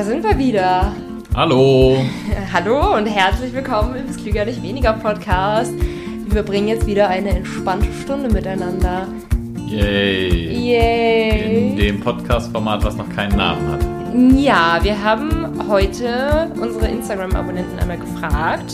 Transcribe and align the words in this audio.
Da 0.00 0.06
sind 0.06 0.24
wir 0.24 0.38
wieder. 0.38 0.94
Hallo. 1.34 1.98
Hallo 2.54 2.96
und 2.96 3.04
herzlich 3.04 3.52
willkommen 3.52 3.96
im 3.96 4.16
Klüger 4.16 4.46
nicht 4.46 4.62
weniger 4.62 4.94
Podcast. 4.94 5.74
Wir 6.26 6.42
bringen 6.42 6.68
jetzt 6.68 6.86
wieder 6.86 7.06
eine 7.08 7.28
entspannte 7.28 7.92
Stunde 8.02 8.30
miteinander. 8.30 9.08
Yay. 9.66 10.54
Yay. 10.54 11.68
In 11.72 11.76
dem 11.76 12.00
Podcast-Format, 12.00 12.82
was 12.82 12.96
noch 12.96 13.10
keinen 13.10 13.36
Namen 13.36 13.72
hat. 13.72 14.40
Ja, 14.40 14.78
wir 14.82 15.04
haben 15.04 15.68
heute 15.68 16.50
unsere 16.58 16.88
Instagram-Abonnenten 16.88 17.78
einmal 17.78 17.98
gefragt, 17.98 18.72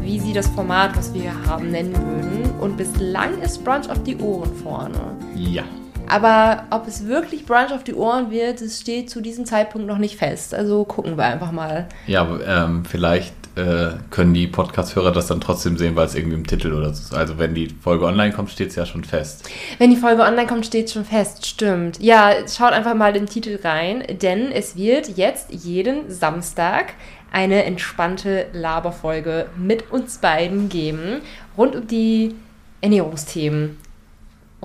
wie 0.00 0.18
sie 0.18 0.32
das 0.32 0.48
Format, 0.48 0.96
was 0.96 1.12
wir 1.12 1.20
hier 1.20 1.44
haben, 1.46 1.72
nennen 1.72 1.92
würden. 1.92 2.58
Und 2.58 2.78
bislang 2.78 3.38
ist 3.42 3.62
Brunch 3.64 3.90
auf 3.90 4.02
die 4.04 4.16
Ohren 4.16 4.54
vorne. 4.54 5.14
Ja. 5.36 5.64
Aber 6.08 6.64
ob 6.70 6.86
es 6.86 7.06
wirklich 7.06 7.46
Brunch 7.46 7.72
auf 7.72 7.84
die 7.84 7.94
Ohren 7.94 8.30
wird, 8.30 8.60
das 8.60 8.80
steht 8.80 9.10
zu 9.10 9.20
diesem 9.20 9.46
Zeitpunkt 9.46 9.86
noch 9.86 9.98
nicht 9.98 10.16
fest. 10.16 10.54
Also 10.54 10.84
gucken 10.84 11.16
wir 11.16 11.24
einfach 11.24 11.52
mal. 11.52 11.86
Ja, 12.06 12.26
ähm, 12.46 12.84
vielleicht 12.84 13.34
äh, 13.56 13.92
können 14.10 14.34
die 14.34 14.46
Podcast-Hörer 14.46 15.12
das 15.12 15.28
dann 15.28 15.40
trotzdem 15.40 15.76
sehen, 15.76 15.94
weil 15.96 16.06
es 16.06 16.14
irgendwie 16.14 16.36
im 16.36 16.46
Titel 16.46 16.72
oder 16.72 16.92
so 16.92 17.02
ist. 17.02 17.14
Also 17.14 17.38
wenn 17.38 17.54
die 17.54 17.68
Folge 17.68 18.04
online 18.04 18.32
kommt, 18.32 18.50
steht 18.50 18.70
es 18.70 18.76
ja 18.76 18.86
schon 18.86 19.04
fest. 19.04 19.48
Wenn 19.78 19.90
die 19.90 19.96
Folge 19.96 20.22
online 20.22 20.46
kommt, 20.46 20.66
steht 20.66 20.90
schon 20.90 21.04
fest. 21.04 21.46
Stimmt. 21.46 22.00
Ja, 22.00 22.32
schaut 22.48 22.72
einfach 22.72 22.94
mal 22.94 23.12
den 23.12 23.26
Titel 23.26 23.58
rein, 23.62 24.02
denn 24.22 24.50
es 24.50 24.76
wird 24.76 25.16
jetzt 25.16 25.52
jeden 25.52 26.10
Samstag 26.10 26.94
eine 27.30 27.64
entspannte 27.64 28.46
Laberfolge 28.52 29.46
mit 29.56 29.90
uns 29.90 30.18
beiden 30.18 30.68
geben, 30.68 31.20
rund 31.56 31.74
um 31.76 31.86
die 31.86 32.34
Ernährungsthemen. 32.80 33.76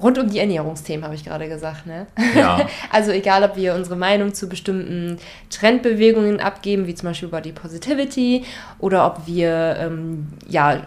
Rund 0.01 0.17
um 0.17 0.29
die 0.29 0.39
Ernährungsthemen, 0.39 1.03
habe 1.03 1.15
ich 1.15 1.23
gerade 1.25 1.47
gesagt, 1.47 1.85
ne? 1.85 2.07
Ja. 2.35 2.67
Also 2.91 3.11
egal, 3.11 3.43
ob 3.43 3.55
wir 3.55 3.75
unsere 3.75 3.95
Meinung 3.95 4.33
zu 4.33 4.49
bestimmten 4.49 5.17
Trendbewegungen 5.49 6.39
abgeben, 6.39 6.87
wie 6.87 6.95
zum 6.95 7.09
Beispiel 7.09 7.29
Body 7.29 7.51
Positivity, 7.51 8.45
oder 8.79 9.05
ob 9.05 9.27
wir 9.27 9.77
ähm, 9.79 10.27
ja 10.47 10.81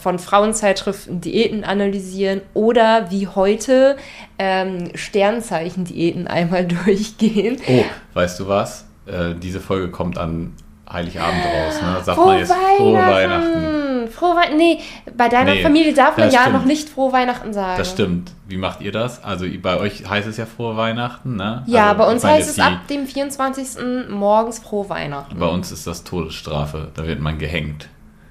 von 0.00 0.18
Frauenzeitschriften 0.18 1.20
Diäten 1.20 1.64
analysieren 1.64 2.40
oder 2.54 3.10
wie 3.10 3.26
heute 3.26 3.96
ähm, 4.38 4.90
Sternzeichen-Diäten 4.94 6.26
einmal 6.26 6.66
durchgehen. 6.84 7.58
Oh, 7.66 7.84
weißt 8.14 8.40
du 8.40 8.48
was? 8.48 8.86
Äh, 9.06 9.34
diese 9.34 9.60
Folge 9.60 9.90
kommt 9.90 10.18
an 10.18 10.52
Heiligabend 10.90 11.44
raus. 11.44 11.82
Ne? 11.82 12.04
Sagt 12.04 12.18
man 12.18 12.38
jetzt 12.38 12.52
frohe 12.52 12.94
Weihnachten! 12.94 13.91
Frohe 14.12 14.36
Weihnachten! 14.36 14.56
Nee, 14.56 14.78
bei 15.16 15.28
deiner 15.28 15.54
Nee, 15.54 15.62
Familie 15.62 15.92
darf 15.94 16.16
man 16.16 16.26
das 16.26 16.34
ja 16.34 16.42
stimmt. 16.42 16.56
noch 16.56 16.64
nicht 16.64 16.88
frohe 16.88 17.12
Weihnachten 17.12 17.52
sagen. 17.52 17.78
Das 17.78 17.90
stimmt. 17.90 18.32
Wie 18.48 18.56
macht 18.56 18.80
ihr 18.80 18.92
das? 18.92 19.22
Also 19.24 19.46
bei 19.60 19.78
euch 19.78 20.08
heißt 20.08 20.28
es 20.28 20.36
ja 20.36 20.46
frohe 20.46 20.76
Weihnachten, 20.76 21.36
ne? 21.36 21.62
Ja, 21.66 21.88
also, 21.90 21.98
bei 21.98 22.12
uns 22.12 22.24
heißt 22.24 22.50
es 22.50 22.58
ab 22.58 22.86
dem 22.88 23.06
24. 23.06 24.08
morgens 24.10 24.58
frohe 24.60 24.88
Weihnachten. 24.88 25.38
Bei 25.38 25.46
uns 25.48 25.72
ist 25.72 25.86
das 25.86 26.04
Todesstrafe. 26.04 26.88
Da 26.94 27.06
wird 27.06 27.20
man 27.20 27.38
gehängt. 27.38 27.88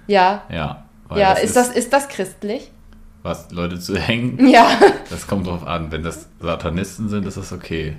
Ja. 0.08 0.44
Ja. 0.50 0.84
Ja, 1.16 1.34
ist 1.34 1.56
das, 1.56 1.70
ist 1.70 1.92
das 1.92 2.08
christlich? 2.08 2.72
Was, 3.24 3.52
Leute 3.52 3.80
zu 3.80 3.98
hängen? 3.98 4.48
Ja. 4.50 4.68
Das 5.10 5.28
kommt 5.28 5.46
drauf 5.48 5.68
an. 5.68 5.92
Wenn 5.92 6.04
das 6.04 6.28
Satanisten 6.40 7.10
sind, 7.10 7.26
ist 7.28 7.38
das 7.38 7.52
okay. 7.52 7.96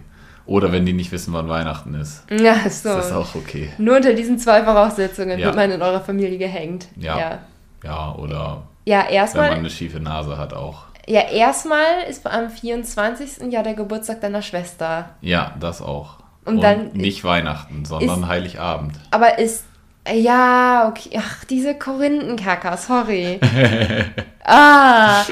Oder 0.46 0.72
wenn 0.72 0.84
die 0.84 0.92
nicht 0.92 1.12
wissen, 1.12 1.32
wann 1.32 1.48
Weihnachten 1.48 1.94
ist. 1.94 2.24
Ja, 2.30 2.54
Ist 2.66 2.82
so. 2.82 2.88
das 2.88 3.12
auch 3.12 3.36
okay. 3.36 3.70
Nur 3.78 3.94
unter 3.96 4.12
diesen 4.12 4.38
zwei 4.38 4.64
Voraussetzungen 4.64 5.38
Ja. 5.38 5.46
wird 5.46 5.56
man 5.56 5.70
in 5.70 5.80
eurer 5.82 6.00
Familie 6.00 6.36
gehängt. 6.36 6.88
Ja. 6.96 7.16
Ja, 7.18 7.38
Ja, 7.82 8.14
oder 8.14 8.62
ja 8.84 8.98
wenn 8.98 9.04
man 9.06 9.12
erstmal. 9.14 9.50
eine 9.50 9.70
schiefe 9.70 10.00
Nase 10.00 10.38
hat 10.38 10.54
auch. 10.54 10.84
Ja, 11.06 11.22
erstmal 11.22 12.04
ist 12.08 12.26
am 12.26 12.48
24. 12.48 13.50
ja 13.52 13.62
der 13.62 13.74
Geburtstag 13.74 14.20
deiner 14.20 14.42
Schwester. 14.42 15.10
Ja, 15.20 15.54
das 15.58 15.82
auch. 15.82 16.18
Und 16.44 16.62
dann- 16.62 16.92
nicht 16.92 17.24
Weihnachten, 17.24 17.84
sondern 17.84 18.28
Heiligabend. 18.28 18.98
Aber 19.10 19.38
ist. 19.38 19.64
Ja, 20.12 20.88
okay. 20.88 21.10
Ach, 21.16 21.44
diese 21.44 21.76
Korinthenkacker, 21.76 22.76
sorry. 22.76 23.38
ah, 24.44 25.22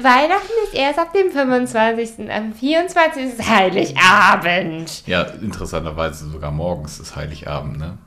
Weihnachten 0.00 0.52
ist 0.64 0.74
erst 0.74 1.00
ab 1.00 1.12
dem 1.12 1.32
25. 1.32 2.30
Am 2.30 2.52
24. 2.52 3.24
ist 3.24 3.48
Heiligabend. 3.50 5.02
Ja, 5.06 5.22
interessanterweise 5.22 6.30
sogar 6.30 6.52
morgens 6.52 7.00
ist 7.00 7.16
Heiligabend, 7.16 7.78
ne? 7.78 7.98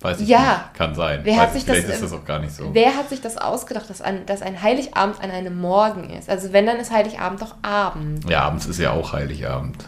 Weiß 0.00 0.20
ich 0.20 0.28
Ja. 0.28 0.38
nicht. 0.38 0.74
Kann 0.74 0.94
sein. 0.94 1.20
Wer 1.24 1.34
Weiß 1.34 1.40
hat 1.40 1.48
ich, 1.48 1.54
sich 1.54 1.64
das, 1.66 1.76
vielleicht 1.76 1.88
ist 1.90 1.96
ähm, 1.96 2.10
das 2.10 2.12
auch 2.20 2.24
gar 2.24 2.38
nicht 2.38 2.54
so. 2.54 2.72
Wer 2.72 2.96
hat 2.96 3.08
sich 3.10 3.20
das 3.20 3.36
ausgedacht, 3.36 3.90
dass 3.90 4.00
ein, 4.00 4.24
dass 4.26 4.40
ein 4.42 4.62
Heiligabend 4.62 5.22
an 5.22 5.30
einem 5.30 5.60
Morgen 5.60 6.10
ist? 6.10 6.30
Also 6.30 6.52
wenn, 6.52 6.66
dann 6.66 6.78
ist 6.78 6.90
Heiligabend 6.90 7.42
doch 7.42 7.56
Abend. 7.62 8.28
Ja, 8.28 8.42
abends 8.42 8.66
ist 8.66 8.78
ja 8.78 8.92
auch 8.92 9.12
Heiligabend. 9.12 9.84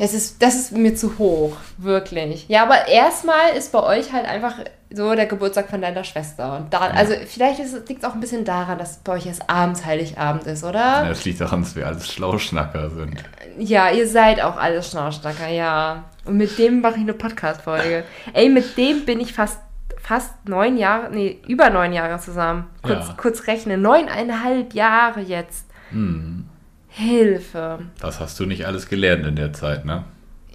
Es 0.00 0.14
ist, 0.14 0.40
das 0.42 0.54
ist 0.54 0.70
mir 0.72 0.94
zu 0.94 1.18
hoch, 1.18 1.56
wirklich. 1.76 2.48
Ja, 2.48 2.62
aber 2.62 2.86
erstmal 2.86 3.50
ist 3.56 3.72
bei 3.72 3.82
euch 3.82 4.12
halt 4.12 4.26
einfach 4.26 4.54
so 4.92 5.14
der 5.14 5.26
Geburtstag 5.26 5.68
von 5.68 5.80
deiner 5.82 6.02
Schwester. 6.04 6.56
Und 6.56 6.72
da, 6.72 6.78
also 6.78 7.12
vielleicht 7.26 7.58
liegt 7.88 8.02
es 8.02 8.08
auch 8.08 8.14
ein 8.14 8.20
bisschen 8.20 8.44
daran, 8.44 8.78
dass 8.78 8.98
bei 8.98 9.12
euch 9.12 9.26
erst 9.26 9.48
abends 9.50 9.84
Heiligabend 9.84 10.44
ist, 10.46 10.62
Ja, 10.62 10.68
oder? 10.68 11.04
das 11.08 11.24
liegt 11.24 11.40
daran, 11.40 11.60
dass 11.62 11.76
wir 11.76 11.86
alles 11.86 12.10
Schlauschnacker 12.10 12.90
sind. 12.90 13.22
Ja, 13.58 13.90
ihr 13.90 14.08
seid 14.08 14.40
auch 14.42 14.56
alle 14.56 14.82
Schnauzstacker, 14.82 15.48
ja. 15.48 16.04
Und 16.24 16.36
mit 16.38 16.56
dem 16.58 16.80
mache 16.80 16.94
ich 16.94 17.00
eine 17.02 17.12
Podcast-Folge. 17.14 18.04
Ey, 18.32 18.48
mit 18.48 18.76
dem 18.78 19.04
bin 19.04 19.20
ich 19.20 19.32
fast, 19.34 19.58
fast 20.00 20.32
neun 20.48 20.76
Jahre, 20.78 21.10
nee, 21.10 21.38
über 21.46 21.68
neun 21.70 21.92
Jahre 21.92 22.18
zusammen. 22.18 22.64
Kurz, 22.82 23.08
Ja. 23.08 23.14
kurz 23.16 23.46
rechnen. 23.46 23.82
Neuneinhalb 23.82 24.72
Jahre 24.74 25.20
jetzt. 25.20 25.66
Hm, 25.90 26.46
Hilfe. 26.88 27.78
das 28.00 28.20
hast 28.20 28.40
du 28.40 28.46
nicht 28.46 28.66
alles 28.66 28.88
gelernt 28.88 29.26
in 29.26 29.36
der 29.36 29.52
Zeit, 29.52 29.84
ne? 29.84 30.04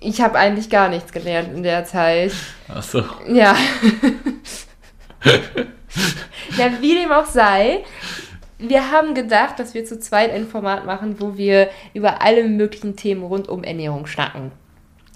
Ich 0.03 0.21
habe 0.21 0.37
eigentlich 0.37 0.69
gar 0.69 0.89
nichts 0.89 1.11
gelernt 1.11 1.53
in 1.55 1.63
der 1.63 1.85
Zeit. 1.85 2.33
Ach 2.67 2.83
so. 2.83 3.03
Ja. 3.27 3.55
ja, 6.57 6.71
wie 6.81 6.95
dem 6.95 7.11
auch 7.11 7.25
sei, 7.25 7.83
wir 8.59 8.91
haben 8.91 9.13
gedacht, 9.13 9.59
dass 9.59 9.73
wir 9.73 9.85
zu 9.85 9.99
zweit 9.99 10.31
ein 10.31 10.47
Format 10.47 10.85
machen, 10.85 11.15
wo 11.19 11.37
wir 11.37 11.69
über 11.93 12.21
alle 12.21 12.43
möglichen 12.45 12.95
Themen 12.95 13.23
rund 13.23 13.49
um 13.49 13.63
Ernährung 13.63 14.05
schnacken. 14.05 14.51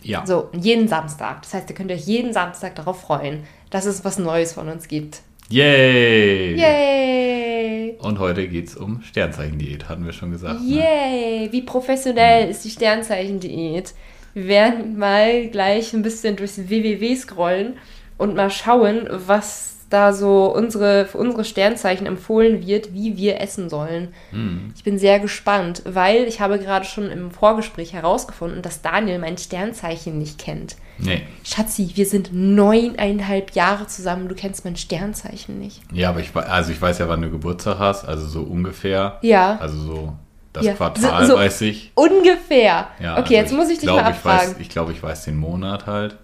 Ja. 0.04 0.26
So, 0.26 0.50
jeden 0.54 0.88
Samstag. 0.88 1.42
Das 1.42 1.54
heißt, 1.54 1.70
ihr 1.70 1.76
könnt 1.76 1.92
euch 1.92 2.06
jeden 2.06 2.34
Samstag 2.34 2.76
darauf 2.76 3.02
freuen, 3.02 3.44
dass 3.70 3.86
es 3.86 4.06
was 4.06 4.18
Neues 4.18 4.54
von 4.54 4.70
uns 4.70 4.88
gibt. 4.88 5.22
Yay! 5.50 6.56
Yay! 6.56 7.98
Und 8.00 8.20
heute 8.20 8.48
geht's 8.48 8.76
um 8.76 9.02
Sternzeichendiät, 9.02 9.90
hatten 9.90 10.06
wir 10.06 10.14
schon 10.14 10.32
gesagt. 10.32 10.62
Ne? 10.62 10.78
Yay! 10.78 11.52
Wie 11.52 11.62
professionell 11.62 12.50
ist 12.50 12.64
die 12.66 12.70
Sternzeichen-Diät? 12.70 13.94
Wir 14.38 14.48
werden 14.50 15.00
mal 15.00 15.48
gleich 15.48 15.94
ein 15.94 16.04
bisschen 16.04 16.36
durchs 16.36 16.60
WWW 16.60 17.16
scrollen 17.16 17.74
und 18.20 18.36
mal 18.36 18.52
schauen, 18.52 19.08
was 19.10 19.78
da 19.90 20.14
so 20.14 20.54
unsere, 20.54 21.06
für 21.06 21.18
unsere 21.18 21.44
Sternzeichen 21.44 22.06
empfohlen 22.06 22.68
wird, 22.68 22.94
wie 22.94 23.18
wir 23.18 23.42
essen 23.42 23.68
sollen. 23.68 24.10
Hm. 24.30 24.74
Ich 24.76 24.84
bin 24.84 25.00
sehr 25.00 25.20
gespannt, 25.20 25.82
weil 25.86 26.26
ich 26.26 26.40
habe 26.40 26.60
gerade 26.60 26.86
schon 26.86 27.10
im 27.10 27.32
Vorgespräch 27.32 27.94
herausgefunden, 27.94 28.62
dass 28.62 28.84
Daniel 28.84 29.18
mein 29.18 29.40
Sternzeichen 29.40 30.20
nicht 30.20 30.38
kennt. 30.38 30.76
Nee. 31.00 31.24
Schatzi, 31.44 31.90
wir 31.96 32.06
sind 32.06 32.30
neuneinhalb 32.32 33.56
Jahre 33.56 33.88
zusammen, 33.88 34.28
du 34.28 34.36
kennst 34.36 34.66
mein 34.66 34.76
Sternzeichen 34.76 35.58
nicht. 35.58 35.82
Ja, 35.92 36.10
aber 36.10 36.20
ich, 36.20 36.36
also 36.36 36.72
ich 36.72 36.80
weiß 36.80 37.00
ja, 37.00 37.10
wann 37.10 37.24
du 37.24 37.32
Geburtstag 37.32 37.80
hast, 37.80 38.06
also 38.06 38.28
so 38.28 38.44
ungefähr. 38.44 39.18
Ja. 39.24 39.58
Also 39.60 39.80
so 39.80 40.14
das 40.58 40.66
Ja. 40.66 40.74
Quartal 40.74 41.26
So- 41.26 41.34
so- 41.34 41.40
weiß 41.40 41.62
ich. 41.62 41.92
Ungefähr. 41.96 42.88
Ja, 43.00 43.14
okay, 43.20 43.20
also 43.20 43.34
jetzt 43.34 43.54
muss 43.54 43.70
ich 43.70 43.76
dich 43.80 43.84
glaub, 43.88 44.02
mal 44.02 44.12
ich 44.12 44.26
weiß, 44.26 44.42
abfragen. 44.42 44.56
Ich 44.62 44.70
glaube, 44.70 44.92
ich 44.92 45.02
weiß 45.02 45.26
den 45.26 45.38
Monat 45.38 45.86
halt. 45.86 46.18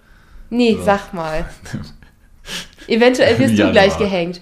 Nee, 0.49 0.75
So. 0.75 0.83
sag 0.83 1.13
mal. 1.13 1.45
Eventuell 2.88 3.39
wirst 3.39 3.57
du 3.57 3.71
gleich 3.71 3.97
gehängt. 3.97 4.41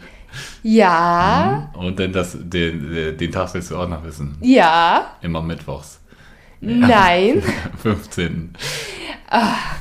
Ja, 0.63 1.69
Und 1.74 2.00
dann 2.00 2.12
das, 2.13 2.38
den, 2.40 3.18
den 3.18 3.31
Tag 3.31 3.53
willst 3.53 3.72
du 3.72 3.78
auch 3.78 3.88
noch 3.88 4.03
wissen. 4.03 4.38
ja, 4.41 5.12
Immer 5.22 5.41
mittwochs. 5.41 6.00
nein. 6.62 7.44
15. 7.84 8.53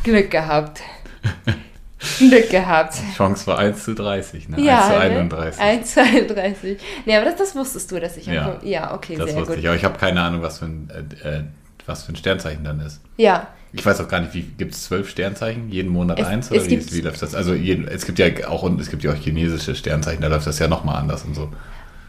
Glück 0.04 0.30
gehabt. 0.30 0.80
Glück 2.18 2.48
gehabt. 2.50 2.94
Chance 3.16 3.46
war 3.46 3.58
1 3.58 3.84
zu 3.84 3.94
30, 3.94 4.48
ne? 4.48 4.60
Ja, 4.60 4.78
1 4.78 4.86
zu 4.86 4.92
ne? 4.92 4.98
31. 5.00 5.60
1 5.60 5.94
zu 5.94 6.02
31. 6.02 6.78
Nee, 7.06 7.16
aber 7.16 7.26
das, 7.26 7.36
das 7.36 7.54
wusstest 7.54 7.90
du, 7.92 8.00
dass 8.00 8.16
ich... 8.16 8.26
Ja. 8.26 8.46
einfach- 8.52 8.62
ja 8.64 8.94
okay, 8.94 9.16
das 9.16 9.30
sehr 9.30 9.40
wusste 9.40 9.54
gut. 9.54 9.60
ich, 9.62 9.68
aber 9.68 9.76
ich 9.76 9.84
habe 9.84 9.98
keine 9.98 10.22
Ahnung, 10.22 10.42
was 10.42 10.58
für, 10.60 10.64
ein, 10.66 10.90
äh, 11.22 11.28
äh, 11.28 11.42
was 11.86 12.04
für 12.04 12.12
ein 12.12 12.16
Sternzeichen 12.16 12.64
dann 12.64 12.80
ist. 12.80 13.00
Ja, 13.16 13.48
Ich 13.72 13.84
weiß 13.84 14.00
auch 14.00 14.08
gar 14.08 14.20
nicht, 14.20 14.32
wie 14.34 14.42
gibt 14.42 14.74
es 14.74 14.84
zwölf 14.84 15.08
Sternzeichen? 15.10 15.68
Jeden 15.70 15.90
Monat 15.90 16.18
Es- 16.18 16.26
eins? 16.26 16.50
Oder 16.50 16.60
es 16.60 16.66
wie, 16.66 16.76
gibt- 16.76 16.92
wie 16.94 17.00
läuft 17.02 17.20
das? 17.22 17.34
Also 17.34 17.52
jeden, 17.54 17.86
es 17.86 18.06
gibt 18.06 18.18
ja 18.18 18.26
auch 18.48 18.62
und 18.62 18.80
es 18.80 18.90
gibt 18.90 19.02
ja 19.04 19.12
auch 19.12 19.16
chinesische 19.16 19.74
Sternzeichen, 19.74 20.22
da 20.22 20.28
läuft 20.28 20.46
das 20.46 20.58
ja 20.58 20.68
nochmal 20.68 20.96
anders 20.96 21.24
und 21.24 21.34
so. 21.34 21.50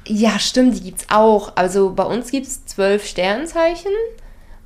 ja, 0.08 0.40
stimmt, 0.40 0.78
die 0.78 0.84
gibt's 0.84 1.06
auch. 1.10 1.56
Also 1.58 1.94
bei 1.94 2.04
uns 2.04 2.32
gibt's 2.32 2.66
zwölf 2.66 3.06
Sternzeichen. 3.06 3.92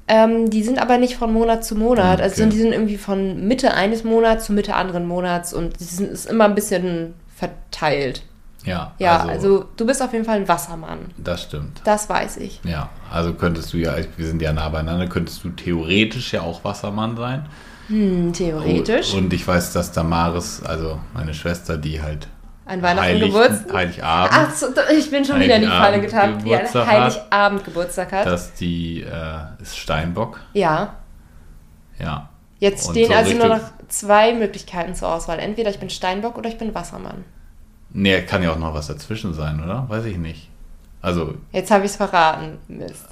Ähm, 0.08 0.50
die 0.50 0.64
sind 0.64 0.80
aber 0.80 0.98
nicht 0.98 1.16
von 1.18 1.34
Monat 1.34 1.66
zu 1.66 1.76
Monat. 1.76 2.22
Also 2.22 2.44
okay. 2.44 2.52
die 2.52 2.58
sind 2.58 2.74
irgendwie 2.74 2.98
von 2.98 3.48
Mitte 3.48 3.74
eines 3.74 4.04
Monats 4.04 4.46
zu 4.46 4.54
Mitte 4.54 4.76
anderen 4.76 5.08
Monats 5.08 5.54
und 5.54 5.80
die 5.80 5.84
sind, 5.84 6.12
ist 6.12 6.28
immer 6.28 6.46
ein 6.46 6.56
bisschen 6.56 7.16
verteilt. 7.36 8.24
Ja, 8.66 8.94
Ja, 8.98 9.24
also, 9.26 9.66
du 9.78 9.86
bist 9.86 10.02
auf 10.02 10.12
jeden 10.14 10.26
Fall 10.26 10.38
ein 10.38 10.48
Wassermann. 10.48 11.12
das 11.18 11.44
stimmt. 11.44 11.82
Das 11.84 12.10
weiß 12.10 12.38
ich. 12.38 12.62
Ja, 12.64 12.90
also 13.12 13.34
könntest 13.34 13.72
du 13.74 13.78
ja, 13.78 13.96
wir 14.18 14.26
sind 14.26 14.42
ja 14.42 14.54
nah 14.54 14.70
beieinander, 14.70 15.08
könntest 15.08 15.44
du 15.44 15.50
theoretisch 15.50 16.34
ja 16.34 16.42
auch 16.42 16.64
Wassermann 16.64 17.16
sein. 17.16 17.46
Hm, 17.88 18.34
theoretisch. 18.34 19.14
Und 19.14 19.32
ich 19.34 19.48
weiß, 19.48 19.74
dass 19.74 19.92
Damaris, 19.92 20.64
also 20.64 21.00
meine 21.14 21.36
Schwester, 21.36 21.78
die 21.78 22.02
halt 22.02 22.28
An 22.68 22.82
Weihnachten 22.82 23.08
Heilig, 23.10 23.32
Geburtstag. 23.32 23.74
Heiligabend, 23.74 24.32
Ach 24.34 24.52
so, 24.56 24.68
ich 24.98 25.12
bin 25.12 25.24
schon 25.24 25.40
wieder 25.40 25.56
in 25.58 25.62
die 25.62 25.68
Falle 25.68 26.02
getappt, 26.02 26.44
die 26.44 26.56
an. 26.56 26.88
Heiligabend 26.88 27.64
Geburtstag 27.64 28.12
hat. 28.12 28.26
dass 28.26 28.54
die 28.56 29.02
äh, 29.02 29.62
ist 29.62 29.78
Steinbock. 29.78 30.40
Ja. 30.54 30.96
Ja. 32.00 32.30
Jetzt 32.60 32.90
stehen 32.90 33.10
so 33.10 33.14
also 33.14 33.34
nur 33.36 33.48
noch 33.48 33.62
zwei 33.88 34.34
Möglichkeiten 34.34 34.96
zur 34.96 35.10
Auswahl. 35.10 35.38
Entweder 35.40 35.70
ich 35.70 35.80
bin 35.80 35.90
Steinbock 35.92 36.38
oder 36.38 36.50
ich 36.50 36.58
bin 36.58 36.74
Wassermann. 36.74 37.24
Nee, 37.92 38.24
kann 38.24 38.42
ja 38.42 38.52
auch 38.52 38.58
noch 38.58 38.74
was 38.74 38.88
dazwischen 38.88 39.34
sein, 39.34 39.64
oder? 39.64 39.86
Weiß 39.88 40.06
ich 40.06 40.18
nicht. 40.18 40.50
Also, 41.02 41.36
Jetzt 41.52 41.70
habe 41.70 41.86
ich 41.86 41.92
es 41.92 41.98
verraten. 41.98 42.58
Mist. 42.68 43.06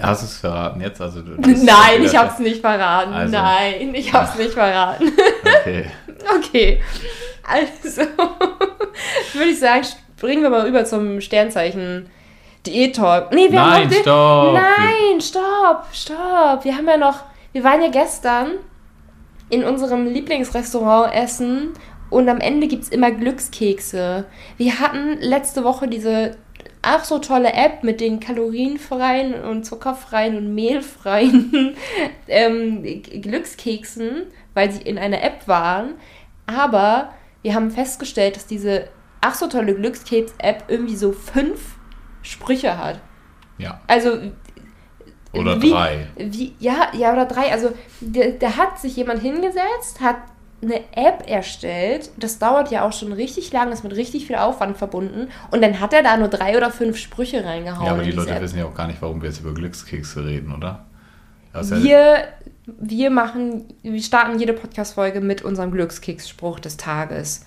hast 0.00 0.22
du 0.22 0.26
es 0.26 0.38
verraten 0.38 0.80
jetzt? 0.80 1.00
Also, 1.00 1.20
Nein, 1.38 2.02
ich 2.02 2.16
habe 2.16 2.30
es 2.32 2.40
nicht 2.40 2.60
verraten. 2.60 3.12
Also- 3.12 3.32
Nein, 3.32 3.94
ich 3.94 4.12
habe 4.12 4.28
es 4.28 4.36
nicht 4.36 4.52
verraten. 4.52 5.12
Okay. 5.60 5.86
Okay. 6.38 6.80
Also, 7.52 8.02
würde 9.34 9.50
ich 9.50 9.58
sagen, 9.58 9.84
springen 10.16 10.42
wir 10.42 10.50
mal 10.50 10.66
über 10.68 10.84
zum 10.84 11.20
Sternzeichen 11.20 12.08
Diät-Talk. 12.66 13.32
Nee, 13.32 13.50
wir 13.50 13.60
haben 13.60 13.70
Nein, 13.70 13.82
noch 13.84 13.90
den- 13.90 14.02
stopp. 14.02 14.54
Nein, 14.54 15.20
stopp, 15.20 15.86
stopp. 15.92 16.64
Wir 16.64 16.76
haben 16.76 16.86
ja 16.88 16.96
noch, 16.96 17.24
wir 17.52 17.64
waren 17.64 17.82
ja 17.82 17.88
gestern 17.88 18.52
in 19.50 19.64
unserem 19.64 20.06
Lieblingsrestaurant 20.06 21.14
essen 21.14 21.70
und 22.08 22.28
am 22.28 22.40
Ende 22.40 22.68
gibt 22.68 22.84
es 22.84 22.88
immer 22.88 23.10
Glückskekse. 23.10 24.24
Wir 24.56 24.80
hatten 24.80 25.18
letzte 25.20 25.64
Woche 25.64 25.88
diese 25.88 26.36
ach 26.84 27.04
so 27.04 27.18
tolle 27.20 27.52
App 27.52 27.84
mit 27.84 28.00
den 28.00 28.18
kalorienfreien 28.18 29.34
und 29.44 29.64
zuckerfreien 29.64 30.36
und 30.36 30.54
mehlfreien 30.54 31.76
ähm, 32.28 32.82
Glückskeksen, 33.22 34.22
weil 34.54 34.70
sie 34.72 34.82
in 34.82 34.98
einer 34.98 35.22
App 35.22 35.46
waren. 35.46 35.94
Aber 36.46 37.10
wir 37.42 37.54
haben 37.54 37.70
festgestellt, 37.70 38.36
dass 38.36 38.46
diese 38.46 38.88
ach 39.20 39.34
so 39.34 39.46
tolle 39.46 39.74
Glückskeks-App 39.74 40.64
irgendwie 40.68 40.96
so 40.96 41.12
fünf 41.12 41.76
Sprüche 42.22 42.76
hat. 42.76 43.00
Ja. 43.58 43.80
Also 43.86 44.18
Oder 45.32 45.62
wie, 45.62 45.70
drei. 45.70 46.06
Wie, 46.16 46.54
ja, 46.58 46.88
ja, 46.92 47.12
oder 47.12 47.26
drei. 47.26 47.52
Also, 47.52 47.72
da, 48.00 48.56
hat 48.56 48.78
sich 48.78 48.96
jemand 48.96 49.22
hingesetzt, 49.22 50.00
hat 50.00 50.16
eine 50.60 50.80
App 50.94 51.24
erstellt. 51.26 52.10
Das 52.16 52.38
dauert 52.38 52.70
ja 52.70 52.86
auch 52.86 52.92
schon 52.92 53.12
richtig 53.12 53.52
lang, 53.52 53.72
ist 53.72 53.82
mit 53.82 53.96
richtig 53.96 54.26
viel 54.26 54.36
Aufwand 54.36 54.76
verbunden. 54.76 55.28
Und 55.50 55.62
dann 55.62 55.80
hat 55.80 55.92
er 55.92 56.02
da 56.02 56.16
nur 56.16 56.28
drei 56.28 56.56
oder 56.56 56.70
fünf 56.70 56.96
Sprüche 56.96 57.44
reingehauen. 57.44 57.86
Ja, 57.86 57.92
aber 57.92 58.02
die 58.02 58.12
Leute 58.12 58.34
App. 58.34 58.42
wissen 58.42 58.58
ja 58.58 58.66
auch 58.66 58.74
gar 58.74 58.86
nicht, 58.86 59.00
warum 59.00 59.22
wir 59.22 59.28
jetzt 59.28 59.40
über 59.40 59.54
Glückskekse 59.54 60.24
reden, 60.24 60.54
oder? 60.54 60.84
Ja- 61.54 61.82
Wir, 61.82 62.28
wir 62.66 63.10
machen, 63.10 63.64
wir 63.82 64.02
starten 64.02 64.38
jede 64.38 64.52
Podcast-Folge 64.52 65.20
mit 65.20 65.42
unserem 65.42 65.70
Glückskeksspruch 65.72 66.60
des 66.60 66.76
Tages. 66.76 67.44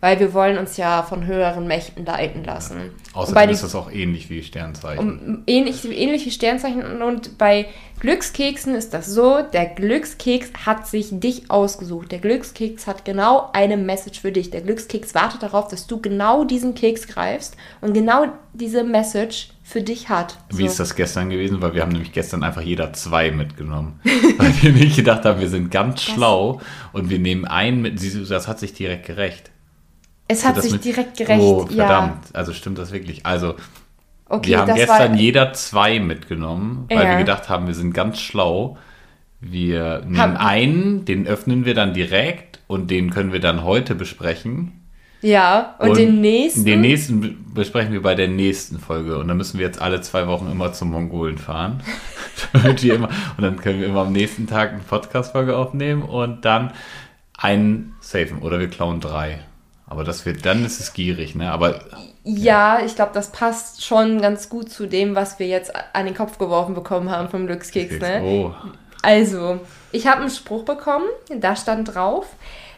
Weil 0.00 0.20
wir 0.20 0.34
wollen 0.34 0.58
uns 0.58 0.76
ja 0.76 1.02
von 1.02 1.26
höheren 1.26 1.66
Mächten 1.66 2.04
leiten 2.04 2.44
lassen. 2.44 2.90
Bei 3.14 3.18
Außerdem 3.20 3.48
ist 3.50 3.62
das 3.62 3.74
auch 3.74 3.90
ähnlich 3.90 4.28
wie 4.28 4.42
Sternzeichen. 4.42 4.98
Um, 4.98 5.42
ähnlich, 5.46 5.90
ähnlich 5.90 6.26
wie 6.26 6.30
Sternzeichen 6.30 7.00
und 7.00 7.38
bei 7.38 7.66
Glückskeksen 8.00 8.74
ist 8.74 8.92
das 8.92 9.06
so, 9.06 9.40
der 9.40 9.64
Glückskeks 9.64 10.50
hat 10.66 10.86
sich 10.86 11.08
dich 11.18 11.50
ausgesucht. 11.50 12.12
Der 12.12 12.18
Glückskeks 12.18 12.86
hat 12.86 13.06
genau 13.06 13.48
eine 13.54 13.78
Message 13.78 14.20
für 14.20 14.32
dich. 14.32 14.50
Der 14.50 14.60
Glückskeks 14.60 15.14
wartet 15.14 15.42
darauf, 15.42 15.68
dass 15.68 15.86
du 15.86 15.98
genau 15.98 16.44
diesen 16.44 16.74
Keks 16.74 17.08
greifst 17.08 17.56
und 17.80 17.94
genau 17.94 18.26
diese 18.52 18.84
Message 18.84 19.48
für 19.68 19.82
dich 19.82 20.08
hat. 20.08 20.38
Wie 20.50 20.62
So. 20.62 20.66
ist 20.66 20.80
das 20.80 20.94
gestern 20.94 21.28
gewesen? 21.28 21.60
Weil 21.60 21.74
wir 21.74 21.82
haben 21.82 21.90
nämlich 21.90 22.12
gestern 22.12 22.44
einfach 22.44 22.62
jeder 22.62 22.92
zwei 22.92 23.32
mitgenommen. 23.32 23.98
weil 24.38 24.52
wir 24.62 24.72
nicht 24.72 24.94
gedacht 24.96 25.24
haben, 25.24 25.40
wir 25.40 25.48
sind 25.48 25.70
ganz 25.72 26.02
schlau 26.02 26.60
und 26.92 27.10
wir 27.10 27.18
nehmen 27.18 27.44
einen 27.44 27.82
mit. 27.82 28.00
Das 28.30 28.46
hat 28.46 28.60
sich 28.60 28.74
direkt 28.74 29.06
gerecht. 29.06 29.50
Es 30.28 30.44
hat 30.44 30.56
Das 30.56 30.64
sich 30.64 30.72
mit- 30.74 30.84
direkt 30.84 31.16
gerecht. 31.16 31.40
Oh, 31.40 31.66
ja. 31.70 31.86
verdammt. 31.86 32.34
Also 32.34 32.52
stimmt 32.52 32.78
das 32.78 32.92
wirklich. 32.92 33.26
Also, 33.26 33.54
Okay, 34.28 34.50
wir 34.50 34.58
haben 34.58 34.68
das 34.68 34.76
gestern 34.76 35.12
war, 35.12 35.18
jeder 35.18 35.52
zwei 35.52 36.00
mitgenommen, 36.00 36.86
weil 36.88 36.98
Ja. 37.04 37.10
wir 37.10 37.18
gedacht 37.18 37.48
haben, 37.48 37.66
wir 37.66 37.74
sind 37.74 37.92
ganz 37.92 38.20
schlau. 38.20 38.76
Wir 39.40 40.00
nehmen 40.04 40.18
Haben- 40.18 40.36
einen, 40.36 41.04
den 41.04 41.26
öffnen 41.26 41.64
wir 41.64 41.74
dann 41.74 41.92
direkt 41.92 42.60
und 42.66 42.90
den 42.90 43.10
können 43.10 43.32
wir 43.32 43.40
dann 43.40 43.62
heute 43.64 43.94
besprechen. 43.94 44.85
Ja, 45.22 45.74
und, 45.78 45.96
den 45.96 46.20
nächsten. 46.20 46.64
Den 46.64 46.80
nächsten 46.82 47.20
be- 47.20 47.34
besprechen 47.54 47.92
wir 47.92 48.02
bei 48.02 48.14
der 48.14 48.28
nächsten 48.28 48.78
Folge. 48.78 49.18
Und 49.18 49.28
dann 49.28 49.36
müssen 49.36 49.58
wir 49.58 49.66
jetzt 49.66 49.80
alle 49.80 50.00
zwei 50.02 50.26
Wochen 50.26 50.50
immer 50.50 50.72
zum 50.72 50.90
Mongolen 50.90 51.38
fahren. 51.38 51.82
Und 52.52 53.42
dann 53.42 53.56
können 53.56 53.80
wir 53.80 53.86
immer 53.88 54.02
am 54.02 54.12
nächsten 54.12 54.46
Tag 54.46 54.72
eine 54.72 54.80
Podcast-Folge 54.82 55.56
aufnehmen 55.56 56.02
und 56.02 56.44
dann 56.44 56.72
einen 57.38 57.94
safen. 58.00 58.40
Oder 58.42 58.60
wir 58.60 58.68
klauen 58.68 59.00
drei. 59.00 59.40
Aber 59.86 60.04
das 60.04 60.26
wird, 60.26 60.44
dann 60.44 60.64
ist 60.64 60.80
es 60.80 60.92
gierig, 60.92 61.34
ne? 61.34 61.50
Aber 61.50 61.80
Ja, 62.24 62.80
ich 62.84 62.94
glaube, 62.96 63.12
das 63.14 63.30
passt 63.32 63.84
schon 63.84 64.20
ganz 64.20 64.48
gut 64.48 64.68
zu 64.70 64.86
dem, 64.86 65.14
was 65.14 65.38
wir 65.38 65.46
jetzt 65.46 65.72
an 65.94 66.06
den 66.06 66.14
Kopf 66.14 66.38
geworfen 66.38 66.74
bekommen 66.74 67.10
haben 67.10 67.28
vom 67.28 67.46
Glückskeks. 67.46 68.00
Ne? 68.00 68.20
oh, 68.22 68.52
Also, 69.02 69.60
ich 69.92 70.06
habe 70.08 70.22
einen 70.22 70.30
Spruch 70.30 70.64
bekommen, 70.64 71.06
da 71.40 71.54
stand 71.54 71.94
drauf, 71.94 72.26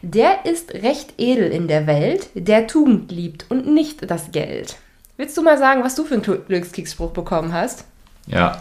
der 0.03 0.45
ist 0.47 0.75
recht 0.75 1.15
edel 1.19 1.50
in 1.50 1.69
der 1.69 1.87
Welt, 1.87 2.29
der 2.35 2.67
Tugend 2.67 3.11
liebt 3.11 3.47
und 3.50 3.67
nicht 3.67 4.11
das 4.11 4.31
Geld. 4.33 4.77
Willst 5.17 5.37
du 5.37 5.43
mal 5.43 5.59
sagen, 5.59 5.83
was 5.83 5.95
du 5.97 6.05
für 6.05 6.15
einen 6.15 6.23
Gl- 6.23 6.45
Glückskeksspruch 6.47 7.11
bekommen 7.11 7.53
hast? 7.53 7.85
ja. 8.27 8.59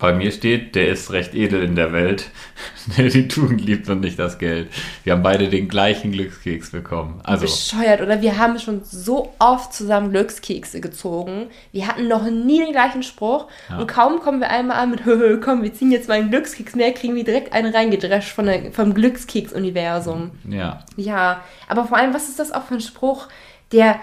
Bei 0.00 0.14
mir 0.14 0.32
steht, 0.32 0.74
der 0.74 0.88
ist 0.88 1.12
recht 1.12 1.34
edel 1.34 1.62
in 1.62 1.76
der 1.76 1.92
Welt, 1.92 2.30
der 2.96 3.08
die 3.10 3.28
Tugend 3.28 3.60
liebt 3.60 3.88
und 3.90 4.00
nicht 4.00 4.18
das 4.18 4.38
Geld. 4.38 4.68
Wir 5.04 5.12
haben 5.12 5.22
beide 5.22 5.48
den 5.48 5.68
gleichen 5.68 6.10
Glückskeks 6.12 6.70
bekommen. 6.70 7.20
Also, 7.22 7.44
Bescheuert, 7.44 8.00
oder? 8.00 8.22
Wir 8.22 8.38
haben 8.38 8.58
schon 8.58 8.82
so 8.82 9.34
oft 9.38 9.74
zusammen 9.74 10.10
Glückskekse 10.10 10.80
gezogen. 10.80 11.48
Wir 11.72 11.86
hatten 11.86 12.08
noch 12.08 12.24
nie 12.24 12.58
den 12.64 12.72
gleichen 12.72 13.02
Spruch. 13.02 13.46
Ja. 13.68 13.78
Und 13.78 13.86
kaum 13.86 14.20
kommen 14.20 14.40
wir 14.40 14.48
einmal 14.50 14.78
an 14.78 14.90
mit, 14.90 15.04
"Hö, 15.04 15.38
komm, 15.38 15.62
wir 15.62 15.74
ziehen 15.74 15.92
jetzt 15.92 16.08
mal 16.08 16.14
einen 16.14 16.30
Glückskeks 16.30 16.74
mehr, 16.74 16.92
kriegen 16.92 17.14
wir 17.14 17.24
direkt 17.24 17.52
einen 17.52 17.72
reingedrescht 17.74 18.30
von 18.32 18.46
der, 18.46 18.72
vom 18.72 18.94
Glückskeks-Universum. 18.94 20.30
ja. 20.48 20.82
Ja, 20.96 21.42
aber 21.68 21.84
vor 21.86 21.98
allem, 21.98 22.14
was 22.14 22.28
ist 22.28 22.38
das 22.38 22.52
auch 22.52 22.64
für 22.64 22.74
ein 22.74 22.80
Spruch, 22.80 23.28
der, 23.72 24.00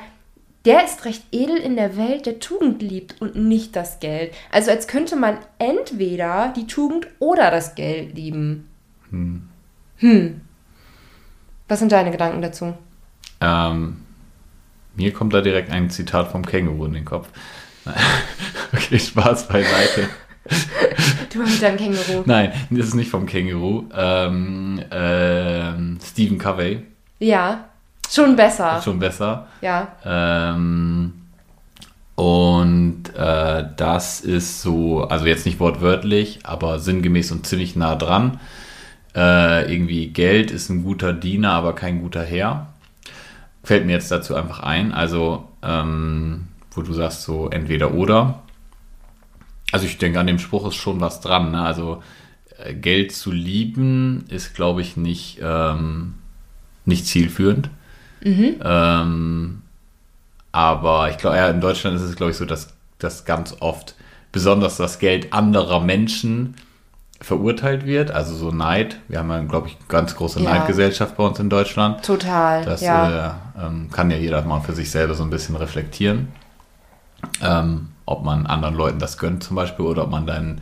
der 0.68 0.84
ist 0.84 1.06
recht 1.06 1.24
edel 1.32 1.56
in 1.56 1.78
der 1.78 1.96
Welt, 1.96 2.26
der 2.26 2.40
Tugend 2.40 2.82
liebt 2.82 3.22
und 3.22 3.38
nicht 3.38 3.74
das 3.78 4.02
Geld. 4.02 4.34
Also 4.52 4.70
als 4.70 4.90
könnte 4.90 5.16
man 5.16 5.38
entweder 5.60 6.54
die 6.54 6.68
Tugend 6.68 7.08
oder 7.20 7.52
das 7.52 7.74
Geld 7.74 8.16
lieben. 8.16 8.68
Hm. 9.10 10.42
Was 11.70 11.80
sind 11.80 11.94
deine 11.94 12.12
Gedanken 12.12 12.42
dazu? 12.42 12.74
Ähm, 13.40 14.02
mir 14.96 15.14
kommt 15.14 15.34
da 15.34 15.40
direkt 15.40 15.72
ein 15.72 15.90
Zitat 15.90 16.34
vom 16.34 16.46
Känguru 16.46 16.84
in 16.86 16.94
den 16.94 17.06
Kopf. 17.06 17.30
okay, 18.74 19.00
Spaß 19.00 19.48
beiseite. 19.48 20.10
Du 21.32 21.40
mit 21.44 21.62
deinem 21.62 21.78
Känguru. 21.78 22.24
Nein, 22.26 22.52
das 22.72 22.88
ist 22.88 22.94
nicht 22.94 23.10
vom 23.10 23.26
Känguru. 23.26 23.86
Ähm, 23.96 24.84
ähm, 24.92 25.98
Stephen 26.04 26.38
Covey, 26.38 26.82
Ja, 27.20 27.67
schon 28.16 28.36
besser. 28.36 28.82
schon 28.82 29.00
besser. 29.00 29.48
Ja. 29.62 29.88
Ähm, 30.04 31.14
und 32.16 33.14
äh, 33.16 33.66
das 33.76 34.22
ist 34.22 34.62
so, 34.62 35.04
also 35.04 35.26
jetzt 35.26 35.46
nicht 35.46 35.60
wortwörtlich, 35.60 36.40
aber 36.44 36.80
sinngemäß 36.80 37.32
und 37.32 37.46
ziemlich 37.46 37.76
nah 37.76 37.96
dran. 37.96 38.40
Äh, 39.16 39.72
irgendwie 39.72 40.08
Geld 40.08 40.50
ist 40.50 40.70
ein 40.70 40.84
guter 40.84 41.14
Diener, 41.14 41.52
aber 41.52 41.76
kein 41.76 42.02
guter 42.02 42.24
Herr. 42.24 42.68
Fällt 43.64 43.86
mir 43.86 43.94
jetzt 43.94 44.12
dazu 44.12 44.34
einfach 44.36 44.62
ein. 44.62 44.94
Also, 44.94 45.48
ähm, 45.62 46.48
wo 46.72 46.82
du 46.82 46.94
sagst 46.94 47.24
so 47.24 47.50
entweder 47.50 47.94
oder. 47.94 48.42
Also 49.72 49.86
ich 49.86 49.98
denke, 49.98 50.20
an 50.20 50.28
dem 50.28 50.40
Spruch 50.40 50.68
ist 50.68 50.76
schon 50.76 51.02
was 51.02 51.22
dran. 51.22 51.52
Ne? 51.52 51.62
Also 51.62 52.02
äh, 52.58 52.74
Geld 52.74 53.12
zu 53.12 53.32
lieben 53.32 54.26
ist, 54.30 54.56
glaube 54.56 54.82
ich, 54.82 54.98
nicht, 54.98 55.40
ähm, 55.42 56.16
nicht 56.86 57.06
zielführend. 57.06 57.70
Ähm, 58.22 59.62
aber 60.52 61.10
ich 61.10 61.18
glaube, 61.18 61.38
ja, 61.38 61.50
in 61.50 61.62
Deutschland 61.62 61.96
ist 61.96 62.04
es, 62.04 62.16
glaube 62.16 62.32
ich, 62.32 62.38
so, 62.38 62.46
dass, 62.46 62.74
dass 63.00 63.26
ganz 63.26 63.56
oft 63.60 63.96
besonders 64.32 64.78
das 64.78 65.00
Geld 65.00 65.34
anderer 65.34 65.80
Menschen 65.80 66.56
verurteilt 67.22 67.86
wird. 67.86 68.12
Also 68.12 68.36
so 68.36 68.52
Neid. 68.52 69.00
Wir 69.08 69.20
haben 69.20 69.30
ja, 69.30 69.42
glaube 69.44 69.68
ich, 69.68 69.76
eine 69.76 69.88
ganz 69.88 70.16
große 70.16 70.42
Ja. 70.42 70.52
Neidgesellschaft 70.52 71.18
bei 71.18 71.24
uns 71.24 71.40
in 71.40 71.50
Deutschland. 71.50 72.04
Total. 72.06 72.64
Das 72.64 72.82
ja. 72.82 73.40
äh, 73.58 73.66
ähm, 73.66 73.90
kann 73.92 74.12
ja 74.12 74.18
jeder 74.18 74.42
mal 74.44 74.62
für 74.62 74.74
sich 74.74 74.92
selber 74.92 75.14
so 75.16 75.24
ein 75.24 75.30
bisschen 75.30 75.56
reflektieren. 75.56 76.30
Ähm, 77.42 77.90
ob 78.06 78.24
man 78.24 78.46
anderen 78.46 78.76
Leuten 78.76 79.00
das 79.00 79.18
gönnt 79.18 79.44
zum 79.44 79.56
Beispiel 79.56 79.86
oder 79.86 80.04
ob 80.04 80.12
man 80.12 80.28
dann 80.28 80.62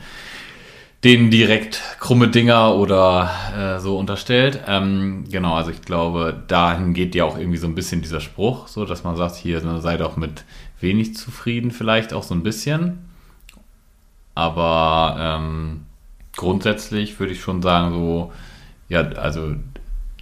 denen 1.05 1.29
direkt 1.29 1.81
krumme 1.99 2.29
Dinger 2.29 2.75
oder 2.75 3.29
äh, 3.55 3.79
so 3.79 3.97
unterstellt. 3.97 4.61
Ähm, 4.67 5.25
genau, 5.29 5.53
also 5.55 5.69
ich 5.69 5.83
glaube, 5.83 6.43
dahin 6.47 6.95
geht 6.95 7.13
ja 7.13 7.25
auch 7.25 7.37
irgendwie 7.37 7.59
so 7.59 7.67
ein 7.67 7.75
bisschen 7.75 8.01
dieser 8.01 8.19
Spruch, 8.19 8.67
so 8.67 8.85
dass 8.85 9.03
man 9.03 9.15
sagt, 9.15 9.35
hier 9.35 9.61
ne, 9.61 9.79
sei 9.81 9.97
doch 9.97 10.17
mit 10.17 10.43
wenig 10.79 11.15
zufrieden, 11.15 11.69
vielleicht 11.69 12.11
auch 12.11 12.23
so 12.23 12.33
ein 12.33 12.41
bisschen. 12.41 13.07
Aber 14.33 15.15
ähm, 15.19 15.85
grundsätzlich 16.35 17.19
würde 17.19 17.33
ich 17.33 17.41
schon 17.41 17.61
sagen, 17.61 17.93
so, 17.93 18.33
ja, 18.89 19.01
also 19.01 19.55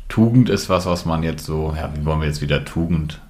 Tugend 0.09 0.49
ist 0.49 0.69
was, 0.69 0.85
was 0.85 1.05
man 1.05 1.23
jetzt 1.23 1.45
so, 1.45 1.73
ja, 1.77 1.91
wie 1.95 2.05
wollen 2.05 2.19
wir 2.19 2.27
jetzt 2.27 2.41
wieder 2.41 2.65
Tugend 2.65 3.21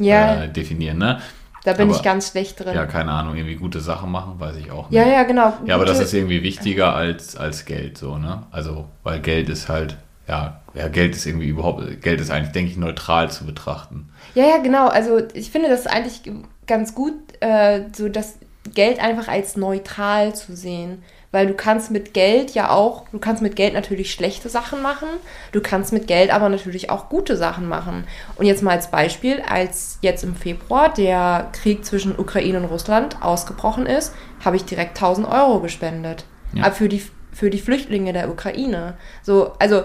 Ja, 0.00 0.42
äh, 0.42 0.52
definieren, 0.52 0.98
ne? 0.98 1.20
Da 1.64 1.72
bin 1.74 1.88
aber- 1.88 1.96
ich 1.96 2.02
ganz 2.02 2.30
schlecht 2.30 2.58
drin. 2.60 2.74
Ja, 2.74 2.86
keine 2.86 3.12
Ahnung, 3.12 3.36
irgendwie 3.36 3.56
gute 3.56 3.80
Sachen 3.80 4.10
machen, 4.10 4.38
weiß 4.38 4.56
ich 4.56 4.70
auch 4.70 4.88
nicht. 4.90 4.98
ja, 4.98 5.06
ja, 5.06 5.22
genau. 5.24 5.52
Ja, 5.66 5.74
aber 5.76 5.84
das 5.84 5.94
Gute- 5.98 6.04
ist 6.06 6.14
irgendwie 6.14 6.42
wichtiger 6.42 6.94
als, 6.94 7.36
als 7.36 7.64
Geld, 7.64 7.98
so, 7.98 8.18
ne? 8.18 8.44
Also, 8.50 8.86
weil 9.02 9.20
Geld 9.20 9.48
ist 9.48 9.68
halt, 9.68 9.96
ja, 10.28 10.60
ja, 10.74 10.88
Geld 10.88 11.14
ist 11.16 11.26
irgendwie 11.26 11.48
überhaupt, 11.48 12.00
Geld 12.02 12.20
ist 12.20 12.30
eigentlich, 12.30 12.52
denke 12.52 12.70
ich, 12.70 12.76
neutral 12.76 13.30
zu 13.30 13.44
betrachten. 13.44 14.08
Ja, 14.34 14.46
ja, 14.46 14.58
genau. 14.58 14.88
Also 14.88 15.20
ich 15.34 15.50
finde 15.50 15.68
das 15.68 15.86
eigentlich 15.86 16.22
ganz 16.66 16.94
gut, 16.94 17.14
äh, 17.40 17.82
so 17.96 18.08
das 18.08 18.36
Geld 18.74 19.00
einfach 19.02 19.26
als 19.28 19.56
neutral 19.56 20.34
zu 20.34 20.54
sehen. 20.54 21.02
Weil 21.32 21.46
du 21.46 21.54
kannst 21.54 21.92
mit 21.92 22.12
Geld 22.12 22.54
ja 22.54 22.70
auch, 22.70 23.08
du 23.10 23.20
kannst 23.20 23.40
mit 23.40 23.54
Geld 23.54 23.74
natürlich 23.74 24.12
schlechte 24.12 24.48
Sachen 24.48 24.82
machen, 24.82 25.08
du 25.52 25.60
kannst 25.60 25.92
mit 25.92 26.08
Geld 26.08 26.32
aber 26.32 26.48
natürlich 26.48 26.90
auch 26.90 27.08
gute 27.08 27.36
Sachen 27.36 27.68
machen. 27.68 28.04
Und 28.36 28.46
jetzt 28.46 28.62
mal 28.62 28.72
als 28.72 28.90
Beispiel, 28.90 29.40
als 29.48 29.98
jetzt 30.02 30.24
im 30.24 30.34
Februar 30.34 30.92
der 30.92 31.48
Krieg 31.52 31.84
zwischen 31.84 32.18
Ukraine 32.18 32.58
und 32.58 32.64
Russland 32.64 33.22
ausgebrochen 33.22 33.86
ist, 33.86 34.12
habe 34.44 34.56
ich 34.56 34.64
direkt 34.64 34.96
1000 34.96 35.28
Euro 35.28 35.60
gespendet. 35.60 36.24
Ja. 36.52 36.64
Aber 36.64 36.74
für 36.74 36.88
die, 36.88 37.02
für 37.32 37.50
die 37.50 37.60
Flüchtlinge 37.60 38.12
der 38.12 38.28
Ukraine. 38.28 38.94
So, 39.22 39.52
also 39.60 39.84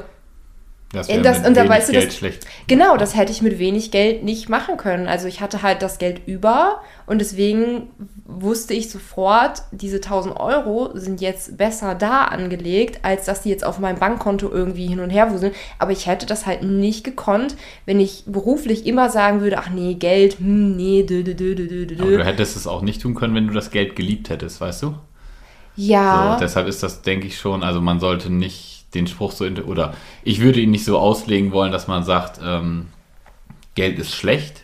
Das 0.92 1.08
Ja, 1.08 1.15
wäre 1.15 1.24
das- 1.24 1.39
mit 1.39 1.48
und 1.48 1.58
da 1.58 1.68
weißt 1.68 1.89
du, 1.89 1.94
das- 1.94 2.04
Geld 2.04 2.13
schlecht. 2.13 2.46
Genau, 2.68 2.96
das 2.96 3.15
hätte 3.18 3.32
ich 3.32 3.42
mit 3.42 3.60
wenig 3.60 3.92
Geld 3.92 4.24
nicht 4.24 4.48
machen 4.50 4.77
können. 4.77 5.08
Also 5.08 5.27
ich 5.27 5.42
hatte 5.42 5.62
halt 5.62 5.82
das 5.82 5.98
Geld 5.98 6.22
über 6.25 6.82
und 7.06 7.20
deswegen 7.20 7.89
wusste 8.24 8.74
ich 8.74 8.89
sofort, 8.89 9.63
diese 9.72 10.00
1000 10.00 10.39
Euro 10.39 10.92
sind 10.94 11.20
jetzt 11.22 11.58
besser 11.58 11.96
da 11.96 12.25
angelegt, 12.25 13.00
als 13.04 13.25
dass 13.25 13.42
die 13.42 13.50
jetzt 13.50 13.65
auf 13.65 13.80
meinem 13.80 14.00
Bankkonto 14.00 14.50
irgendwie 14.50 14.86
hin 14.88 15.00
und 15.01 15.10
her 15.10 15.34
wuseln. 15.34 15.54
Aber 15.80 15.92
ich 15.92 16.06
hätte 16.08 16.25
das 16.27 16.46
halt 16.46 16.63
nicht 16.63 17.04
gekonnt, 17.04 17.56
wenn 17.86 18.00
ich 18.00 18.24
beruflich 18.27 18.86
immer 18.86 19.10
sagen 19.10 19.42
würde, 19.42 19.58
ach 19.58 19.70
nee, 19.70 19.96
Geld, 19.96 20.39
hm, 20.39 20.75
nee, 20.77 21.04
dö, 21.04 21.24
dö, 21.24 21.34
dö, 21.34 21.56
dö, 21.56 21.86
dö. 21.88 21.96
Aber 22.01 22.12
du 22.12 22.24
hättest 22.25 22.56
es 22.56 22.68
auch 22.68 22.82
nicht 22.84 23.01
tun 23.01 23.15
können, 23.15 23.36
wenn 23.36 23.48
du 23.48 23.54
das 23.54 23.70
Geld 23.72 23.96
geliebt 23.96 24.30
hättest, 24.30 24.62
weißt 24.62 24.84
du? 24.84 24.96
Ja, 25.75 26.34
So, 26.38 26.39
deshalb 26.46 26.68
ist 26.68 26.84
das, 26.84 27.01
denke 27.01 27.27
ich 27.27 27.38
schon, 27.38 27.63
also 27.63 27.82
man 27.82 28.00
sollte 28.00 28.32
nicht 28.32 28.75
den 28.96 29.08
Spruch 29.08 29.32
so, 29.32 29.46
oder 29.46 29.94
ich 30.24 30.42
würde 30.42 30.60
ihn 30.60 30.72
nicht 30.72 30.86
so 30.86 30.98
auslegen 30.98 31.52
wollen, 31.52 31.72
dass 31.72 31.88
man 31.88 32.04
sagt, 32.04 32.40
ähm, 32.44 32.88
Geld 33.75 34.00
ist 34.00 34.14
schlecht, 34.16 34.62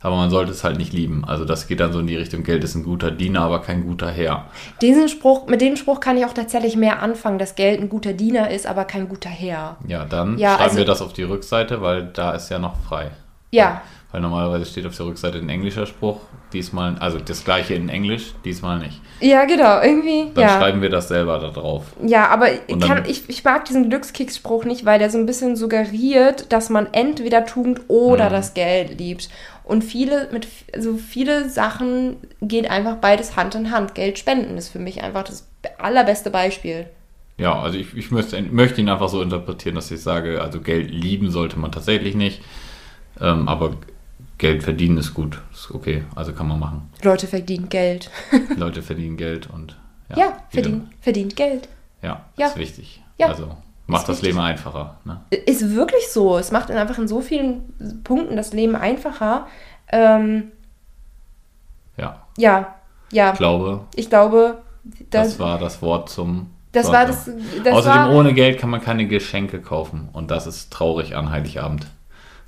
aber 0.00 0.16
man 0.16 0.30
sollte 0.30 0.50
es 0.52 0.64
halt 0.64 0.78
nicht 0.78 0.92
lieben. 0.92 1.24
Also 1.24 1.44
das 1.44 1.66
geht 1.68 1.80
dann 1.80 1.92
so 1.92 1.98
in 2.00 2.06
die 2.06 2.16
Richtung, 2.16 2.42
Geld 2.44 2.64
ist 2.64 2.74
ein 2.74 2.84
guter 2.84 3.10
Diener, 3.10 3.42
aber 3.42 3.60
kein 3.60 3.82
guter 3.84 4.10
Herr. 4.10 4.46
diesen 4.80 5.08
Spruch, 5.08 5.46
mit 5.46 5.60
dem 5.60 5.76
Spruch 5.76 6.00
kann 6.00 6.16
ich 6.16 6.24
auch 6.24 6.32
tatsächlich 6.32 6.76
mehr 6.76 7.02
anfangen, 7.02 7.38
dass 7.38 7.54
Geld 7.54 7.80
ein 7.80 7.88
guter 7.88 8.12
Diener 8.12 8.50
ist, 8.50 8.66
aber 8.66 8.84
kein 8.84 9.08
guter 9.08 9.28
Herr. 9.30 9.76
Ja, 9.86 10.04
dann 10.04 10.38
Ja, 10.38 10.50
schreiben 10.54 10.62
also- 10.64 10.76
wir 10.78 10.84
das 10.84 11.02
auf 11.02 11.12
die 11.12 11.22
Rückseite, 11.24 11.82
weil 11.82 12.04
da 12.06 12.32
ist 12.32 12.48
ja 12.50 12.58
noch 12.58 12.76
frei. 12.88 13.10
Ja, 13.50 13.82
Weil 14.12 14.20
normalerweise 14.20 14.66
steht 14.66 14.84
auf 14.86 14.94
der 14.94 15.06
Rückseite 15.06 15.38
ein 15.38 15.48
englischer 15.48 15.86
Spruch, 15.86 16.20
diesmal, 16.52 16.96
also 16.98 17.18
das 17.18 17.44
gleiche 17.44 17.72
in 17.72 17.88
Englisch, 17.88 18.34
diesmal 18.44 18.78
nicht. 18.78 19.00
ja, 19.20 19.46
genau, 19.46 19.80
irgendwie. 19.80 20.30
Dann 20.34 20.44
ja. 20.44 20.58
schreiben 20.58 20.82
wir 20.82 20.90
das 20.90 21.08
selber 21.08 21.38
da 21.38 21.48
drauf. 21.48 21.84
Ja, 22.06 22.28
aber 22.28 22.48
kann, 22.80 23.04
ich, 23.06 23.26
ich 23.28 23.42
mag 23.42 23.64
diesen 23.64 23.88
Glückskicksspruch 23.88 24.64
nicht, 24.66 24.84
weil 24.84 24.98
der 24.98 25.08
so 25.08 25.16
ein 25.16 25.24
bisschen 25.24 25.56
suggeriert, 25.56 26.52
dass 26.52 26.68
man 26.68 26.88
entweder 26.92 27.46
Tugend 27.46 27.80
oder 27.88 28.26
Mhm. 28.28 28.32
das 28.32 28.52
Geld 28.52 28.98
liebt. 28.98 29.30
Und 29.64 29.82
viele, 29.82 30.28
mit, 30.30 30.46
also 30.74 30.96
viele 30.98 31.48
Sachen 31.48 32.16
gehen 32.42 32.66
einfach 32.66 32.96
beides 32.96 33.36
Hand 33.36 33.54
in 33.54 33.70
Hand. 33.70 33.94
Geld 33.94 34.18
spenden 34.18 34.58
ist 34.58 34.68
für 34.68 34.78
mich 34.78 35.02
einfach 35.02 35.22
das 35.22 35.48
allerbeste 35.78 36.30
Beispiel. 36.30 36.86
Ja, 37.38 37.58
also 37.58 37.78
ich, 37.78 37.96
ich 37.96 38.10
möchte, 38.10 38.42
möchte 38.42 38.80
ihn 38.82 38.90
einfach 38.90 39.08
so 39.08 39.22
interpretieren, 39.22 39.74
dass 39.76 39.90
ich 39.90 40.02
sage, 40.02 40.42
also 40.42 40.60
Geld 40.60 40.90
lieben 40.90 41.30
sollte 41.30 41.58
man 41.58 41.72
tatsächlich 41.72 42.14
nicht, 42.14 42.42
ähm, 43.20 43.48
aber 43.48 43.72
Geld 44.42 44.64
verdienen 44.64 44.98
ist 44.98 45.14
gut, 45.14 45.40
ist 45.52 45.70
okay, 45.70 46.02
also 46.16 46.32
kann 46.32 46.48
man 46.48 46.58
machen. 46.58 46.90
Leute 47.02 47.28
verdienen 47.28 47.68
Geld. 47.68 48.10
Leute 48.56 48.82
verdienen 48.82 49.16
Geld 49.16 49.48
und 49.48 49.78
ja, 50.10 50.16
Ja, 50.18 50.32
verdient, 50.50 50.90
verdient 51.00 51.36
Geld. 51.36 51.68
Ja, 52.02 52.24
Ja. 52.36 52.48
ist 52.48 52.56
wichtig. 52.56 53.00
Ja, 53.18 53.28
Also 53.28 53.56
macht 53.86 54.08
das 54.08 54.16
wichtig. 54.16 54.30
Leben 54.30 54.40
einfacher. 54.40 54.96
Ne? 55.04 55.20
Ist 55.46 55.74
wirklich 55.76 56.08
so. 56.10 56.38
Es 56.38 56.50
macht 56.50 56.72
einfach 56.72 56.98
in 56.98 57.06
so 57.06 57.20
vielen 57.20 58.02
Punkten 58.02 58.34
das 58.36 58.52
Leben 58.52 58.74
einfacher. 58.74 59.46
Ähm, 59.92 60.50
Ja, 61.96 62.26
ja, 62.36 62.74
ja, 63.12 63.32
ich 63.32 63.38
glaube, 63.38 63.80
ich 63.94 64.08
glaube, 64.10 64.62
das, 65.10 65.28
das, 65.28 65.38
war 65.38 65.58
das 65.58 65.80
Wort 65.82 66.08
zum. 66.10 66.50
das 66.72 66.90
war 66.90 67.06
das. 67.06 67.30
das 67.62 67.72
Außerdem 67.74 67.98
war, 68.08 68.12
ohne 68.14 68.34
Geld 68.34 68.58
kann 68.58 68.70
man 68.70 68.80
keine 68.80 69.06
Geschenke 69.06 69.60
kaufen 69.60 70.08
und 70.12 70.32
das 70.32 70.48
ist 70.48 70.72
traurig 70.72 71.14
an 71.14 71.30
Heiligabend. 71.30 71.86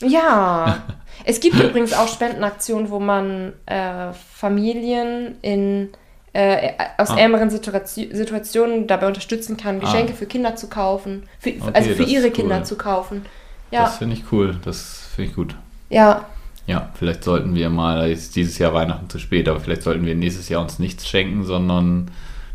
Ja, 0.01 0.83
es 1.25 1.40
gibt 1.40 1.59
übrigens 1.61 1.92
auch 1.92 2.09
Spendenaktionen, 2.09 2.90
wo 2.90 2.99
man 3.00 3.52
äh, 3.66 4.12
Familien 4.35 5.37
in 5.42 5.90
äh, 6.33 6.73
aus 6.99 7.11
Ah. 7.11 7.16
ärmeren 7.18 7.49
Situatio 7.50 8.06
Situationen 8.12 8.87
dabei 8.88 9.06
unterstützen 9.06 9.56
kann, 9.56 9.78
Geschenke 9.80 10.12
Ah. 10.12 10.16
für 10.16 10.26
Kinder 10.26 10.56
zu 10.56 10.68
kaufen, 10.68 11.23
für, 11.38 11.50
Okay, 11.50 11.71
also 11.73 11.90
für 11.90 12.02
ihre 12.02 12.30
Kinder 12.30 12.59
cool. 12.59 12.64
zu 12.64 12.76
kaufen. 12.76 13.25
Ja, 13.71 13.85
Das 13.85 13.99
finde 13.99 14.16
ich 14.16 14.25
cool, 14.33 14.56
das 14.64 15.09
finde 15.14 15.30
ich 15.30 15.37
gut. 15.37 15.54
ja, 15.90 16.25
Ja, 16.66 16.88
vielleicht 16.94 17.23
sollten 17.25 17.54
wir 17.54 17.68
mal, 17.71 18.11
ist 18.11 18.35
dieses 18.37 18.59
Jahr 18.59 18.73
Weihnachten 18.75 19.09
zu 19.11 19.18
spät, 19.18 19.49
aber 19.49 19.61
vielleicht 19.61 19.83
sollten 19.83 20.06
wir 20.06 20.14
nächstes 20.14 20.49
Jahr 20.49 20.61
uns 20.62 20.78
nichts 20.78 21.06
schenken, 21.09 21.44
sondern 21.44 22.11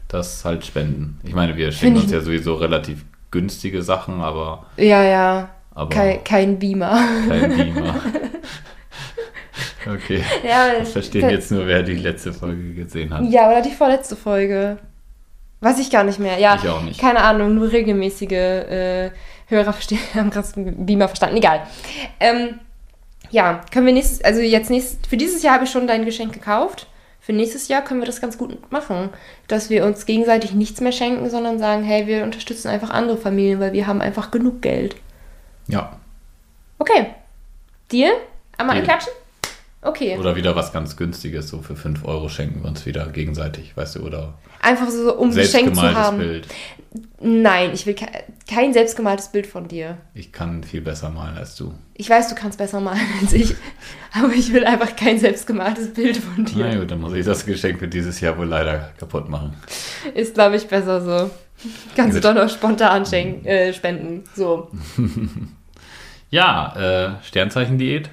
das 0.08 0.44
halt 0.44 0.66
spenden. 0.66 1.20
Ich 1.24 1.36
meine, 1.36 1.56
wir 1.56 1.72
schenken 1.72 2.02
uns 2.02 2.12
ja 2.12 2.20
sowieso 2.20 2.56
relativ 2.56 3.06
günstige 3.32 3.82
Sachen, 3.84 4.22
aber, 4.22 4.66
ja, 4.78 5.04
ja. 5.04 5.50
aber 5.76 5.90
Kein, 5.90 6.24
kein 6.24 6.60
Beamer. 6.60 7.00
kein 7.30 7.56
Beamer. 7.56 7.96
okay, 9.88 10.24
ja, 10.48 10.80
das 10.80 10.92
verstehen 10.92 11.30
jetzt 11.30 11.52
nur, 11.52 11.68
wer 11.68 11.84
die 11.84 11.96
letzte 11.96 12.34
Folge 12.34 12.74
gesehen 12.74 13.14
hat. 13.14 13.24
Ja, 13.26 13.50
oder 13.50 13.62
die 13.62 13.72
vorletzte 13.72 14.16
Folge. 14.16 14.78
Weiß 15.62 15.78
ich 15.80 15.90
gar 15.92 16.04
nicht 16.04 16.20
mehr. 16.20 16.38
Ja, 16.40 16.56
Ich 16.56 16.70
auch 16.70 16.82
nicht. 16.82 17.00
keine 17.00 17.22
Ahnung, 17.22 17.56
nur 17.56 17.72
regelmäßige 17.72 18.32
äh, 18.32 19.12
Hörer 19.48 19.74
verstehen, 19.74 20.00
haben 20.16 20.30
gerade 20.30 20.48
Beamer 20.56 21.08
verstanden. 21.08 21.38
Egal. 21.38 21.62
Ähm, 22.20 22.60
ja, 23.30 23.62
können 23.72 23.86
wir 23.86 23.94
nächstes, 23.94 24.24
also 24.24 24.40
jetzt 24.42 24.70
nächstes, 24.70 25.00
für 25.08 25.18
dieses 25.18 25.44
Jahr 25.44 25.56
habe 25.56 25.66
ich 25.66 25.72
schon 25.72 25.88
dein 25.88 26.06
Geschenk 26.06 26.34
gekauft. 26.34 26.88
Für 27.20 27.34
nächstes 27.34 27.68
Jahr 27.68 27.84
können 27.84 28.00
wir 28.00 28.08
das 28.08 28.22
ganz 28.22 28.38
gut 28.38 28.72
machen, 28.72 29.10
dass 29.48 29.70
wir 29.70 29.86
uns 29.86 30.06
gegenseitig 30.06 30.54
nichts 30.54 30.82
mehr 30.82 30.94
schenken, 30.94 31.30
sondern 31.30 31.60
sagen, 31.60 31.84
hey, 31.84 32.08
wir 32.08 32.24
unterstützen 32.24 32.70
einfach 32.70 32.90
andere 32.90 33.18
Familien, 33.18 33.60
weil 33.60 33.74
wir 33.74 33.86
haben 33.86 34.02
einfach 34.02 34.32
genug 34.32 34.62
Geld. 34.62 34.96
Ja, 35.68 36.00
Okay. 36.80 37.08
Deal? 37.92 38.14
Einmal 38.58 38.78
einklatschen? 38.78 39.12
Okay. 39.82 40.18
oder 40.18 40.36
wieder 40.36 40.56
was 40.56 40.74
ganz 40.74 40.98
günstiges, 40.98 41.48
so 41.48 41.62
für 41.62 41.76
5 41.76 42.04
Euro 42.04 42.28
schenken 42.28 42.64
wir 42.64 42.68
uns 42.70 42.86
wieder 42.86 43.08
gegenseitig, 43.08 43.78
weißt 43.78 43.96
du, 43.96 44.00
oder 44.02 44.38
Einfach 44.62 44.90
so, 44.90 45.16
um 45.16 45.30
ein 45.30 45.36
Geschenk 45.36 45.70
zu 45.70 45.76
selbstgemaltes 45.76 45.98
haben. 45.98 46.18
Bild. 46.18 46.48
Nein, 47.22 47.72
ich 47.74 47.86
will 47.86 47.94
ke 47.94 48.08
kein 48.50 48.74
selbstgemaltes 48.74 49.30
Bild 49.30 49.48
von 49.48 49.68
dir. 49.68 49.98
Ich 50.14 50.32
kann 50.34 50.64
viel 50.64 50.82
besser 50.82 51.10
malen 51.10 51.38
als 51.38 51.56
du. 51.56 51.74
Ich 51.94 52.10
weiß, 52.10 52.30
du 52.30 52.36
kannst 52.36 52.58
besser 52.58 52.82
malen 52.82 53.00
als 53.22 53.32
ich, 53.32 53.56
aber 54.14 54.34
ich 54.34 54.52
will 54.52 54.66
einfach 54.66 54.96
kein 54.96 55.20
selbstgemaltes 55.20 55.94
Bild 55.94 56.18
von 56.18 56.44
dir. 56.44 56.66
Na 56.66 56.80
gut, 56.80 56.92
dann 56.92 57.00
muss 57.00 57.14
ich 57.14 57.26
das 57.26 57.46
Geschenk 57.46 57.80
für 57.80 57.88
dieses 57.88 58.20
Jahr 58.20 58.38
wohl 58.38 58.48
leider 58.48 58.92
kaputt 58.98 59.30
machen. 59.30 59.54
Ist, 60.14 60.34
glaube 60.34 60.58
ich, 60.58 60.68
besser 60.68 61.02
so. 61.02 61.30
Kannst 61.96 62.18
du 62.18 62.22
doch 62.22 62.34
noch 62.34 62.50
spontan 62.50 63.06
schenken, 63.06 63.46
äh, 63.46 63.74
spenden. 63.74 64.24
So. 64.36 64.72
Ja, 66.32 67.18
äh, 67.18 67.24
Sternzeichendiät. 67.24 68.12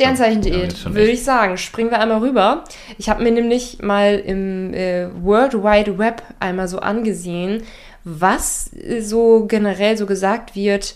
Ja, 0.00 0.06
Sternzeichen.de, 0.06 0.62
jetzt 0.62 0.80
schon 0.80 0.94
würde 0.94 1.10
ich 1.10 1.22
sagen. 1.22 1.56
Springen 1.58 1.90
wir 1.90 2.00
einmal 2.00 2.18
rüber. 2.18 2.64
Ich 2.98 3.08
habe 3.08 3.22
mir 3.22 3.30
nämlich 3.30 3.82
mal 3.82 4.18
im 4.18 4.72
äh, 4.74 5.08
World 5.22 5.54
Wide 5.54 5.98
Web 5.98 6.22
einmal 6.40 6.68
so 6.68 6.78
angesehen, 6.78 7.62
was 8.04 8.70
äh, 8.74 9.00
so 9.02 9.46
generell 9.46 9.96
so 9.96 10.06
gesagt 10.06 10.56
wird 10.56 10.94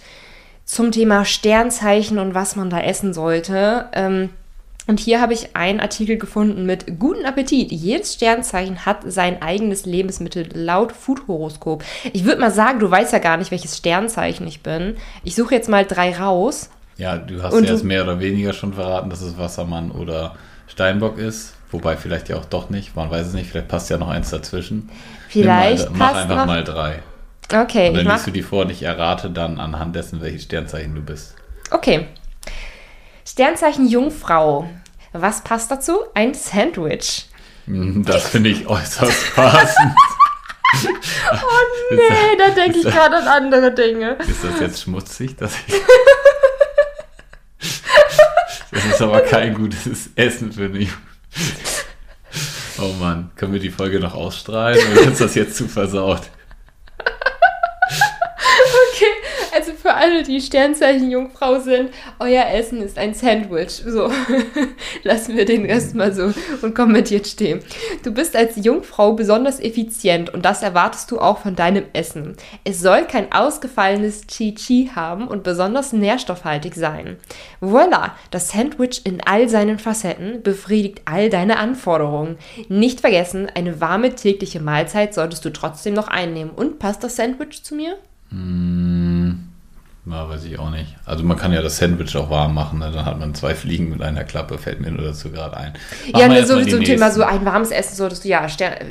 zum 0.64 0.90
Thema 0.90 1.24
Sternzeichen 1.24 2.18
und 2.18 2.34
was 2.34 2.56
man 2.56 2.70
da 2.70 2.80
essen 2.80 3.12
sollte. 3.12 3.90
Ähm, 3.92 4.30
und 4.86 5.00
hier 5.00 5.20
habe 5.20 5.32
ich 5.32 5.56
einen 5.56 5.80
Artikel 5.80 6.18
gefunden 6.18 6.66
mit 6.66 6.98
guten 6.98 7.24
Appetit. 7.24 7.72
Jedes 7.72 8.14
Sternzeichen 8.14 8.84
hat 8.84 8.98
sein 9.06 9.40
eigenes 9.40 9.86
Lebensmittel 9.86 10.48
laut 10.52 10.92
Food-Horoskop. 10.92 11.82
Ich 12.12 12.24
würde 12.24 12.40
mal 12.40 12.50
sagen, 12.50 12.80
du 12.80 12.90
weißt 12.90 13.12
ja 13.12 13.18
gar 13.18 13.38
nicht, 13.38 13.50
welches 13.50 13.78
Sternzeichen 13.78 14.46
ich 14.46 14.62
bin. 14.62 14.96
Ich 15.22 15.36
suche 15.36 15.54
jetzt 15.54 15.70
mal 15.70 15.86
drei 15.86 16.14
raus. 16.14 16.68
Ja, 16.96 17.16
du 17.18 17.42
hast 17.42 17.52
Und 17.54 17.64
ja 17.64 17.72
jetzt 17.72 17.84
mehr 17.84 18.02
oder 18.04 18.20
weniger 18.20 18.52
schon 18.52 18.72
verraten, 18.74 19.10
dass 19.10 19.20
es 19.20 19.36
Wassermann 19.38 19.90
oder 19.90 20.34
Steinbock 20.68 21.18
ist. 21.18 21.54
Wobei 21.70 21.96
vielleicht 21.96 22.28
ja 22.28 22.36
auch 22.36 22.44
doch 22.44 22.70
nicht. 22.70 22.94
Man 22.94 23.10
weiß 23.10 23.26
es 23.28 23.32
nicht. 23.32 23.50
Vielleicht 23.50 23.68
passt 23.68 23.90
ja 23.90 23.98
noch 23.98 24.08
eins 24.08 24.30
dazwischen. 24.30 24.90
Vielleicht 25.28 25.90
mal, 25.90 25.98
mach 25.98 26.06
passt 26.12 26.20
einfach 26.22 26.36
noch- 26.36 26.46
mal 26.46 26.62
drei. 26.64 27.02
Okay, 27.52 27.88
Und 27.88 27.94
ich 27.94 27.98
dann 27.98 28.06
mach, 28.06 28.14
liest 28.14 28.26
du 28.28 28.30
die 28.30 28.42
vor 28.42 28.62
und 28.64 28.70
ich 28.70 28.82
errate 28.84 29.28
dann 29.30 29.58
anhand 29.60 29.94
dessen, 29.96 30.20
welches 30.22 30.44
Sternzeichen 30.44 30.94
du 30.94 31.02
bist. 31.02 31.34
okay. 31.70 32.06
Sternzeichen 33.26 33.88
Jungfrau. 33.88 34.68
Was 35.12 35.42
passt 35.42 35.70
dazu? 35.70 35.98
Ein 36.14 36.34
Sandwich. 36.34 37.26
Hm, 37.66 38.04
Das 38.04 38.28
finde 38.28 38.50
ich 38.50 38.66
äußerst 38.68 39.34
passend. 39.34 39.94
Nee, 41.90 42.36
da 42.38 42.50
denke 42.50 42.78
ich 42.78 42.84
gerade 42.84 43.16
an 43.16 43.26
andere 43.28 43.72
Dinge. 43.74 44.16
Ist 44.26 44.44
das 44.44 44.60
jetzt 44.60 44.82
schmutzig, 44.82 45.36
dass 45.36 45.52
ich. 45.66 45.74
Das 48.74 48.84
ist 48.86 49.02
aber 49.02 49.20
kein 49.20 49.54
gutes 49.54 50.10
Essen 50.16 50.52
für 50.52 50.68
mich. 50.68 50.90
Oh 52.78 52.92
Mann, 52.98 53.30
können 53.36 53.52
wir 53.52 53.60
die 53.60 53.70
Folge 53.70 54.00
noch 54.00 54.14
ausstrahlen 54.14 54.80
oder 54.92 55.02
ist 55.02 55.20
das 55.20 55.36
jetzt 55.36 55.56
zu 55.56 55.68
versaut? 55.68 56.22
Okay, 58.92 59.12
also 59.54 59.72
für 59.72 59.94
alle, 59.94 60.22
die 60.22 60.40
Sternzeichen 60.40 61.10
Jungfrau 61.10 61.60
sind, 61.60 61.90
euer 62.18 62.46
Essen 62.46 62.82
ist 62.82 62.98
ein 62.98 63.14
Sandwich. 63.14 63.82
So, 63.86 64.10
lassen 65.02 65.36
wir 65.36 65.44
den 65.44 65.64
Rest 65.64 65.94
mal 65.94 66.12
so 66.12 66.32
und 66.62 66.74
kommentiert 66.74 67.26
stehen. 67.26 67.60
Du 68.02 68.12
bist 68.12 68.36
als 68.36 68.56
Jungfrau 68.56 69.12
besonders 69.12 69.60
effizient 69.60 70.32
und 70.32 70.44
das 70.44 70.62
erwartest 70.62 71.10
du 71.10 71.20
auch 71.20 71.38
von 71.38 71.54
deinem 71.54 71.84
Essen. 71.92 72.36
Es 72.64 72.80
soll 72.80 73.04
kein 73.04 73.32
ausgefallenes 73.32 74.26
Chi-Chi 74.26 74.90
haben 74.94 75.28
und 75.28 75.44
besonders 75.44 75.92
nährstoffhaltig 75.92 76.74
sein. 76.74 77.16
Voila, 77.60 78.16
das 78.30 78.50
Sandwich 78.50 79.02
in 79.04 79.20
all 79.24 79.48
seinen 79.48 79.78
Facetten 79.78 80.42
befriedigt 80.42 81.02
all 81.04 81.30
deine 81.30 81.58
Anforderungen. 81.58 82.38
Nicht 82.68 83.00
vergessen, 83.00 83.48
eine 83.54 83.80
warme 83.80 84.14
tägliche 84.14 84.60
Mahlzeit 84.60 85.14
solltest 85.14 85.44
du 85.44 85.50
trotzdem 85.50 85.94
noch 85.94 86.08
einnehmen. 86.08 86.50
Und 86.50 86.78
passt 86.78 87.04
das 87.04 87.16
Sandwich 87.16 87.62
zu 87.62 87.74
mir? 87.74 87.96
Na, 90.06 90.28
weiß 90.28 90.44
ich 90.44 90.58
auch 90.58 90.70
nicht. 90.70 90.96
Also 91.06 91.24
man 91.24 91.36
kann 91.38 91.52
ja 91.52 91.62
das 91.62 91.78
Sandwich 91.78 92.14
auch 92.16 92.28
warm 92.28 92.52
machen, 92.54 92.78
ne? 92.78 92.90
dann 92.92 93.06
hat 93.06 93.18
man 93.18 93.34
zwei 93.34 93.54
Fliegen 93.54 93.88
mit 93.88 94.02
einer 94.02 94.24
Klappe, 94.24 94.58
fällt 94.58 94.80
mir 94.80 94.90
nur 94.90 95.02
dazu 95.02 95.30
gerade 95.30 95.56
ein. 95.56 95.72
Machen 95.72 96.20
Ja, 96.20 96.28
ne, 96.28 96.36
erst 96.38 96.48
so 96.48 96.54
mal 96.54 96.60
wie 96.60 96.64
die 96.66 96.70
so 96.72 96.76
ein 96.76 96.84
Thema, 96.84 97.10
so 97.10 97.22
ein 97.22 97.44
warmes 97.46 97.70
Essen 97.70 97.94
solltest 97.96 98.24
du 98.24 98.28
ja 98.28 98.46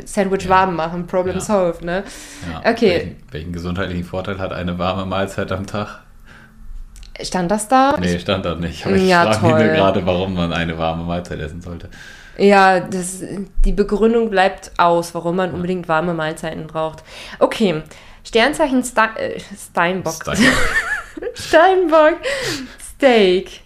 Sandwich 0.05 0.43
Ja. 0.45 0.49
warm 0.49 0.75
machen, 0.75 1.05
Problem 1.05 1.35
Ja. 1.35 1.41
solved, 1.41 1.83
ne? 1.83 2.03
Ja, 2.51 2.71
Okay. 2.71 2.89
Welchen, 2.89 3.15
welchen 3.31 3.53
gesundheitlichen 3.53 4.05
Vorteil 4.05 4.39
hat 4.39 4.53
eine 4.53 4.79
warme 4.79 5.05
Mahlzeit 5.05 5.51
am 5.51 5.67
Tag? 5.67 5.99
Stand 7.21 7.51
das 7.51 7.67
da? 7.67 7.95
Nee, 7.99 8.17
stand 8.17 8.43
da 8.45 8.55
nicht. 8.55 8.83
Aber 8.87 8.95
ich 8.95 9.07
Ja, 9.07 9.31
frage 9.31 9.53
mich 9.53 9.65
nur 9.65 9.73
gerade, 9.73 10.05
warum 10.07 10.33
man 10.33 10.51
eine 10.51 10.79
warme 10.79 11.03
Mahlzeit 11.03 11.39
essen 11.39 11.61
sollte. 11.61 11.89
Ja, 12.39 12.79
das, 12.79 13.21
die 13.63 13.71
Begründung 13.71 14.31
bleibt 14.31 14.71
aus, 14.77 15.13
warum 15.13 15.35
man 15.35 15.51
unbedingt 15.51 15.87
warme 15.87 16.15
Mahlzeiten 16.15 16.65
braucht. 16.65 17.03
Okay, 17.37 17.83
Sternzeichen 18.23 18.83
Ste 18.83 19.09
äh, 19.17 19.39
Steinbock. 19.39 20.13
Steinbock. 20.13 20.53
Steinbock. 21.35 22.17
Steak. 23.03 23.59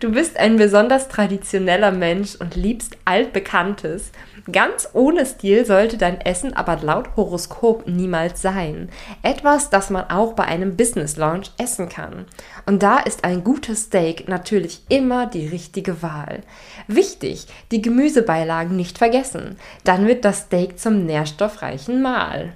Du 0.00 0.12
bist 0.12 0.36
ein 0.36 0.56
besonders 0.58 1.08
traditioneller 1.08 1.92
Mensch 1.92 2.34
und 2.34 2.56
liebst 2.56 2.98
altbekanntes. 3.06 4.12
Ganz 4.52 4.90
ohne 4.92 5.24
Stil 5.24 5.64
sollte 5.64 5.96
dein 5.96 6.20
Essen 6.20 6.52
aber 6.52 6.76
laut 6.82 7.16
Horoskop 7.16 7.88
niemals 7.88 8.42
sein. 8.42 8.90
Etwas, 9.22 9.70
das 9.70 9.88
man 9.88 10.10
auch 10.10 10.34
bei 10.34 10.44
einem 10.44 10.76
Business 10.76 11.16
Launch 11.16 11.50
essen 11.56 11.88
kann. 11.88 12.26
Und 12.66 12.82
da 12.82 12.98
ist 12.98 13.24
ein 13.24 13.42
gutes 13.42 13.84
Steak 13.84 14.28
natürlich 14.28 14.82
immer 14.90 15.26
die 15.26 15.48
richtige 15.48 16.02
Wahl. 16.02 16.42
Wichtig, 16.86 17.46
die 17.72 17.80
Gemüsebeilagen 17.80 18.76
nicht 18.76 18.98
vergessen. 18.98 19.56
Dann 19.84 20.06
wird 20.06 20.26
das 20.26 20.40
Steak 20.40 20.78
zum 20.78 21.06
nährstoffreichen 21.06 22.02
Mahl. 22.02 22.52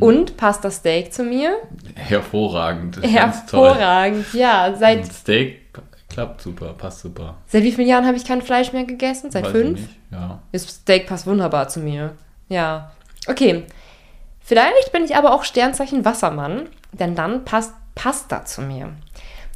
Und 0.00 0.36
passt 0.36 0.64
das 0.64 0.76
Steak 0.76 1.12
zu 1.12 1.24
mir? 1.24 1.56
Hervorragend. 1.94 3.00
Ganz 3.02 3.46
toll. 3.46 3.68
Hervorragend, 3.68 4.32
ja. 4.34 4.74
Seit, 4.78 4.98
Ein 4.98 5.10
Steak 5.10 5.60
klappt 6.08 6.40
super, 6.42 6.74
passt 6.74 7.00
super. 7.00 7.36
seit 7.46 7.62
wie 7.62 7.72
vielen 7.72 7.88
Jahren 7.88 8.06
habe 8.06 8.16
ich 8.16 8.24
kein 8.24 8.42
Fleisch 8.42 8.72
mehr 8.72 8.84
gegessen? 8.84 9.30
Seit 9.30 9.44
Weiß 9.44 9.52
fünf? 9.52 9.80
Ja. 10.10 10.40
Das 10.52 10.62
Steak 10.62 11.06
passt 11.06 11.26
wunderbar 11.26 11.68
zu 11.68 11.80
mir. 11.80 12.14
Ja. 12.48 12.92
Okay. 13.26 13.64
Vielleicht 14.40 14.92
bin 14.92 15.04
ich 15.04 15.16
aber 15.16 15.32
auch 15.32 15.44
Sternzeichen 15.44 16.04
Wassermann, 16.04 16.68
denn 16.92 17.14
dann 17.14 17.44
passt 17.44 17.74
Pasta 17.94 18.44
zu 18.44 18.62
mir. 18.62 18.92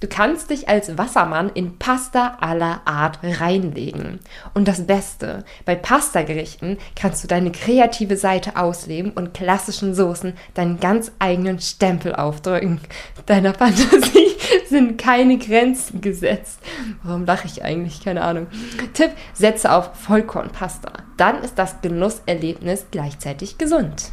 Du 0.03 0.09
kannst 0.09 0.51
dich 0.51 0.69
als 0.69 0.99
Wassermann 0.99 1.49
in 1.55 1.79
Pasta 1.79 2.39
aller 2.41 2.81
Art 2.87 3.21
reinlegen. 3.23 4.19
Und 4.53 4.67
das 4.67 4.85
Beste, 4.85 5.45
bei 5.65 5.77
Pastagerichten 5.77 6.79
kannst 6.97 7.23
du 7.23 7.29
deine 7.29 7.53
kreative 7.53 8.17
Seite 8.17 8.57
ausleben 8.57 9.13
und 9.13 9.33
klassischen 9.33 9.95
Soßen 9.95 10.33
deinen 10.55 10.81
ganz 10.81 11.13
eigenen 11.21 11.61
Stempel 11.61 12.17
aufdrücken. 12.17 12.81
Deiner 13.27 13.55
Fantasie 13.59 14.35
sind 14.69 14.99
keine 14.99 15.39
Grenzen 15.39 16.01
gesetzt. 16.01 16.59
Warum 17.05 17.25
lache 17.25 17.47
ich 17.47 17.63
eigentlich? 17.63 18.03
Keine 18.03 18.23
Ahnung. 18.23 18.49
Tipp, 18.95 19.13
setze 19.35 19.71
auf 19.71 19.95
Vollkornpasta. 19.95 20.95
Dann 21.17 21.45
ist 21.45 21.61
das 21.61 21.81
Genusserlebnis 21.81 22.87
gleichzeitig 22.91 23.57
gesund. 23.57 24.11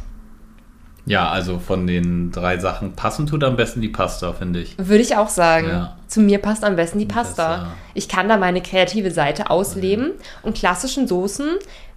Ja, 1.06 1.28
also 1.30 1.58
von 1.58 1.86
den 1.86 2.30
drei 2.30 2.58
Sachen 2.58 2.92
passen 2.92 3.26
tut 3.26 3.42
am 3.44 3.56
besten 3.56 3.80
die 3.80 3.88
Pasta, 3.88 4.32
finde 4.32 4.60
ich. 4.60 4.76
Würde 4.78 5.02
ich 5.02 5.16
auch 5.16 5.28
sagen. 5.28 5.68
Ja. 5.68 5.96
Zu 6.06 6.20
mir 6.20 6.38
passt 6.38 6.64
am 6.64 6.76
besten 6.76 6.98
die 6.98 7.06
Pasta. 7.06 7.48
Pasta. 7.48 7.66
Ich 7.94 8.08
kann 8.08 8.28
da 8.28 8.36
meine 8.36 8.60
kreative 8.62 9.10
Seite 9.10 9.50
ausleben 9.50 10.12
und 10.42 10.56
klassischen 10.56 11.06
Soßen 11.08 11.46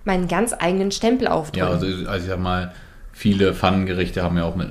meinen 0.05 0.27
ganz 0.27 0.53
eigenen 0.57 0.91
Stempel 0.91 1.25
Ja, 1.27 1.33
aufdrücken. 1.33 1.67
also, 1.67 1.85
also 2.09 2.23
ich 2.25 2.29
sag 2.29 2.39
mal, 2.39 2.73
viele 3.11 3.53
Pfannengerichte 3.53 4.23
haben 4.23 4.37
ja 4.37 4.43
auch 4.45 4.55
mit, 4.55 4.69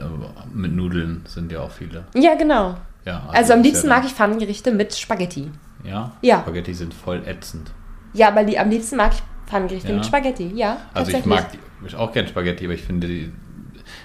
mit 0.52 0.72
Nudeln, 0.74 1.22
sind 1.26 1.52
ja 1.52 1.60
auch 1.60 1.70
viele. 1.70 2.04
Ja, 2.14 2.34
genau. 2.34 2.76
Ja, 3.04 3.22
Also, 3.32 3.52
am 3.52 3.60
ist 3.60 3.66
liebsten 3.66 3.88
ja, 3.88 3.96
mag 3.96 4.04
ich 4.06 4.12
Pfannengerichte 4.12 4.70
mit 4.72 4.94
Spaghetti. 4.94 5.50
Ja? 5.84 6.12
Ja. 6.22 6.40
Spaghetti 6.40 6.74
sind 6.74 6.94
voll 6.94 7.22
ätzend. 7.26 7.72
Ja, 8.12 8.28
aber 8.28 8.42
li 8.44 8.56
am 8.58 8.70
liebsten 8.70 8.96
mag 8.96 9.12
ich 9.14 9.22
Pfannengerichte 9.48 9.88
Ja. 9.88 9.94
mit 9.96 10.06
Spaghetti. 10.06 10.52
Ja, 10.54 10.76
Also 10.94 11.10
ich 11.12 11.24
mag 11.26 11.50
die, 11.52 11.58
ich 11.86 11.94
auch 11.96 12.12
gern 12.12 12.28
Spaghetti, 12.28 12.64
aber 12.64 12.74
ich 12.74 12.82
finde 12.82 13.06
die 13.08 13.32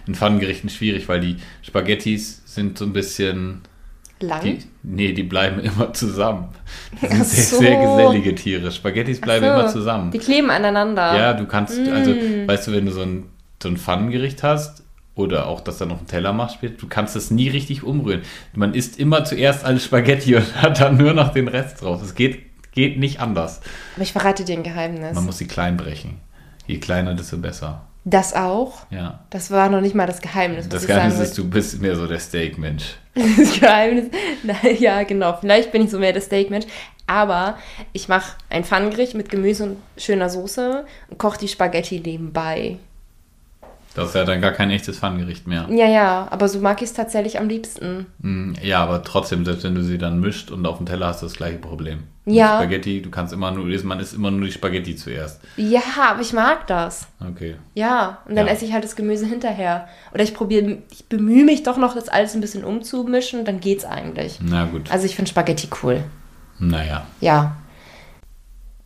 in 0.08 0.16
Pfannengerichten 0.16 0.70
schwierig, 0.70 1.08
weil 1.10 1.20
die 1.20 1.38
Spaghettis 1.62 2.42
sind 2.46 2.78
so 2.78 2.86
ein 2.86 2.94
bisschen. 2.94 3.62
Lang. 4.20 4.42
Die, 4.42 4.58
nee, 4.82 5.14
die 5.14 5.22
bleiben 5.22 5.60
immer 5.64 5.94
zusammen. 5.94 6.48
Die 7.02 7.06
sind 7.06 7.22
Ach 7.22 7.26
sehr, 7.26 7.44
so. 7.44 7.60
sehr 7.60 7.76
gesellige 7.80 8.34
Tiere. 8.34 8.72
Spaghettis 8.72 9.22
bleiben 9.22 9.46
so, 9.46 9.52
immer 9.52 9.68
zusammen. 9.68 10.10
Die 10.12 10.18
kleben 10.18 10.50
aneinander. 10.50 11.16
Ja, 11.16 11.34
du 11.34 11.46
kannst, 11.46 11.78
also, 11.78 12.12
Mm. 12.12 12.48
weißt 12.48 12.68
du, 12.68 12.72
wenn 12.72 12.86
du 12.88 12.92
so 12.92 13.02
ein, 13.04 13.26
so 13.62 13.70
ein 13.70 13.78
Pfannengericht 13.78 14.42
hast 14.42 14.82
oder 15.14 15.46
auch 15.46 15.62
das 15.62 15.78
dann 15.78 15.92
auf 15.92 16.00
dem 16.00 16.08
Teller 16.08 16.34
machst, 16.34 16.58
du 16.64 16.88
kannst 16.88 17.16
das 17.16 17.30
nie 17.30 17.48
richtig 17.50 17.84
umrühren. 17.84 18.22
Man 18.56 18.74
isst 18.74 18.98
immer 19.00 19.24
zuerst 19.24 19.64
alle 19.66 19.80
Spaghetti 19.80 20.36
und 20.36 20.62
hat 20.64 20.80
dann 20.80 20.98
nur 20.98 21.14
noch 21.14 21.32
den 21.32 21.48
Rest 21.48 21.84
drauf. 21.84 22.02
Es 22.02 22.16
geht, 22.16 22.40
geht 22.72 22.98
nicht 22.98 23.20
anders. 23.20 23.62
Aber 23.96 24.04
ich 24.04 24.14
verrate 24.14 24.44
dir 24.46 24.58
ein 24.58 24.64
Geheimnis. 24.64 25.14
Man 25.14 25.26
muss 25.26 25.38
sie 25.38 25.48
klein 25.48 25.78
brechen. 25.78 26.16
Je 26.66 26.80
kleiner, 26.80 27.14
desto 27.14 27.38
besser. 27.38 27.87
Das 28.10 28.34
auch? 28.34 28.86
Ja. 28.90 29.20
Das 29.30 29.52
war 29.52 29.70
noch 29.70 29.82
nicht 29.82 29.96
mal 29.96 30.08
das 30.08 30.22
Geheimnis. 30.22 30.70
Das 30.70 30.88
Geheimnis 30.88 31.20
ist, 31.20 31.38
du 31.38 31.50
bist 31.50 31.82
mehr 31.82 31.96
so 31.96 32.08
der 32.08 32.20
Steak-Mensch. 32.20 32.96
Das 33.38 33.60
Geheimnis. 33.60 34.06
Na, 34.44 34.70
ja, 34.70 35.04
genau. 35.04 35.36
Vielleicht 35.40 35.72
bin 35.72 35.84
ich 35.84 35.90
so 35.90 35.98
mehr 35.98 36.14
der 36.14 36.22
Steakmensch. 36.22 36.68
Aber 37.08 37.58
ich 37.94 38.08
mache 38.08 38.36
ein 38.50 38.64
Pfannengericht 38.64 39.16
mit 39.16 39.30
Gemüse 39.30 39.64
und 39.64 39.78
schöner 39.98 40.30
Soße 40.30 40.86
und 41.10 41.18
koche 41.18 41.40
die 41.40 41.48
Spaghetti 41.48 42.00
nebenbei. 42.00 42.78
Das 43.98 44.10
ist 44.10 44.16
ja 44.16 44.24
dann 44.26 44.40
gar 44.42 44.52
kein 44.52 44.70
echtes 44.72 45.00
Pfannengericht 45.00 45.48
mehr. 45.48 45.66
Ja, 45.70 45.88
ja, 45.88 46.28
aber 46.30 46.48
so 46.48 46.60
mag 46.60 46.82
ich 46.82 46.90
es 46.90 46.94
tatsächlich 46.94 47.40
am 47.40 47.50
liebsten. 47.50 48.06
Mm, 48.20 48.54
Ja, 48.62 48.84
aber 48.84 49.04
trotzdem, 49.04 49.44
selbst 49.44 49.64
wenn 49.64 49.76
du 49.76 49.84
sie 49.84 49.98
dann 49.98 50.20
mischt 50.20 50.52
und 50.52 50.66
auf 50.66 50.78
dem 50.78 50.86
Teller 50.86 51.08
hast 51.08 51.22
du 51.22 51.26
das 51.26 51.36
gleiche 51.36 51.58
Problem. 51.58 52.04
Mit 52.26 52.36
Ja. 52.36 52.58
Spaghetti, 52.58 53.02
du 53.02 53.10
kannst 53.10 53.34
immer 53.34 53.52
nur, 53.52 53.66
man 53.84 54.00
isst 54.00 54.14
immer 54.14 54.30
nur 54.32 54.46
die 54.46 54.52
Spaghetti 54.52 54.96
zuerst. 54.96 55.42
Ja, 55.56 55.82
aber 56.12 56.22
ich 56.22 56.32
mag 56.34 56.68
das. 56.68 57.08
Okay. 57.28 57.56
Ja, 57.74 58.20
und 58.26 58.36
dann 58.36 58.46
Ja. 58.48 58.54
esse 58.54 58.66
ich 58.66 58.74
halt 58.74 58.84
das 58.84 58.96
Gemüse 58.96 59.26
hinterher. 59.26 59.88
Oder 60.14 60.24
ich 60.24 60.34
probiere, 60.34 60.78
ich 60.92 61.06
bemühe 61.08 61.44
mich 61.44 61.64
doch 61.64 61.78
noch, 61.78 61.96
das 61.96 62.08
alles 62.10 62.36
ein 62.36 62.42
bisschen 62.42 62.64
umzumischen, 62.64 63.46
dann 63.46 63.60
geht's 63.60 63.84
eigentlich. 63.86 64.40
Na 64.42 64.66
gut. 64.66 64.92
Also 64.92 65.06
ich 65.06 65.16
finde 65.16 65.30
Spaghetti 65.32 65.70
cool. 65.84 66.04
Naja. 66.60 67.06
Ja. 67.22 67.56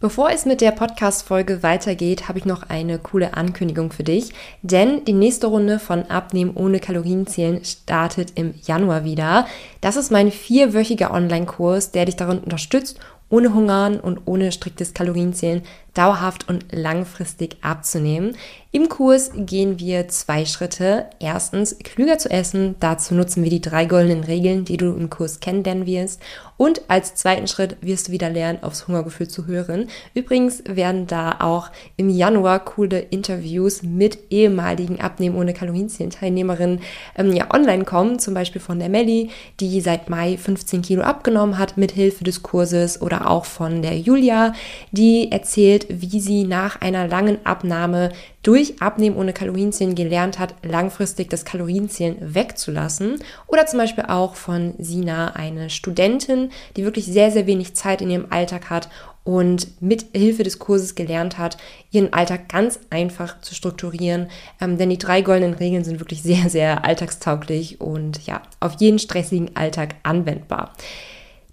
Bevor 0.01 0.31
es 0.31 0.47
mit 0.47 0.61
der 0.61 0.71
Podcast-Folge 0.71 1.61
weitergeht, 1.61 2.27
habe 2.27 2.39
ich 2.39 2.45
noch 2.45 2.63
eine 2.71 2.97
coole 2.97 3.35
Ankündigung 3.35 3.91
für 3.91 4.03
dich. 4.03 4.33
Denn 4.63 5.05
die 5.05 5.13
nächste 5.13 5.45
Runde 5.45 5.77
von 5.77 6.01
Abnehmen 6.07 6.55
ohne 6.55 6.79
Kalorienzählen 6.79 7.63
startet 7.63 8.31
im 8.33 8.55
Januar 8.63 9.03
wieder. 9.03 9.45
Das 9.79 9.97
ist 9.97 10.11
mein 10.11 10.31
vierwöchiger 10.31 11.13
Online-Kurs, 11.13 11.91
der 11.91 12.05
dich 12.05 12.15
darin 12.15 12.39
unterstützt, 12.39 12.97
ohne 13.29 13.53
Hungern 13.53 13.99
und 13.99 14.21
ohne 14.25 14.51
striktes 14.51 14.95
Kalorienzählen 14.95 15.61
dauerhaft 15.93 16.47
und 16.47 16.65
langfristig 16.71 17.57
abzunehmen. 17.61 18.35
Im 18.73 18.87
Kurs 18.87 19.31
gehen 19.35 19.79
wir 19.79 20.07
zwei 20.07 20.45
Schritte. 20.45 21.07
Erstens, 21.19 21.77
klüger 21.79 22.17
zu 22.17 22.31
essen. 22.31 22.75
Dazu 22.79 23.13
nutzen 23.13 23.43
wir 23.43 23.49
die 23.49 23.59
drei 23.59 23.83
goldenen 23.83 24.23
Regeln, 24.23 24.63
die 24.63 24.77
du 24.77 24.93
im 24.93 25.09
Kurs 25.09 25.41
kennenlernen 25.41 25.85
wirst. 25.85 26.21
Und 26.55 26.83
als 26.87 27.15
zweiten 27.15 27.47
Schritt 27.47 27.75
wirst 27.81 28.07
du 28.07 28.11
wieder 28.13 28.29
lernen, 28.29 28.63
aufs 28.63 28.87
Hungergefühl 28.87 29.27
zu 29.27 29.47
hören. 29.47 29.89
Übrigens 30.13 30.63
werden 30.65 31.05
da 31.05 31.37
auch 31.39 31.69
im 31.97 32.09
Januar 32.09 32.63
coole 32.63 32.99
Interviews 32.99 33.83
mit 33.83 34.19
ehemaligen 34.29 35.01
Abnehmen 35.01 35.35
ohne 35.35 35.53
Kalorienzählen 35.53 36.11
Teilnehmerinnen 36.11 36.79
ähm, 37.17 37.33
ja 37.33 37.53
online 37.53 37.83
kommen. 37.83 38.19
Zum 38.19 38.33
Beispiel 38.33 38.61
von 38.61 38.79
der 38.79 38.87
Melli, 38.89 39.31
die 39.59 39.81
seit 39.81 40.09
Mai 40.09 40.37
15 40.37 40.81
Kilo 40.81 41.01
abgenommen 41.01 41.57
hat 41.57 41.75
mit 41.75 41.91
Hilfe 41.91 42.23
des 42.23 42.41
Kurses 42.41 43.01
oder 43.01 43.29
auch 43.29 43.43
von 43.43 43.81
der 43.81 43.97
Julia, 43.97 44.53
die 44.91 45.29
erzählt, 45.29 45.80
wie 45.89 46.19
sie 46.19 46.43
nach 46.43 46.81
einer 46.81 47.07
langen 47.07 47.45
Abnahme 47.45 48.11
durch 48.43 48.81
Abnehmen 48.81 49.15
ohne 49.15 49.33
Kalorienzählen 49.33 49.95
gelernt 49.95 50.39
hat, 50.39 50.55
langfristig 50.63 51.29
das 51.29 51.45
Kalorienzählen 51.45 52.17
wegzulassen. 52.19 53.19
Oder 53.47 53.65
zum 53.65 53.79
Beispiel 53.79 54.05
auch 54.07 54.35
von 54.35 54.73
Sina, 54.79 55.33
eine 55.35 55.69
Studentin, 55.69 56.51
die 56.75 56.83
wirklich 56.83 57.05
sehr, 57.05 57.31
sehr 57.31 57.47
wenig 57.47 57.75
Zeit 57.75 58.01
in 58.01 58.09
ihrem 58.09 58.27
Alltag 58.29 58.69
hat 58.69 58.89
und 59.23 59.81
mit 59.81 60.05
Hilfe 60.13 60.43
des 60.43 60.57
Kurses 60.57 60.95
gelernt 60.95 61.37
hat, 61.37 61.57
ihren 61.91 62.13
Alltag 62.13 62.49
ganz 62.49 62.79
einfach 62.89 63.39
zu 63.41 63.53
strukturieren. 63.53 64.29
Ähm, 64.59 64.77
denn 64.77 64.89
die 64.89 64.97
drei 64.97 65.21
goldenen 65.21 65.53
Regeln 65.53 65.83
sind 65.83 65.99
wirklich 65.99 66.23
sehr, 66.23 66.49
sehr 66.49 66.83
alltagstauglich 66.85 67.79
und 67.79 68.25
ja, 68.25 68.41
auf 68.59 68.73
jeden 68.79 68.99
stressigen 68.99 69.55
Alltag 69.55 69.95
anwendbar. 70.03 70.73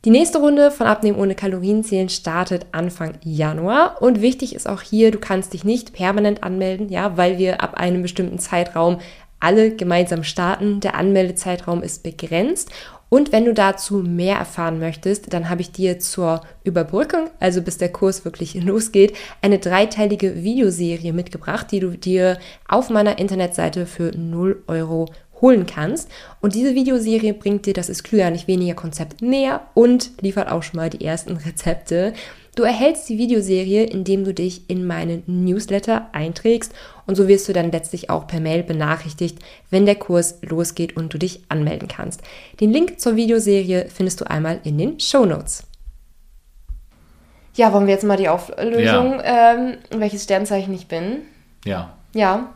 Die 0.09 0.13
nächste 0.13 0.39
Runde 0.39 0.71
von 0.71 0.87
Abnehmen 0.87 1.19
ohne 1.19 1.35
Kalorienzählen 1.35 2.09
startet 2.09 2.65
Anfang 2.73 3.19
Januar 3.23 4.01
und 4.01 4.23
wichtig 4.23 4.55
ist 4.55 4.67
auch 4.67 4.81
hier, 4.81 5.11
du 5.11 5.19
kannst 5.19 5.53
dich 5.53 5.65
nicht 5.65 5.93
permanent 5.93 6.43
anmelden, 6.43 6.89
ja, 6.89 7.19
weil 7.19 7.37
wir 7.37 7.63
ab 7.63 7.75
einem 7.75 8.01
bestimmten 8.01 8.39
Zeitraum 8.39 9.01
alle 9.39 9.77
gemeinsam 9.77 10.25
starten. 10.25 10.81
Der 10.81 10.95
Anmeldezeitraum 10.95 11.83
ist 11.83 12.05
begrenzt 12.05 12.71
und 13.11 13.33
wenn 13.33 13.47
du 13.47 13.55
dazu 13.55 13.97
mehr 13.97 14.37
erfahren 14.37 14.79
möchtest, 14.79 15.33
dann 15.33 15.49
habe 15.49 15.63
ich 15.63 15.73
dir 15.73 15.99
zur 15.99 16.43
Überbrückung, 16.65 17.31
also 17.41 17.63
bis 17.63 17.79
der 17.79 17.91
Kurs 17.91 18.25
wirklich 18.25 18.55
losgeht, 18.63 19.15
eine 19.41 19.59
dreiteilige 19.59 20.43
Videoserie 20.43 21.13
mitgebracht, 21.13 21.71
die 21.71 21.81
du 21.81 21.91
dir 21.91 22.39
auf 22.67 22.91
meiner 22.91 23.19
Internetseite 23.19 23.87
für 23.87 24.17
0 24.17 24.63
Euro 24.69 25.07
holen 25.41 25.67
kannst. 25.67 26.09
Und 26.41 26.55
diese 26.55 26.75
Videoserie 26.75 27.35
bringt 27.35 27.67
dir 27.67 27.75
das 27.75 27.89
ist 27.89 28.05
klüger 28.05 28.31
nicht 28.31 28.49
weniger 28.49 28.75
Konzept 28.75 29.23
näher 29.23 29.63
und 29.75 30.11
liefert 30.21 30.51
auch 30.51 30.63
schon 30.63 30.77
mal 30.77 30.91
die 30.91 31.05
ersten 31.05 31.37
Rezepte. 31.47 32.13
Du 32.59 32.65
erhältst 32.65 33.09
die 33.09 33.19
Videoserie, 33.19 33.85
indem 33.85 34.25
du 34.25 34.35
dich 34.35 34.69
in 34.69 34.85
meinen 34.85 35.23
Newsletter 35.27 36.09
einträgst 36.11 36.73
und 37.07 37.15
so 37.15 37.29
wirst 37.29 37.49
du 37.49 37.53
dann 37.53 37.71
letztlich 37.71 38.11
auch 38.11 38.27
per 38.27 38.41
Mail 38.41 38.65
benachrichtigt, 38.65 39.39
wenn 39.71 39.87
der 39.87 39.95
Kurs 39.95 40.39
losgeht 40.43 40.97
und 40.97 41.15
du 41.15 41.19
dich 41.19 41.43
anmelden 41.49 41.87
kannst. 41.87 42.21
Den 42.61 42.73
Link 42.73 42.99
zur 42.99 43.15
Videoserie 43.15 43.87
findest 43.89 44.21
du 44.21 44.29
einmal 44.29 44.59
in 44.65 44.77
den 44.77 44.99
Show 44.99 45.25
Notes. 45.25 45.69
Ja, 47.55 47.73
wollen 47.73 47.87
wir 47.87 47.95
jetzt 47.95 48.05
mal 48.05 48.17
die 48.17 48.29
Auflösung, 48.29 49.21
ja. 49.21 49.55
ähm, 49.55 49.79
welches 49.91 50.25
Sternzeichen 50.25 50.75
ich 50.75 50.89
bin? 50.89 51.23
Ja. 51.65 51.95
Ja. 52.13 52.55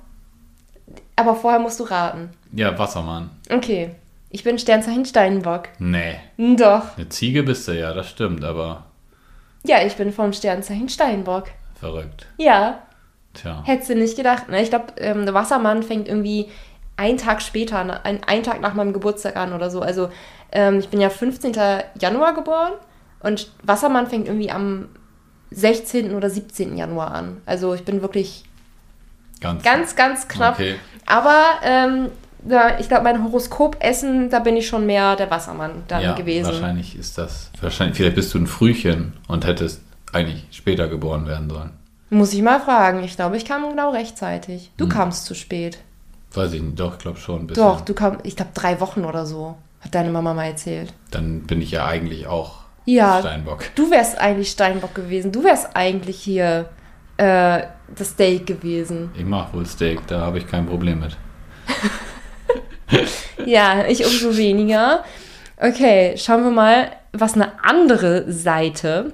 Aber 1.14 1.37
vorher 1.37 1.61
musst 1.61 1.79
du 1.79 1.85
raten. 1.85 2.31
Ja, 2.53 2.79
Wassermann. 2.79 3.31
Okay. 3.51 3.95
Ich 4.31 4.45
bin 4.45 4.59
Sternzeichen 4.59 5.05
Steinbock. 5.05 5.69
Nee. 5.79 6.17
Doch. 6.38 6.97
Eine 6.97 7.09
Ziege 7.09 7.43
bist 7.43 7.69
du 7.69 7.79
ja, 7.79 7.93
das 7.93 8.09
stimmt, 8.09 8.45
aber. 8.45 8.87
Ja, 9.65 9.85
ich 9.85 9.95
bin 9.97 10.12
vom 10.12 10.33
Sternzeichen 10.33 10.88
Steinbock. 10.88 11.49
Verrückt. 11.75 12.27
Ja. 12.38 12.83
Tja. 13.35 13.62
Hättest 13.65 13.91
du 13.91 13.95
nicht 13.95 14.17
gedacht. 14.17 14.49
Ne? 14.49 14.62
Ich 14.62 14.71
glaube, 14.71 14.93
ähm, 14.99 15.25
der 15.25 15.35
Wassermann 15.35 15.83
fängt 15.83 16.09
irgendwie 16.09 16.49
einen 16.97 17.19
Tag 17.19 17.43
später, 17.43 18.05
ein, 18.05 18.23
einen 18.25 18.43
Tag 18.43 18.61
nach 18.61 18.75
meinem 18.75 18.93
Geburtstag 18.93 19.37
an 19.37 19.53
oder 19.53 19.71
so. 19.71 19.81
Also 19.81 20.11
ähm, 20.53 20.79
ich 20.79 20.88
bin 20.88 21.01
ja 21.01 21.11
15. 21.11 21.53
Januar 21.99 22.35
geboren 22.35 22.73
und 23.21 23.51
Wassermann 23.62 24.07
fängt 24.07 24.29
irgendwie 24.29 24.51
am 24.51 24.88
16. 25.51 26.15
oder 26.15 26.31
17. 26.31 26.77
Januar 26.77 27.12
an. 27.12 27.41
Also 27.47 27.75
ich 27.75 27.85
bin 27.85 28.03
wirklich 28.03 28.45
ganz, 29.41 29.62
ganz, 29.62 29.97
ganz 29.97 30.29
knapp. 30.29 30.55
Okay. 30.55 30.77
Aber 31.07 31.45
ähm, 31.65 32.11
da, 32.44 32.78
ich 32.78 32.88
glaube, 32.88 33.05
mein 33.05 33.22
Horoskopessen, 33.22 34.31
da 34.31 34.40
bin 34.40 34.57
ich 34.57 34.66
schon 34.66 34.87
mehr 34.87 35.16
der 35.16 35.31
Wassermann 35.31 35.85
dann 35.88 36.02
ja, 36.02 36.12
gewesen. 36.14 36.46
Wahrscheinlich 36.46 36.96
ist 36.96 37.18
das, 37.18 37.50
wahrscheinlich, 37.61 37.96
vielleicht 37.96 38.16
bist 38.16 38.35
du 38.35 38.38
ein 38.38 38.46
Frühchen 38.46 39.12
und 39.28 39.46
hättest 39.46 39.81
eigentlich 40.12 40.46
später 40.50 40.88
geboren 40.88 41.26
werden 41.26 41.48
sollen. 41.48 41.70
Muss 42.11 42.35
ich 42.35 42.42
mal 42.42 42.61
fragen. 42.61 43.02
Ich 43.05 43.16
glaube, 43.16 43.37
ich 43.37 43.44
kam 43.44 43.68
genau 43.70 43.90
rechtzeitig. 43.90 44.70
Du 44.76 44.85
hm. 44.85 44.90
kamst 44.90 45.24
zu 45.24 45.35
spät. 45.35 45.78
Weiß 46.35 46.52
ich 46.52 46.62
nicht, 46.62 46.78
doch, 46.78 46.94
ich 46.94 46.98
glaube 46.98 47.18
schon. 47.18 47.42
Ein 47.42 47.46
Doch, 47.48 47.81
du 47.81 47.94
kamst, 47.94 48.20
ich 48.24 48.37
glaube, 48.37 48.52
drei 48.55 48.81
Wochen 48.81 49.05
oder 49.05 49.26
so, 49.26 49.57
hat 49.81 49.94
deine 49.94 50.11
Mama 50.11 50.35
mal 50.35 50.44
erzählt. 50.44 50.92
Dann 51.11 51.42
bin 51.42 51.61
ich 51.61 51.70
ja 51.70 51.87
eigentlich 51.87 52.26
auch 52.26 52.62
ja, 52.85 53.20
Steinbock. 53.20 53.64
Du 53.74 53.90
wärst 53.90 54.18
eigentlich 54.18 54.50
Steinbock 54.50 54.94
gewesen. 54.94 55.33
Du 55.33 55.44
wärst 55.44 55.74
eigentlich 55.74 56.20
hier 56.20 56.68
äh, 57.16 57.62
das 57.96 58.11
Steak 58.11 58.46
gewesen. 58.46 59.11
Ich 59.16 59.24
mache 59.24 59.55
wohl 59.55 59.66
Steak, 59.66 60.07
da 60.07 60.20
habe 60.20 60.38
ich 60.38 60.46
kein 60.46 60.66
Problem 60.66 61.00
mit. 61.00 61.16
ja, 63.46 63.87
ich 63.87 64.05
umso 64.05 64.37
weniger. 64.37 65.05
Okay, 65.57 66.14
schauen 66.16 66.44
wir 66.44 66.50
mal, 66.50 66.90
was 67.12 67.35
eine 67.35 67.52
andere 67.64 68.31
Seite 68.33 69.12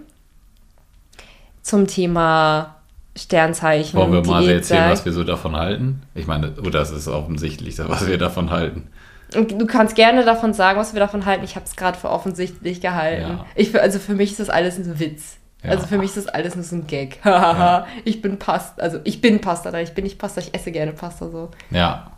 zum 1.62 1.86
Thema 1.86 2.76
Sternzeichen. 3.16 3.98
Wollen 3.98 4.12
wir 4.12 4.24
mal 4.24 4.48
erzählen, 4.48 4.80
sagt. 4.80 4.92
was 4.92 5.04
wir 5.04 5.12
so 5.12 5.24
davon 5.24 5.56
halten? 5.56 6.02
Ich 6.14 6.26
meine, 6.26 6.52
oder 6.64 6.80
es 6.80 6.90
ist 6.90 7.08
offensichtlich, 7.08 7.78
was 7.78 8.06
wir 8.06 8.18
davon 8.18 8.50
halten. 8.50 8.88
Du 9.30 9.66
kannst 9.66 9.94
gerne 9.94 10.24
davon 10.24 10.54
sagen, 10.54 10.78
was 10.78 10.94
wir 10.94 11.00
davon 11.00 11.26
halten. 11.26 11.44
Ich 11.44 11.54
habe 11.56 11.66
es 11.66 11.76
gerade 11.76 11.98
für 11.98 12.08
offensichtlich 12.08 12.80
gehalten. 12.80 13.22
Ja. 13.22 13.46
Ich, 13.56 13.78
also 13.78 13.98
für 13.98 14.14
mich 14.14 14.30
ist 14.30 14.40
das 14.40 14.48
alles 14.48 14.78
ein 14.78 14.98
Witz. 14.98 15.36
Ja. 15.62 15.72
Also 15.72 15.86
für 15.86 15.98
mich 15.98 16.10
ist 16.10 16.16
das 16.16 16.28
alles 16.28 16.54
nur 16.54 16.64
so 16.64 16.76
ein 16.76 16.86
Gag. 16.86 17.18
ja. 17.24 17.86
Ich 18.04 18.22
bin 18.22 18.38
Pasta, 18.38 18.80
also 18.80 19.00
ich 19.04 19.20
bin 19.20 19.40
Pasta, 19.40 19.76
ich 19.80 19.92
bin 19.92 20.04
nicht 20.04 20.18
Pasta, 20.18 20.40
ich 20.40 20.54
esse 20.54 20.70
gerne 20.70 20.92
Pasta 20.92 21.28
so. 21.28 21.50
Ja, 21.70 22.12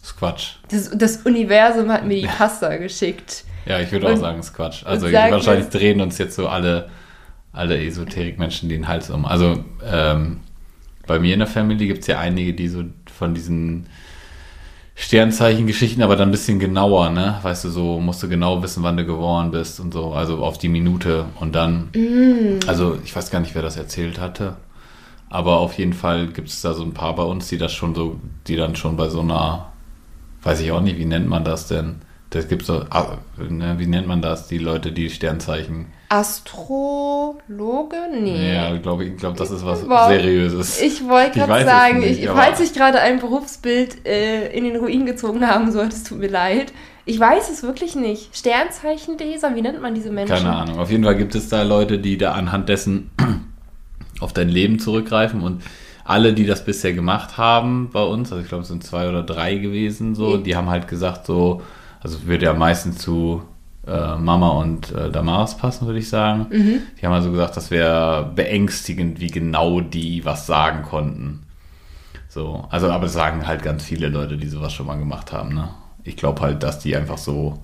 das 0.00 0.10
ist 0.10 0.16
Quatsch. 0.16 0.54
Das, 0.70 0.90
das 0.94 1.16
Universum 1.18 1.90
hat 1.90 2.06
mir 2.06 2.20
die 2.22 2.26
Pasta 2.26 2.76
geschickt. 2.76 3.44
Ja, 3.66 3.80
ich 3.80 3.92
würde 3.92 4.12
auch 4.12 4.16
sagen, 4.16 4.38
es 4.38 4.46
ist 4.46 4.54
Quatsch. 4.54 4.84
Also 4.84 5.10
wahrscheinlich 5.12 5.68
drehen 5.68 6.00
uns 6.00 6.18
jetzt 6.18 6.34
so 6.36 6.48
alle, 6.48 6.88
alle 7.52 7.78
Esoterik-Menschen 7.84 8.68
den 8.68 8.88
Hals 8.88 9.10
um. 9.10 9.24
Also 9.24 9.64
ähm, 9.84 10.40
bei 11.06 11.18
mir 11.18 11.34
in 11.34 11.40
der 11.40 11.48
Familie 11.48 11.86
gibt 11.86 12.00
es 12.00 12.06
ja 12.06 12.18
einige, 12.18 12.54
die 12.54 12.68
so 12.68 12.84
von 13.12 13.34
diesen 13.34 13.86
Sternzeichen-Geschichten, 15.00 16.02
aber 16.02 16.14
dann 16.14 16.28
ein 16.28 16.32
bisschen 16.32 16.58
genauer, 16.58 17.08
ne? 17.08 17.38
Weißt 17.42 17.64
du, 17.64 17.70
so 17.70 18.00
musst 18.00 18.22
du 18.22 18.28
genau 18.28 18.62
wissen, 18.62 18.82
wann 18.82 18.98
du 18.98 19.06
geboren 19.06 19.50
bist 19.50 19.80
und 19.80 19.94
so, 19.94 20.12
also 20.12 20.44
auf 20.44 20.58
die 20.58 20.68
Minute 20.68 21.24
und 21.40 21.54
dann. 21.54 21.88
Mm. 21.94 22.60
Also 22.66 22.98
ich 23.02 23.16
weiß 23.16 23.30
gar 23.30 23.40
nicht, 23.40 23.54
wer 23.54 23.62
das 23.62 23.78
erzählt 23.78 24.20
hatte, 24.20 24.56
aber 25.30 25.58
auf 25.58 25.78
jeden 25.78 25.94
Fall 25.94 26.26
gibt 26.26 26.48
es 26.48 26.60
da 26.60 26.74
so 26.74 26.82
ein 26.82 26.92
paar 26.92 27.14
bei 27.14 27.22
uns, 27.22 27.48
die 27.48 27.56
das 27.56 27.72
schon 27.72 27.94
so, 27.94 28.20
die 28.46 28.56
dann 28.56 28.76
schon 28.76 28.96
bei 28.98 29.08
so 29.08 29.20
einer, 29.20 29.72
weiß 30.42 30.60
ich 30.60 30.72
auch 30.72 30.80
nicht, 30.80 30.98
wie 30.98 31.04
nennt 31.04 31.28
man 31.28 31.44
das 31.44 31.68
denn? 31.68 31.96
Das 32.30 32.46
gibt 32.46 32.64
so, 32.64 32.84
ah, 32.90 33.18
ne, 33.36 33.74
wie 33.78 33.86
nennt 33.86 34.06
man 34.06 34.22
das, 34.22 34.46
die 34.46 34.58
Leute, 34.58 34.92
die 34.92 35.10
Sternzeichen 35.10 35.86
Astrologe? 36.08 37.96
Nee. 38.12 38.54
Ja, 38.54 38.74
ich 38.74 38.82
glaube, 38.82 39.04
ich 39.04 39.16
glaub, 39.16 39.36
das 39.36 39.52
ist 39.52 39.64
was 39.64 39.88
wow. 39.88 40.08
Seriöses. 40.08 40.80
Ich 40.80 41.08
wollte 41.08 41.38
gerade 41.38 41.64
sagen, 41.64 42.00
nicht, 42.00 42.20
ich, 42.20 42.28
falls 42.28 42.58
ich 42.58 42.72
gerade 42.72 43.00
ein 43.00 43.20
Berufsbild 43.20 44.06
äh, 44.06 44.48
in 44.52 44.64
den 44.64 44.76
Ruin 44.76 45.06
gezogen 45.06 45.46
haben 45.46 45.70
sollte, 45.70 45.94
es 45.94 46.02
tut 46.02 46.18
mir 46.18 46.28
leid. 46.28 46.72
Ich 47.04 47.18
weiß 47.18 47.48
es 47.50 47.62
wirklich 47.62 47.94
nicht. 47.94 48.36
Sternzeichenleser, 48.36 49.54
wie 49.54 49.62
nennt 49.62 49.80
man 49.80 49.94
diese 49.94 50.10
Menschen? 50.10 50.34
Keine 50.34 50.54
Ahnung. 50.54 50.78
Auf 50.80 50.90
jeden 50.90 51.04
Fall 51.04 51.16
gibt 51.16 51.36
es 51.36 51.48
da 51.48 51.62
Leute, 51.62 51.98
die 51.98 52.18
da 52.18 52.32
anhand 52.32 52.68
dessen 52.68 53.10
auf 54.20 54.32
dein 54.32 54.48
Leben 54.48 54.80
zurückgreifen 54.80 55.42
und 55.42 55.62
alle, 56.10 56.32
die 56.34 56.44
das 56.44 56.64
bisher 56.64 56.92
gemacht 56.92 57.38
haben 57.38 57.90
bei 57.92 58.02
uns, 58.02 58.32
also 58.32 58.42
ich 58.42 58.48
glaube, 58.48 58.62
es 58.62 58.68
sind 58.68 58.82
zwei 58.82 59.08
oder 59.08 59.22
drei 59.22 59.54
gewesen, 59.54 60.14
so, 60.14 60.36
die 60.36 60.56
haben 60.56 60.68
halt 60.68 60.88
gesagt, 60.88 61.24
so, 61.24 61.62
also 62.00 62.26
wird 62.26 62.42
ja 62.42 62.52
meistens 62.52 62.98
zu 62.98 63.42
äh, 63.86 64.16
Mama 64.16 64.48
und 64.48 64.92
äh, 64.92 65.10
Damaris 65.10 65.56
passen, 65.56 65.86
würde 65.86 66.00
ich 66.00 66.08
sagen. 66.08 66.46
Mhm. 66.50 66.82
Die 67.00 67.06
haben 67.06 67.12
also 67.12 67.30
gesagt, 67.30 67.56
das 67.56 67.70
wäre 67.70 68.30
beängstigend, 68.34 69.20
wie 69.20 69.28
genau 69.28 69.80
die 69.80 70.24
was 70.24 70.46
sagen 70.46 70.82
konnten. 70.82 71.46
So, 72.28 72.66
also, 72.70 72.90
aber 72.90 73.04
das 73.04 73.12
sagen 73.12 73.46
halt 73.46 73.62
ganz 73.62 73.84
viele 73.84 74.08
Leute, 74.08 74.36
die 74.36 74.48
sowas 74.48 74.72
schon 74.72 74.86
mal 74.86 74.98
gemacht 74.98 75.32
haben. 75.32 75.54
Ne? 75.54 75.68
Ich 76.04 76.16
glaube 76.16 76.40
halt, 76.42 76.62
dass 76.62 76.78
die 76.80 76.96
einfach 76.96 77.18
so 77.18 77.58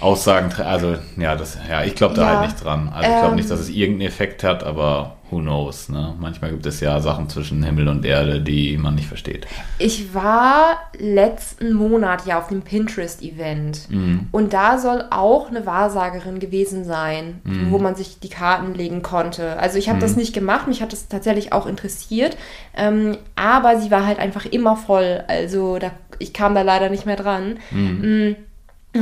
Aussagen, 0.00 0.52
also 0.62 0.96
ja, 1.16 1.36
das, 1.36 1.58
ja, 1.68 1.84
ich 1.84 1.94
glaube 1.94 2.14
da 2.14 2.22
ja, 2.22 2.38
halt 2.38 2.50
nicht 2.50 2.64
dran. 2.64 2.88
Also 2.88 3.08
ich 3.08 3.16
glaube 3.16 3.28
ähm, 3.30 3.36
nicht, 3.36 3.50
dass 3.50 3.60
es 3.60 3.68
irgendeinen 3.68 4.08
Effekt 4.08 4.42
hat, 4.42 4.64
aber 4.64 5.16
who 5.32 5.40
knows, 5.40 5.88
ne? 5.88 6.14
Manchmal 6.20 6.50
gibt 6.52 6.66
es 6.66 6.78
ja 6.80 7.00
Sachen 7.00 7.28
zwischen 7.28 7.62
Himmel 7.64 7.88
und 7.88 8.04
Erde, 8.04 8.40
die 8.40 8.76
man 8.76 8.94
nicht 8.94 9.08
versteht. 9.08 9.46
Ich 9.78 10.14
war 10.14 10.76
letzten 10.98 11.72
Monat 11.72 12.26
ja 12.26 12.38
auf 12.38 12.48
dem 12.48 12.62
Pinterest-Event 12.62 13.90
Mhm. 13.90 14.28
und 14.30 14.52
da 14.52 14.78
soll 14.78 15.04
auch 15.10 15.48
eine 15.48 15.66
Wahrsagerin 15.66 16.38
gewesen 16.38 16.84
sein, 16.84 17.40
wo 17.70 17.78
man 17.78 17.94
sich 17.94 18.18
die 18.20 18.28
Karten 18.28 18.74
legen 18.74 19.02
konnte. 19.02 19.58
Also 19.58 19.78
ich 19.78 19.88
habe 19.88 19.98
das 19.98 20.16
nicht 20.16 20.34
gemacht, 20.34 20.68
mich 20.68 20.82
hat 20.82 20.92
das 20.92 21.08
tatsächlich 21.08 21.52
auch 21.52 21.66
interessiert, 21.66 22.36
ähm, 22.76 23.16
aber 23.34 23.80
sie 23.80 23.90
war 23.90 24.06
halt 24.06 24.18
einfach 24.18 24.44
immer 24.46 24.76
voll. 24.76 25.24
Also 25.26 25.78
da, 25.78 25.90
ich 26.18 26.32
kam 26.32 26.54
da 26.54 26.62
leider 26.62 26.90
nicht 26.90 27.06
mehr 27.06 27.16
dran. 27.16 27.58
Mm. 27.70 28.32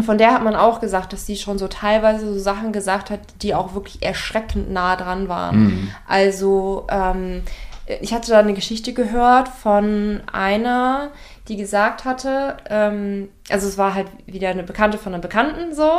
Von 0.03 0.19
der 0.19 0.33
hat 0.33 0.45
man 0.45 0.55
auch 0.55 0.81
gesagt, 0.81 1.13
dass 1.13 1.27
sie 1.27 1.37
schon 1.37 1.59
so 1.59 1.67
teilweise 1.67 2.33
so 2.33 2.39
Sachen 2.39 2.73
gesagt 2.73 3.11
hat, 3.11 3.21
die 3.43 3.55
auch 3.55 3.75
wirklich 3.75 4.03
erschreckend 4.03 4.71
nah 4.71 4.95
dran 4.95 5.29
waren. 5.29 5.93
Also 6.07 6.87
ähm, 6.91 7.43
ich 8.01 8.15
hatte 8.15 8.31
da 8.31 8.39
eine 8.39 8.55
Geschichte 8.55 8.93
gehört 8.93 9.49
von 9.49 10.21
einer, 10.33 11.11
die 11.49 11.57
gesagt 11.57 12.05
hatte, 12.05 12.57
ähm, 12.69 13.29
also 13.49 13.67
es 13.67 13.79
war 13.79 13.95
halt 13.95 14.07
wieder 14.27 14.51
eine 14.51 14.63
Bekannte 14.63 14.99
von 14.99 15.13
einer 15.13 15.23
Bekannten 15.23 15.75
so. 15.75 15.91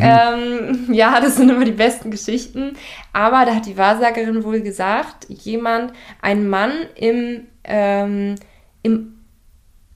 Ähm, 0.00 0.88
ja, 0.92 1.20
das 1.20 1.36
sind 1.36 1.50
immer 1.50 1.64
die 1.64 1.72
besten 1.72 2.10
Geschichten. 2.10 2.76
Aber 3.12 3.44
da 3.44 3.54
hat 3.56 3.66
die 3.66 3.76
Wahrsagerin 3.76 4.44
wohl 4.44 4.60
gesagt, 4.60 5.26
jemand, 5.28 5.92
ein 6.22 6.48
Mann 6.48 6.72
im, 6.94 7.48
ähm, 7.64 8.36
im 8.82 9.13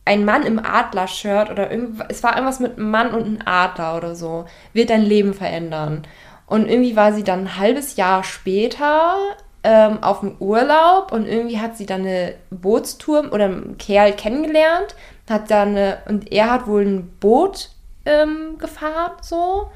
ein 0.08 0.24
Mann 0.24 0.42
im 0.42 0.58
Adler-Shirt 0.58 1.50
oder 1.50 1.70
irgendwas, 1.70 2.06
es 2.08 2.22
war 2.22 2.34
irgendwas 2.34 2.60
mit 2.60 2.78
einem 2.78 2.90
Mann 2.90 3.12
und 3.12 3.24
einem 3.24 3.38
Adler 3.44 3.96
oder 3.96 4.14
so, 4.14 4.46
wird 4.72 4.88
dein 4.88 5.02
Leben 5.02 5.34
verändern. 5.34 6.06
Und 6.46 6.66
irgendwie 6.66 6.96
war 6.96 7.12
sie 7.12 7.24
dann 7.24 7.40
ein 7.40 7.58
halbes 7.58 7.96
Jahr 7.96 8.24
später 8.24 9.16
ähm, 9.62 10.02
auf 10.02 10.20
dem 10.20 10.36
Urlaub 10.40 11.12
und 11.12 11.26
irgendwie 11.26 11.60
hat 11.60 11.76
sie 11.76 11.84
dann 11.84 12.00
eine 12.00 12.36
Bootstour 12.50 13.30
oder 13.32 13.44
einen 13.44 13.76
Kerl 13.76 14.14
kennengelernt, 14.14 14.96
hat 15.28 15.50
dann 15.50 15.76
eine, 15.76 15.98
und 16.08 16.32
er 16.32 16.50
hat 16.50 16.66
wohl 16.66 16.86
ein 16.86 17.10
Boot 17.20 17.68
ähm, 18.06 18.56
gefahren 18.58 19.12
so 19.20 19.70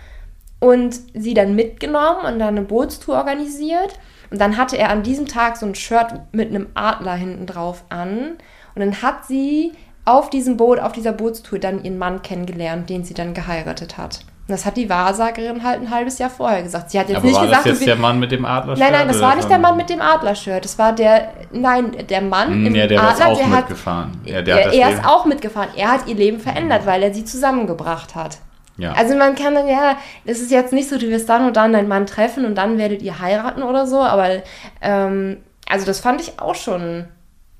und 0.60 0.94
sie 1.12 1.34
dann 1.34 1.54
mitgenommen 1.54 2.24
und 2.24 2.38
dann 2.38 2.56
eine 2.56 2.62
Bootstour 2.62 3.16
organisiert. 3.16 3.98
Und 4.30 4.40
dann 4.40 4.56
hatte 4.56 4.78
er 4.78 4.88
an 4.88 5.02
diesem 5.02 5.26
Tag 5.26 5.58
so 5.58 5.66
ein 5.66 5.74
Shirt 5.74 6.14
mit 6.32 6.48
einem 6.48 6.68
Adler 6.72 7.16
hinten 7.16 7.44
drauf 7.44 7.84
an. 7.90 8.38
Und 8.74 8.80
dann 8.80 9.02
hat 9.02 9.26
sie 9.26 9.72
auf 10.04 10.30
diesem 10.30 10.56
Boot, 10.56 10.80
auf 10.80 10.92
dieser 10.92 11.12
Bootstour 11.12 11.58
dann 11.58 11.84
ihren 11.84 11.98
Mann 11.98 12.22
kennengelernt, 12.22 12.90
den 12.90 13.04
sie 13.04 13.14
dann 13.14 13.34
geheiratet 13.34 13.98
hat. 13.98 14.20
Und 14.48 14.50
das 14.50 14.66
hat 14.66 14.76
die 14.76 14.90
Wahrsagerin 14.90 15.62
halt 15.62 15.82
ein 15.82 15.90
halbes 15.90 16.18
Jahr 16.18 16.28
vorher 16.28 16.64
gesagt. 16.64 16.90
Sie 16.90 16.98
hat 16.98 17.08
jetzt 17.08 17.18
Aber 17.18 17.26
nicht 17.26 17.36
war 17.36 17.46
gesagt, 17.46 17.66
das 17.66 17.78
jetzt 17.78 17.86
der 17.86 17.96
Mann 17.96 18.18
mit 18.18 18.32
dem 18.32 18.44
Adler? 18.44 18.76
Nein, 18.76 18.92
nein, 18.92 19.06
das 19.06 19.20
war 19.20 19.36
nicht 19.36 19.48
der 19.48 19.58
Mann 19.58 19.76
mit 19.76 19.88
dem 19.88 20.00
Adlershirt. 20.00 20.64
Das 20.64 20.76
war 20.78 20.92
der, 20.92 21.32
nein, 21.52 21.92
der 22.10 22.20
Mann 22.22 22.52
im 22.52 22.66
Hm, 22.66 22.74
Ja, 22.74 22.86
der 22.88 22.98
ist 22.98 23.04
Adler, 23.04 23.26
auch 23.28 23.36
der 23.38 23.50
hat, 23.50 23.58
mitgefahren. 23.60 24.10
Ja, 24.24 24.42
der 24.42 24.54
hat 24.54 24.60
er, 24.62 24.66
das 24.66 24.74
er 24.74 24.90
ist 24.90 25.04
auch 25.06 25.24
mitgefahren. 25.26 25.68
Er 25.76 25.92
hat 25.92 26.08
ihr 26.08 26.16
Leben 26.16 26.40
verändert, 26.40 26.86
weil 26.86 27.04
er 27.04 27.14
sie 27.14 27.24
zusammengebracht 27.24 28.16
hat. 28.16 28.38
Ja. 28.78 28.92
Also 28.94 29.14
man 29.14 29.36
kann 29.36 29.54
dann, 29.54 29.68
ja, 29.68 29.96
es 30.24 30.40
ist 30.40 30.50
jetzt 30.50 30.72
nicht 30.72 30.88
so, 30.88 30.98
du 30.98 31.08
wirst 31.08 31.28
dann 31.28 31.46
und 31.46 31.56
dann 31.56 31.72
deinen 31.72 31.88
Mann 31.88 32.06
treffen 32.06 32.44
und 32.44 32.56
dann 32.56 32.78
werdet 32.78 33.00
ihr 33.02 33.20
heiraten 33.20 33.62
oder 33.62 33.86
so, 33.86 34.00
aber 34.00 34.42
ähm, 34.80 35.36
also 35.68 35.86
das 35.86 36.00
fand 36.00 36.20
ich 36.20 36.40
auch 36.40 36.54
schon 36.54 37.06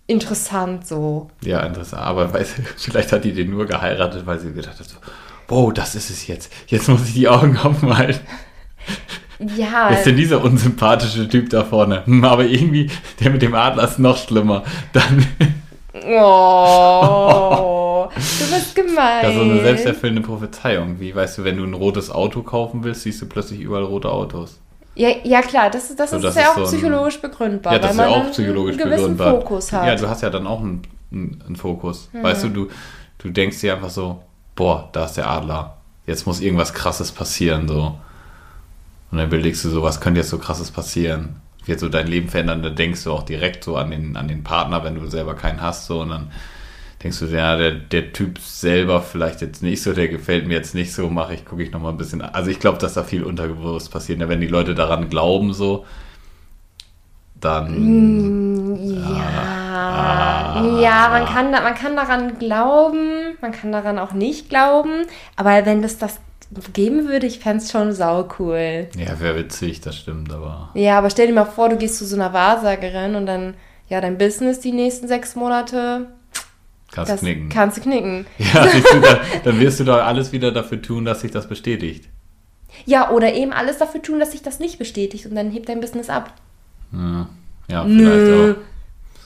interessant 0.06 0.86
so. 0.86 1.30
Ja, 1.42 1.60
interessant. 1.60 2.02
Aber 2.02 2.32
weißt 2.32 2.58
du, 2.58 2.62
vielleicht 2.76 3.12
hat 3.12 3.24
die 3.24 3.32
den 3.32 3.50
nur 3.50 3.66
geheiratet, 3.66 4.26
weil 4.26 4.38
sie 4.38 4.52
gedacht 4.52 4.78
hat, 4.78 4.88
so, 4.88 4.96
wow, 5.48 5.72
das 5.72 5.94
ist 5.94 6.10
es 6.10 6.26
jetzt. 6.26 6.52
Jetzt 6.66 6.88
muss 6.88 7.06
ich 7.08 7.14
die 7.14 7.28
Augen 7.28 7.58
offen 7.64 7.96
halten. 7.96 8.26
Ja, 9.56 9.86
Wer 9.88 9.98
ist 9.98 10.06
denn 10.06 10.16
dieser 10.16 10.44
unsympathische 10.44 11.28
Typ 11.28 11.50
da 11.50 11.64
vorne? 11.64 12.06
Hm, 12.06 12.24
aber 12.24 12.44
irgendwie, 12.44 12.90
der 13.18 13.30
mit 13.30 13.42
dem 13.42 13.54
Adler 13.54 13.84
ist 13.84 13.98
noch 13.98 14.16
schlimmer. 14.16 14.62
Dann, 14.92 15.26
oh, 15.94 18.08
du 18.14 18.54
bist 18.54 18.74
gemein. 18.74 19.22
das 19.22 19.30
ist 19.32 19.36
so 19.36 19.42
eine 19.42 19.60
selbsterfüllende 19.62 20.22
Prophezeiung. 20.22 21.00
Wie, 21.00 21.14
weißt 21.14 21.38
du, 21.38 21.44
wenn 21.44 21.56
du 21.56 21.64
ein 21.64 21.74
rotes 21.74 22.10
Auto 22.10 22.42
kaufen 22.42 22.84
willst, 22.84 23.02
siehst 23.02 23.20
du 23.20 23.26
plötzlich 23.26 23.60
überall 23.60 23.84
rote 23.84 24.10
Autos. 24.10 24.60
Ja, 24.94 25.08
ja 25.24 25.40
klar, 25.42 25.70
das, 25.70 25.90
ist- 25.90 25.98
das 25.98 26.10
So, 26.10 26.16
ist 26.16 26.24
das 26.24 26.34
ja 26.34 26.42
ist 26.42 26.48
auch 26.50 26.54
so 26.56 26.60
ein- 26.62 26.66
psychologisch 26.66 27.20
begründbar, 27.20 27.72
Ja, 27.74 27.78
das 27.78 27.96
weil 27.96 28.06
ist 28.06 28.10
ja 28.12 28.16
auch 28.18 28.22
einen 28.24 28.32
psychologisch 28.32 28.76
gewissen 28.76 28.96
begründbar. 29.16 29.30
Fokus 29.40 29.72
hat. 29.72 29.86
Ja, 29.86 29.94
du 29.96 30.08
hast 30.08 30.22
ja 30.22 30.30
dann 30.30 30.46
auch 30.46 30.60
einen, 30.60 30.82
einen, 31.10 31.56
Fokus. 31.56 32.08
Weißt 32.12 32.44
du, 32.44 32.48
du, 32.48 32.68
du 33.18 33.30
denkst 33.30 33.60
dir 33.60 33.74
einfach 33.74 33.90
so, 33.90 34.22
boah, 34.54 34.88
da 34.92 35.04
ist 35.06 35.14
der 35.16 35.28
Adler. 35.30 35.76
Jetzt 36.06 36.26
muss 36.26 36.40
irgendwas 36.40 36.74
krasses 36.74 37.10
passieren, 37.12 37.68
so. 37.68 37.98
Und 39.10 39.18
dann 39.18 39.26
überlegst 39.28 39.64
du 39.64 39.70
so, 39.70 39.82
was 39.82 40.00
könnte 40.00 40.20
jetzt 40.20 40.30
so 40.30 40.38
krasses 40.38 40.70
passieren? 40.70 41.36
Wird 41.64 41.78
so 41.80 41.88
dein 41.88 42.08
Leben 42.08 42.28
verändern, 42.28 42.62
da 42.62 42.70
denkst 42.70 43.04
du 43.04 43.12
auch 43.12 43.22
direkt 43.22 43.62
so 43.64 43.76
an 43.76 43.90
den, 43.90 44.16
an 44.16 44.26
den 44.26 44.42
Partner, 44.42 44.82
wenn 44.84 44.94
du 44.96 45.06
selber 45.06 45.34
keinen 45.34 45.60
hast, 45.60 45.86
so, 45.86 46.00
und 46.00 46.08
dann 46.10 46.30
denkst 47.02 47.18
du, 47.18 47.26
ja, 47.26 47.56
der, 47.56 47.72
der 47.72 48.12
Typ 48.12 48.38
selber 48.38 49.02
vielleicht 49.02 49.40
jetzt 49.40 49.62
nicht 49.62 49.82
so, 49.82 49.92
der 49.92 50.08
gefällt 50.08 50.46
mir 50.46 50.54
jetzt 50.54 50.74
nicht 50.74 50.92
so, 50.92 51.08
mache 51.08 51.34
ich, 51.34 51.44
gucke 51.44 51.62
ich 51.62 51.72
nochmal 51.72 51.92
ein 51.92 51.98
bisschen. 51.98 52.22
Also 52.22 52.50
ich 52.50 52.60
glaube, 52.60 52.78
dass 52.78 52.94
da 52.94 53.02
viel 53.02 53.24
unterbewusst 53.24 53.90
passiert. 53.90 54.20
Ja, 54.20 54.28
wenn 54.28 54.40
die 54.40 54.46
Leute 54.46 54.74
daran 54.74 55.08
glauben, 55.08 55.52
so, 55.52 55.84
dann 57.40 58.78
Ja, 58.86 60.80
ja, 60.80 61.08
man 61.10 61.26
kann, 61.26 61.50
man 61.50 61.74
kann 61.74 61.96
daran 61.96 62.38
glauben, 62.38 63.36
man 63.40 63.52
kann 63.52 63.72
daran 63.72 63.98
auch 63.98 64.12
nicht 64.12 64.48
glauben, 64.48 65.06
aber 65.36 65.66
wenn 65.66 65.82
das 65.82 65.98
das 65.98 66.20
geben 66.72 67.08
würde, 67.08 67.26
ich 67.26 67.40
fände 67.40 67.64
es 67.64 67.72
schon 67.72 67.92
saucool. 67.92 68.88
Ja, 68.96 69.18
wäre 69.20 69.36
witzig, 69.36 69.80
das 69.80 69.96
stimmt, 69.96 70.32
aber. 70.32 70.70
Ja, 70.74 70.98
aber 70.98 71.10
stell 71.10 71.26
dir 71.26 71.32
mal 71.32 71.44
vor, 71.46 71.68
du 71.68 71.76
gehst 71.76 71.98
zu 71.98 72.04
so 72.04 72.14
einer 72.14 72.32
Wahrsagerin 72.32 73.14
und 73.14 73.26
dann, 73.26 73.54
ja, 73.88 74.00
dein 74.00 74.18
Business 74.18 74.60
die 74.60 74.72
nächsten 74.72 75.08
sechs 75.08 75.34
Monate, 75.34 76.08
Kannst 76.92 77.10
das 77.10 77.20
knicken. 77.20 77.48
kannst 77.48 77.78
du 77.78 77.80
knicken. 77.80 78.26
ja, 78.38 78.66
du, 78.66 79.00
dann, 79.00 79.18
dann 79.44 79.60
wirst 79.60 79.80
du 79.80 79.84
doch 79.84 80.02
alles 80.02 80.30
wieder 80.32 80.52
dafür 80.52 80.80
tun, 80.80 81.04
dass 81.04 81.22
sich 81.22 81.30
das 81.30 81.48
bestätigt. 81.48 82.08
Ja, 82.84 83.10
oder 83.10 83.32
eben 83.34 83.52
alles 83.52 83.78
dafür 83.78 84.02
tun, 84.02 84.20
dass 84.20 84.32
sich 84.32 84.42
das 84.42 84.60
nicht 84.60 84.78
bestätigt 84.78 85.26
und 85.26 85.34
dann 85.34 85.50
hebt 85.50 85.68
dein 85.68 85.80
Business 85.80 86.10
ab. 86.10 86.32
Ja, 86.92 87.28
ja 87.68 87.84
Nö. 87.84 87.98
vielleicht 87.98 88.32
auch. 88.32 88.62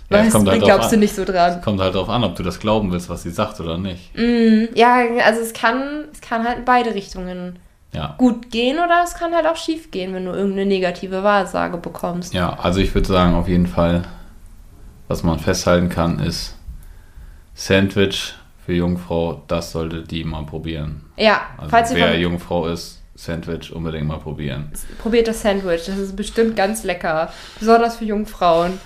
Ja, 0.08 0.18
es 0.18 0.26
Weißt 0.26 0.32
kommt 0.36 0.48
halt 0.48 0.62
glaubst 0.62 0.92
du 0.92 0.96
nicht 0.96 1.14
so 1.16 1.24
dran. 1.24 1.60
Kommt 1.62 1.80
halt 1.80 1.96
drauf 1.96 2.08
an, 2.08 2.22
ob 2.22 2.36
du 2.36 2.44
das 2.44 2.60
glauben 2.60 2.92
willst, 2.92 3.08
was 3.08 3.24
sie 3.24 3.30
sagt 3.30 3.60
oder 3.60 3.76
nicht. 3.76 4.16
Mm, 4.16 4.66
ja, 4.74 4.98
also 5.24 5.40
es 5.40 5.52
kann, 5.52 6.04
es 6.12 6.20
kann 6.20 6.44
halt 6.44 6.58
in 6.58 6.64
beide 6.64 6.94
Richtungen 6.94 7.58
Ja. 7.92 8.14
gut 8.16 8.50
gehen 8.52 8.76
oder 8.78 9.02
es 9.04 9.14
kann 9.14 9.34
halt 9.34 9.46
auch 9.46 9.56
schief 9.56 9.90
gehen, 9.90 10.14
wenn 10.14 10.24
du 10.26 10.30
irgendeine 10.30 10.66
negative 10.66 11.24
Wahrsage 11.24 11.78
bekommst. 11.78 12.34
Ja, 12.34 12.56
also 12.60 12.78
ich 12.78 12.94
würde 12.94 13.08
sagen, 13.08 13.34
auf 13.34 13.48
jeden 13.48 13.66
Fall, 13.66 14.02
was 15.08 15.24
man 15.24 15.40
festhalten 15.40 15.88
kann, 15.88 16.20
ist 16.20 16.55
Sandwich 17.56 18.34
für 18.64 18.74
Jungfrau, 18.74 19.42
das 19.48 19.72
sollte 19.72 20.02
die 20.02 20.24
mal 20.24 20.44
probieren. 20.44 21.00
Ja, 21.16 21.40
Also 21.56 21.70
falls 21.70 21.90
ihr 21.90 21.96
wer 21.96 22.10
von, 22.12 22.20
Jungfrau 22.20 22.66
ist, 22.68 23.02
Sandwich 23.14 23.72
unbedingt 23.72 24.06
mal 24.06 24.18
probieren. 24.18 24.70
probiert 24.98 25.26
das 25.26 25.40
Sandwich, 25.40 25.86
das 25.86 25.96
ist 25.96 26.16
bestimmt 26.16 26.54
ganz 26.54 26.84
lecker, 26.84 27.32
besonders 27.58 27.96
für 27.96 28.04
Jungfrauen. 28.04 28.78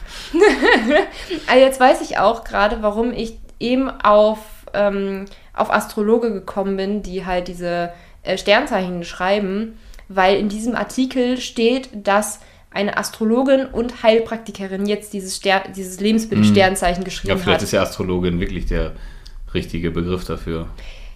also 1.48 1.58
jetzt 1.64 1.80
weiß 1.80 2.00
ich 2.02 2.18
auch 2.18 2.44
gerade, 2.44 2.80
warum 2.80 3.12
ich 3.12 3.38
eben 3.58 3.90
auf, 3.90 4.38
ähm, 4.72 5.24
auf 5.52 5.72
Astrologe 5.72 6.32
gekommen 6.32 6.76
bin, 6.76 7.02
die 7.02 7.26
halt 7.26 7.48
diese 7.48 7.92
äh, 8.22 8.38
Sternzeichen 8.38 9.02
schreiben, 9.02 9.78
weil 10.08 10.36
in 10.36 10.48
diesem 10.48 10.76
Artikel 10.76 11.38
steht, 11.38 11.88
dass 11.92 12.38
eine 12.70 12.96
Astrologin 12.96 13.66
und 13.66 14.02
Heilpraktikerin 14.02 14.86
jetzt 14.86 15.12
dieses, 15.12 15.36
Ster 15.36 15.64
dieses 15.74 16.00
Lebensbild 16.00 16.46
Sternzeichen 16.46 17.02
Ja, 17.02 17.04
geschrieben 17.04 17.38
vielleicht 17.38 17.58
hat. 17.58 17.62
ist 17.62 17.72
ja 17.72 17.82
Astrologin 17.82 18.38
wirklich 18.40 18.66
der 18.66 18.92
richtige 19.52 19.90
Begriff 19.90 20.24
dafür. 20.24 20.68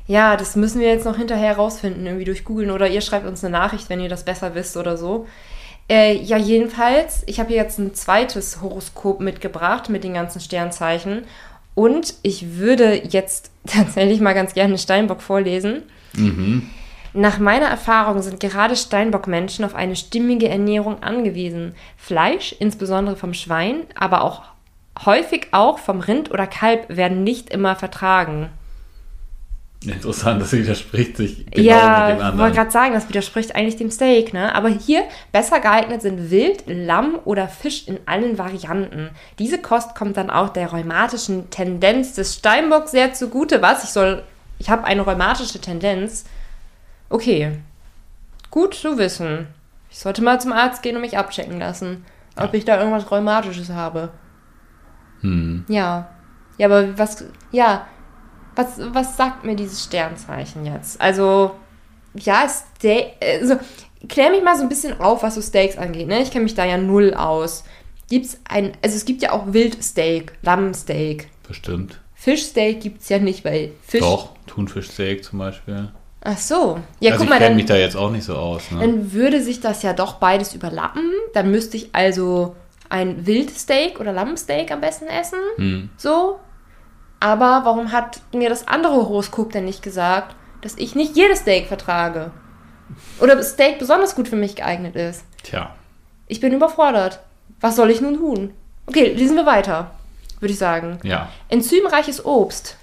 Ja, 0.07 0.37
das 0.37 0.57
müssen 0.57 0.81
wir 0.81 0.89
jetzt 0.89 1.07
noch 1.07 1.17
hinterher 1.17 1.57
rausfinden, 1.57 2.05
irgendwie 2.05 2.25
durch 2.25 2.45
Googeln 2.45 2.71
oder 2.71 2.89
ihr 2.89 3.01
schreibt 3.01 3.27
uns 3.27 3.43
eine 3.43 3.53
Nachricht, 3.53 3.89
wenn 3.89 4.01
ihr 4.01 4.09
das 4.09 4.25
besser 4.25 4.55
wisst 4.55 4.77
oder 4.77 4.97
so. 4.97 5.27
Äh, 5.89 6.17
ja, 6.17 6.37
jedenfalls, 6.37 7.23
ich 7.27 7.41
habe 7.41 7.51
hier 7.51 7.59
jetzt 7.59 7.79
ein 7.79 7.95
zweites 7.95 8.61
Horoskop 8.61 9.21
mitgebracht 9.21 9.89
mit 9.91 10.03
den 10.03 10.15
ganzen 10.15 10.41
Sternzeichen 10.41 11.23
und 11.75 12.15
ich 12.23 12.57
würde 12.59 13.03
jetzt 13.09 13.51
tatsächlich 13.67 14.21
mal 14.21 14.35
ganz 14.35 14.55
gerne 14.55 14.77
Steinbock 14.77 15.23
vorlesen. 15.23 15.83
Mhm. 16.15 16.69
Nach 17.17 17.39
meiner 17.39 17.67
Erfahrung 17.67 18.23
sind 18.23 18.41
gerade 18.41 18.75
Steinbock-Menschen 18.75 19.65
auf 19.65 19.77
eine 19.77 19.95
stimmige 19.95 20.49
Ernährung 20.49 21.01
angewiesen. 21.05 21.77
Fleisch, 21.97 22.57
insbesondere 22.59 23.15
vom 23.15 23.35
Schwein, 23.35 23.85
aber 23.95 24.23
auch 24.23 24.43
häufig 25.05 25.49
auch 25.53 25.79
vom 25.79 26.01
Rind 26.01 26.33
oder 26.33 26.49
Kalb, 26.49 26.89
werden 26.89 27.23
nicht 27.23 27.51
immer 27.51 27.77
vertragen. 27.77 28.51
Interessant, 29.85 30.43
das 30.43 30.53
widerspricht 30.53 31.17
sich 31.17 31.47
genau 31.51 31.69
ja, 31.69 31.77
mit 31.77 31.87
dem 31.87 31.93
ich 31.93 32.09
wollte 32.09 32.25
anderen. 32.25 32.53
gerade 32.55 32.71
sagen, 32.71 32.95
das 32.95 33.09
widerspricht 33.09 33.55
eigentlich 33.55 33.77
dem 33.77 33.91
Steak, 33.91 34.33
ne? 34.33 34.53
Aber 34.55 34.69
hier 34.69 35.05
besser 35.31 35.61
geeignet 35.61 36.03
sind 36.03 36.31
Wild, 36.31 36.65
Lamm 36.67 37.19
oder 37.25 37.49
Fisch 37.49 37.87
in 37.87 37.99
allen 38.07 38.39
Varianten. 38.39 39.11
Diese 39.39 39.59
Kost 39.59 39.95
kommt 39.95 40.17
dann 40.17 40.31
auch 40.31 40.49
der 40.49 40.69
rheumatischen 40.69 41.51
Tendenz 41.51 42.15
des 42.15 42.35
Steinbock 42.35 42.89
sehr 42.89 43.13
zugute. 43.13 43.63
Was? 43.63 43.85
Ich 43.85 43.91
soll. 43.91 44.25
Ich 44.59 44.71
habe 44.71 44.85
eine 44.85 45.03
rheumatische 45.03 45.61
Tendenz. 45.61 46.25
Okay. 47.15 47.61
Gut 48.51 48.75
zu 48.75 48.99
wissen. 48.99 49.47
Ich 49.89 50.01
sollte 50.01 50.21
mal 50.21 50.41
zum 50.41 50.51
Arzt 50.53 50.83
gehen 50.83 50.97
und 50.97 51.03
mich 51.03 51.17
abchecken 51.17 51.61
lassen. 51.61 52.05
ob 52.37 52.53
Ja. 52.53 52.55
ich 52.55 52.65
da 52.65 52.79
irgendwas 52.81 53.09
Rheumatisches 53.09 53.71
habe. 53.71 54.09
Hm. 55.21 55.65
Ja. 55.69 56.09
Ja, 56.59 56.67
aber 56.67 56.99
was, 56.99 57.25
ja, 57.53 57.87
was, 58.57 58.81
was 58.93 59.17
sagt 59.17 59.45
mir 59.45 59.55
dieses 59.55 59.85
Sternzeichen 59.85 60.67
jetzt? 60.67 61.01
Also, 61.01 61.53
ja, 62.15 62.49
Steak, 62.49 63.13
also, 63.23 63.57
klär 64.09 64.31
mich 64.31 64.43
mal 64.43 64.57
so 64.57 64.65
ein 64.65 64.69
bisschen 64.69 64.99
auf, 65.01 65.23
was 65.23 65.37
so 65.37 65.41
Steaks 65.43 65.79
angeht, 65.79 66.09
ne? 66.09 66.21
Ich 66.23 66.33
kenne 66.33 66.43
mich 66.43 66.55
da 66.57 66.65
ja 66.65 66.77
null 66.79 67.15
aus. 67.15 67.63
Gibt's 68.11 68.41
ein, 68.49 68.73
also 68.83 68.97
es 68.97 69.05
gibt 69.05 69.23
ja 69.23 69.31
auch 69.31 69.53
Wildsteak, 69.53 70.33
Lammsteak. 70.43 71.29
Bestimmt. 71.47 72.01
Fischsteak 72.15 72.81
gibt's 72.81 73.09
ja 73.09 73.21
nicht, 73.21 73.45
weil 73.45 73.71
Fisch. 73.87 74.01
Doch, 74.01 74.31
Thunfischsteak 74.49 75.23
zum 75.23 75.39
Beispiel. 75.39 75.93
Ach 76.27 76.39
so. 76.39 76.81
Ja, 77.01 77.13
also 77.13 77.19
guck 77.19 77.25
ich 77.25 77.31
mal, 77.31 77.37
kenne 77.37 77.51
dann, 77.51 77.57
mich 77.57 77.67
da 77.67 77.77
jetzt 77.77 77.97
auch 77.97 78.11
nicht 78.11 78.25
so 78.25 78.35
aus. 78.35 78.71
Ne? 78.71 78.81
dann 78.81 79.13
würde 79.13 79.43
sich 79.43 79.61
das 79.61 79.83
ja 79.83 79.93
doch 79.93 80.15
beides 80.15 80.55
überlappen. 80.55 81.13
Dann 81.35 81.51
müsste 81.51 81.77
ich 81.77 81.91
also 81.93 82.57
ein 82.89 83.27
Wildsteak 83.27 84.01
oder 84.01 84.13
Lammsteak 84.13 84.73
am 84.73 84.81
besten 84.81 85.07
essen. 85.07 85.39
Hm. 85.57 85.91
So. 85.99 86.41
Aber 87.21 87.63
warum 87.65 87.93
hat 87.93 88.21
mir 88.33 88.49
das 88.49 88.67
andere 88.69 88.95
Horoskop 88.95 89.53
denn 89.53 89.67
nicht 89.67 89.83
gesagt, 89.83 90.35
dass 90.63 90.77
ich 90.77 90.95
nicht 90.95 91.15
jedes 91.15 91.41
Steak 91.41 91.67
vertrage? 91.67 92.31
Oder 93.21 93.37
das 93.37 93.51
Steak 93.51 93.79
besonders 93.79 94.15
gut 94.15 94.29
für 94.29 94.37
mich 94.37 94.57
geeignet 94.57 94.97
ist? 94.97 95.25
Tja. 95.43 95.75
Ich 96.27 96.41
bin 96.41 96.55
überfordert. 96.55 97.21
Was 97.61 97.77
soll 97.77 97.91
ich 97.91 98.01
nun 98.01 98.17
tun? 98.17 98.55
Okay, 98.87 99.13
lesen 99.13 99.37
wir 99.37 99.47
weiter, 99.47 99.91
würde 100.41 100.53
ich 100.53 100.59
sagen. 100.59 100.99
Ja. 101.03 101.29
Enzymreiches 101.49 102.25
Obst. 102.25 102.77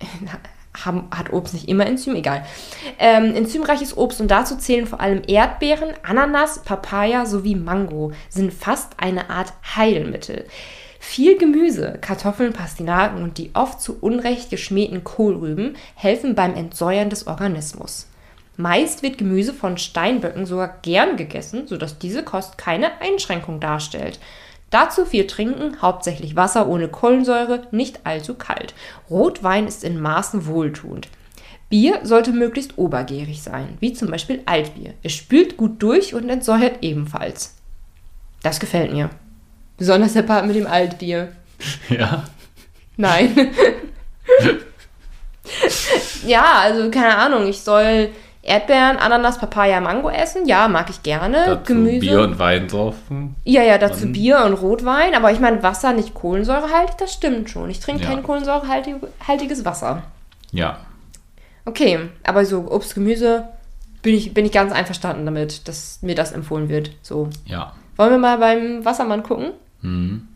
Haben- 0.84 1.08
Hat 1.10 1.32
Obst 1.32 1.54
nicht 1.54 1.68
immer 1.68 1.86
Enzym? 1.86 2.14
Egal. 2.16 2.44
Ähm, 2.98 3.34
enzymreiches 3.34 3.96
Obst 3.96 4.20
und 4.20 4.30
dazu 4.30 4.56
zählen 4.56 4.86
vor 4.86 5.00
allem 5.00 5.22
Erdbeeren, 5.26 5.90
Ananas, 6.02 6.60
Papaya 6.62 7.26
sowie 7.26 7.54
Mango 7.54 8.12
sind 8.28 8.52
fast 8.52 8.92
eine 8.98 9.30
Art 9.30 9.52
Heilmittel. 9.76 10.44
Viel 11.00 11.38
Gemüse, 11.38 11.98
Kartoffeln, 12.00 12.52
Pastinaken 12.52 13.22
und 13.22 13.38
die 13.38 13.50
oft 13.54 13.80
zu 13.80 13.98
Unrecht 14.00 14.50
geschmähten 14.50 15.04
Kohlrüben 15.04 15.76
helfen 15.94 16.34
beim 16.34 16.54
Entsäuern 16.54 17.08
des 17.08 17.26
Organismus. 17.26 18.08
Meist 18.56 19.04
wird 19.04 19.18
Gemüse 19.18 19.54
von 19.54 19.78
Steinböcken 19.78 20.44
sogar 20.44 20.78
gern 20.82 21.16
gegessen, 21.16 21.68
sodass 21.68 21.98
diese 21.98 22.24
Kost 22.24 22.58
keine 22.58 23.00
Einschränkung 23.00 23.60
darstellt. 23.60 24.18
Dazu 24.70 25.06
viel 25.06 25.26
trinken, 25.26 25.80
hauptsächlich 25.80 26.36
Wasser 26.36 26.68
ohne 26.68 26.88
Kohlensäure, 26.88 27.62
nicht 27.70 28.00
allzu 28.04 28.34
kalt. 28.34 28.74
Rotwein 29.08 29.66
ist 29.66 29.82
in 29.82 30.00
Maßen 30.00 30.46
wohltuend. 30.46 31.08
Bier 31.70 32.00
sollte 32.02 32.32
möglichst 32.32 32.78
obergärig 32.78 33.42
sein, 33.42 33.76
wie 33.80 33.92
zum 33.92 34.10
Beispiel 34.10 34.42
Altbier. 34.46 34.94
Es 35.02 35.12
spült 35.12 35.56
gut 35.56 35.82
durch 35.82 36.14
und 36.14 36.28
entsäuert 36.28 36.78
ebenfalls. 36.82 37.54
Das 38.42 38.60
gefällt 38.60 38.92
mir. 38.92 39.10
Besonders 39.76 40.14
der 40.14 40.22
Part 40.22 40.46
mit 40.46 40.56
dem 40.56 40.66
Altbier. 40.66 41.32
Ja. 41.88 42.24
Nein. 42.96 43.34
ja, 46.26 46.60
also 46.60 46.90
keine 46.90 47.16
Ahnung, 47.16 47.48
ich 47.48 47.60
soll 47.60 48.10
Erdbeeren, 48.48 48.96
Ananas, 48.96 49.38
Papaya, 49.38 49.80
Mango 49.80 50.08
essen. 50.10 50.46
Ja, 50.46 50.66
mag 50.68 50.90
ich 50.90 51.02
gerne. 51.02 51.44
Dazu 51.46 51.74
Gemüse. 51.74 52.00
Bier 52.00 52.20
und 52.22 52.38
Wein 52.38 52.68
saufen. 52.68 53.36
ja, 53.44 53.62
ja, 53.62 53.78
dazu 53.78 54.00
Dann- 54.00 54.12
Bier 54.12 54.44
und 54.44 54.54
Rotwein. 54.54 55.14
Aber 55.14 55.30
ich 55.30 55.38
meine, 55.40 55.62
Wasser 55.62 55.92
nicht 55.92 56.14
kohlensäurehaltig, 56.14 56.96
das 56.98 57.12
stimmt 57.12 57.50
schon. 57.50 57.70
Ich 57.70 57.80
trinke 57.80 58.02
Ja. 58.02 58.08
kein 58.10 58.22
kohlensäurehaltiges 58.22 59.64
Wasser. 59.64 60.02
Ja. 60.50 60.78
Okay, 61.64 61.98
aber 62.24 62.44
so 62.46 62.70
Obst, 62.70 62.94
Gemüse 62.94 63.44
bin 64.02 64.14
ich, 64.14 64.32
bin 64.32 64.46
ich 64.46 64.52
ganz 64.52 64.72
einverstanden 64.72 65.26
damit, 65.26 65.68
dass 65.68 65.98
mir 66.02 66.14
das 66.14 66.32
empfohlen 66.32 66.68
wird. 66.68 66.92
So. 67.02 67.28
Ja. 67.44 67.74
Wollen 67.96 68.10
wir 68.12 68.18
mal 68.18 68.38
beim 68.38 68.84
Wassermann 68.84 69.22
gucken? 69.22 69.50
Hm. 69.82 70.26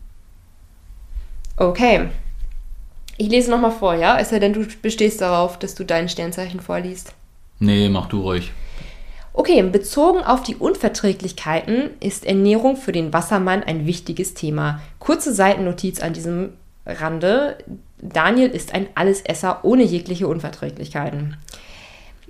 Okay. 1.57 2.09
Ich 3.17 3.29
lese 3.29 3.49
nochmal 3.51 3.71
vor, 3.71 3.93
ja? 3.95 4.17
Es 4.19 4.29
sei 4.29 4.39
denn, 4.39 4.53
du 4.53 4.65
bestehst 4.81 5.21
darauf, 5.21 5.57
dass 5.59 5.75
du 5.75 5.83
dein 5.85 6.09
Sternzeichen 6.09 6.59
vorliest. 6.59 7.13
Nee, 7.59 7.89
mach 7.89 8.07
du 8.07 8.21
ruhig. 8.21 8.51
Okay, 9.35 9.63
bezogen 9.63 10.23
auf 10.23 10.43
die 10.43 10.55
Unverträglichkeiten 10.55 11.89
ist 11.99 12.25
Ernährung 12.25 12.77
für 12.77 12.91
den 12.91 13.13
Wassermann 13.13 13.63
ein 13.63 13.87
wichtiges 13.87 14.35
Thema. 14.35 14.79
Kurze 14.99 15.33
Seitennotiz 15.33 16.01
an 16.01 16.13
diesem 16.13 16.53
Rande. 16.85 17.57
Daniel 17.99 18.49
ist 18.49 18.73
ein 18.73 18.87
Allesesser 18.93 19.65
ohne 19.65 19.83
jegliche 19.83 20.27
Unverträglichkeiten. 20.27 21.37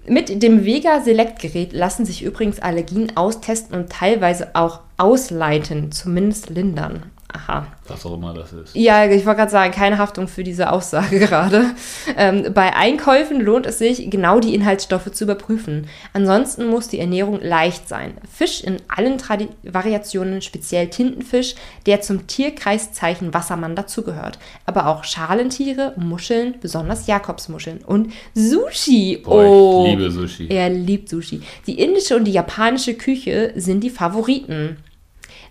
Mit 0.06 0.44
dem 0.44 0.66
Vega 0.66 1.02
Select 1.02 1.40
Gerät 1.40 1.74
lassen 1.74 2.06
sich 2.06 2.24
übrigens 2.24 2.60
Allergien 2.60 3.16
austesten 3.16 3.76
und 3.76 3.90
teilweise 3.90 4.54
auch 4.54 4.82
ausleiten, 4.98 5.92
zumindest 5.92 6.50
lindern. 6.50 7.04
Aha. 7.34 7.66
Was 7.88 8.06
auch 8.06 8.14
immer 8.14 8.34
das 8.34 8.54
ist. 8.54 8.76
Ja, 8.76 9.06
ich 9.06 9.26
wollte 9.26 9.40
gerade 9.40 9.52
sagen, 9.52 9.74
keine 9.74 9.98
Haftung 9.98 10.28
für 10.28 10.44
diese 10.44 10.72
Aussage 10.72 11.20
gerade. 11.28 11.72
Ähm, 12.16 12.54
bei 12.54 12.76
Einkäufen 12.76 13.42
lohnt 13.42 13.66
es 13.66 13.80
sich, 13.80 14.10
genau 14.10 14.40
die 14.40 14.54
Inhaltsstoffe 14.54 15.12
zu 15.12 15.24
überprüfen. 15.24 15.88
Ansonsten 16.14 16.68
muss 16.68 16.88
die 16.88 17.00
Ernährung 17.00 17.40
leicht 17.42 17.90
sein. 17.90 18.14
Fisch 18.32 18.64
in 18.64 18.78
allen 18.88 19.18
Tradi 19.18 19.50
Variationen, 19.64 20.42
speziell 20.42 20.90
Tintenfisch, 20.90 21.56
der 21.88 22.02
zum 22.02 22.28
Tierkreiszeichen 22.28 23.34
Wassermann 23.34 23.76
dazugehört. 23.76 24.38
Aber 24.66 24.88
auch 24.88 25.04
Schalentiere, 25.04 25.94
Muscheln, 25.98 26.56
besonders 26.62 27.08
Jakobsmuscheln 27.08 27.80
und 27.80 28.14
Sushi. 28.36 29.22
Boah, 29.24 29.46
oh, 29.46 29.86
ich 29.86 29.92
liebe 29.92 30.12
Sushi. 30.12 30.48
er 30.50 30.70
liebt 30.70 31.10
Sushi. 31.10 31.42
Die 31.66 31.80
indische 31.80 32.16
und 32.16 32.26
die 32.26 32.32
japanische 32.32 32.94
Küche 32.94 33.54
sind 33.56 33.84
die 33.84 33.90
Favoriten. 33.90 34.78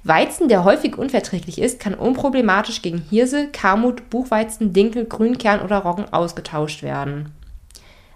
Weizen, 0.04 0.48
der 0.48 0.64
häufig 0.64 0.98
unverträglich 0.98 1.60
ist, 1.60 1.78
kann 1.78 1.94
unproblematisch 1.94 2.82
gegen 2.82 3.04
Hirse, 3.08 3.48
Kamut, 3.48 4.10
Buchweizen, 4.10 4.72
Dinkel, 4.72 5.04
Grünkern 5.04 5.60
oder 5.60 5.78
Roggen 5.78 6.12
ausgetauscht 6.12 6.82
werden. 6.82 7.32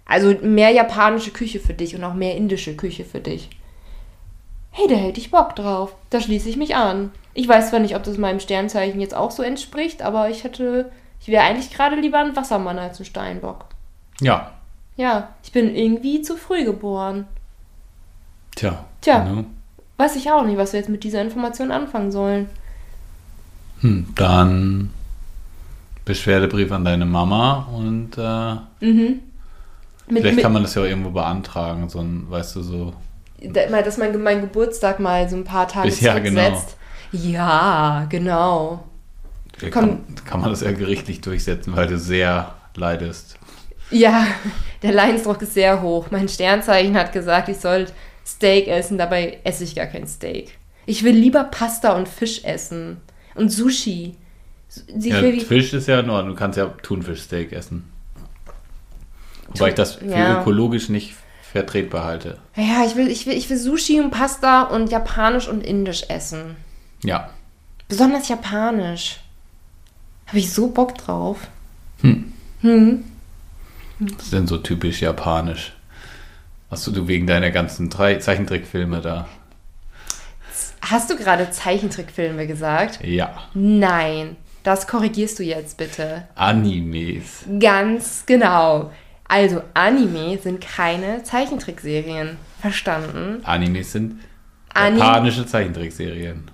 Also 0.04 0.34
mehr 0.42 0.70
japanische 0.70 1.30
Küche 1.30 1.60
für 1.60 1.74
dich 1.74 1.94
und 1.94 2.04
auch 2.04 2.14
mehr 2.14 2.36
indische 2.36 2.76
Küche 2.76 3.04
für 3.04 3.20
dich. 3.20 3.50
Hey, 4.70 4.88
da 4.88 4.94
hätte 4.94 5.20
ich 5.20 5.30
Bock 5.30 5.56
drauf. 5.56 5.94
Da 6.10 6.20
schließe 6.20 6.48
ich 6.48 6.56
mich 6.56 6.76
an. 6.76 7.10
Ich 7.34 7.48
weiß 7.48 7.70
zwar 7.70 7.80
nicht, 7.80 7.96
ob 7.96 8.02
das 8.02 8.18
meinem 8.18 8.40
Sternzeichen 8.40 9.00
jetzt 9.00 9.14
auch 9.14 9.30
so 9.30 9.42
entspricht, 9.42 10.02
aber 10.02 10.28
ich 10.28 10.44
hätte, 10.44 10.90
ich 11.20 11.28
wäre 11.28 11.44
eigentlich 11.44 11.70
gerade 11.70 11.96
lieber 11.96 12.18
ein 12.18 12.36
Wassermann 12.36 12.78
als 12.78 13.00
ein 13.00 13.04
Steinbock. 13.04 13.66
Ja. 14.20 14.52
Ja, 14.96 15.34
ich 15.42 15.52
bin 15.52 15.74
irgendwie 15.74 16.22
zu 16.22 16.36
früh 16.36 16.64
geboren. 16.64 17.26
Tja. 18.54 18.84
Tja. 19.00 19.24
Ne? 19.24 19.44
Weiß 19.96 20.16
ich 20.16 20.30
auch 20.30 20.44
nicht, 20.44 20.58
was 20.58 20.72
wir 20.72 20.80
jetzt 20.80 20.88
mit 20.88 21.04
dieser 21.04 21.22
Information 21.22 21.70
anfangen 21.70 22.12
sollen. 22.12 22.48
Hm, 23.80 24.06
dann 24.14 24.90
Beschwerdebrief 26.04 26.70
an 26.72 26.84
deine 26.84 27.06
Mama 27.06 27.68
und 27.74 28.16
äh, 28.16 28.84
Mhm. 28.84 29.20
Mit, 30.08 30.18
vielleicht 30.22 30.36
mit, 30.36 30.42
kann 30.44 30.52
man 30.52 30.62
das 30.62 30.74
ja 30.74 30.82
auch 30.82 30.86
irgendwo 30.86 31.10
beantragen, 31.10 31.88
so 31.88 31.98
ein, 31.98 32.30
weißt 32.30 32.56
du, 32.56 32.62
so. 32.62 32.94
dass 33.42 33.98
mein, 33.98 34.22
mein 34.22 34.40
Geburtstag 34.40 35.00
mal 35.00 35.28
so 35.28 35.36
ein 35.36 35.42
paar 35.44 35.66
Tage 35.66 35.88
Ja, 35.88 36.18
genau. 36.20 36.42
zurücksetzt. 36.42 36.76
Ja, 37.10 38.06
genau. 38.08 38.84
Vielleicht 39.56 39.74
Komm. 39.74 40.04
kann, 40.06 40.24
kann 40.24 40.40
man 40.40 40.50
das 40.50 40.60
ja 40.60 40.70
gerichtlich 40.72 41.22
durchsetzen, 41.22 41.74
weil 41.74 41.88
du 41.88 41.98
sehr 41.98 42.54
leidest. 42.76 43.36
Ja, 43.90 44.26
der 44.82 44.92
Leidensdruck 44.92 45.42
ist 45.42 45.54
sehr 45.54 45.82
hoch. 45.82 46.06
Mein 46.10 46.28
Sternzeichen 46.28 46.96
hat 46.96 47.12
gesagt, 47.12 47.48
ich 47.48 47.58
soll 47.58 47.86
Steak 48.26 48.66
essen, 48.68 48.98
dabei 48.98 49.38
esse 49.44 49.64
ich 49.64 49.74
gar 49.76 49.86
kein 49.86 50.06
Steak. 50.06 50.58
Ich 50.84 51.04
will 51.04 51.14
lieber 51.14 51.44
Pasta 51.44 51.92
und 51.96 52.08
Fisch 52.08 52.44
essen. 52.44 52.98
Und 53.34 53.50
Sushi. 53.50 54.16
Sie 54.68 55.10
Ja, 55.10 55.20
Fisch 55.44 55.72
ist 55.72 55.86
ja 55.88 56.00
in 56.00 56.10
Ordnung, 56.10 56.34
du 56.34 56.38
kannst 56.38 56.58
ja 56.58 56.66
Thunfischsteak 56.82 57.52
essen. 57.52 57.84
Wobei 59.48 59.68
ich 59.68 59.74
das 59.74 59.94
für 59.96 60.06
Ja. 60.06 60.40
ökologisch 60.40 60.88
nicht 60.88 61.14
vertretbar 61.52 62.04
halte. 62.04 62.38
ja, 62.56 62.84
ich 62.84 62.96
will, 62.96 63.08
ich, 63.08 63.26
will, 63.26 63.34
ich 63.36 63.48
will 63.48 63.56
Sushi 63.56 64.00
und 64.00 64.10
Pasta 64.10 64.62
und 64.64 64.90
Japanisch 64.90 65.48
und 65.48 65.62
Indisch 65.64 66.02
essen. 66.08 66.56
Ja. 67.04 67.30
Besonders 67.88 68.28
Japanisch. 68.28 69.20
Habe 70.26 70.38
ich 70.38 70.52
so 70.52 70.66
Bock 70.68 70.98
drauf. 70.98 71.38
Hm. 72.00 72.32
Hm. 72.62 73.04
Das 74.00 74.24
ist 74.24 74.32
denn 74.32 74.46
so 74.48 74.58
typisch 74.58 75.00
japanisch. 75.00 75.72
Hast 76.76 76.86
du 76.88 77.08
wegen 77.08 77.26
deiner 77.26 77.50
ganzen 77.50 77.88
drei 77.88 78.16
Zeichentrickfilme 78.16 79.00
da? 79.00 79.26
Hast 80.82 81.08
du 81.08 81.16
gerade 81.16 81.50
Zeichentrickfilme 81.50 82.46
gesagt? 82.46 83.02
Ja. 83.02 83.44
Nein. 83.54 84.36
Das 84.62 84.86
korrigierst 84.86 85.38
du 85.38 85.42
jetzt 85.42 85.78
bitte. 85.78 86.28
Animes. 86.34 87.46
Ganz 87.60 88.24
genau. 88.26 88.92
Also, 89.26 89.62
Anime 89.72 90.36
sind 90.36 90.60
keine 90.60 91.22
Zeichentrickserien. 91.22 92.36
Verstanden? 92.60 93.40
Animes 93.44 93.92
sind 93.92 94.20
Ani- 94.74 94.98
japanische 94.98 95.46
Zeichentrickserien. 95.46 96.50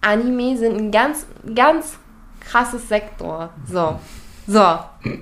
Anime 0.00 0.56
sind 0.56 0.76
ein 0.76 0.90
ganz, 0.92 1.26
ganz 1.56 1.98
krasses 2.38 2.88
Sektor. 2.88 3.52
So. 3.68 3.98
So. 4.46 4.78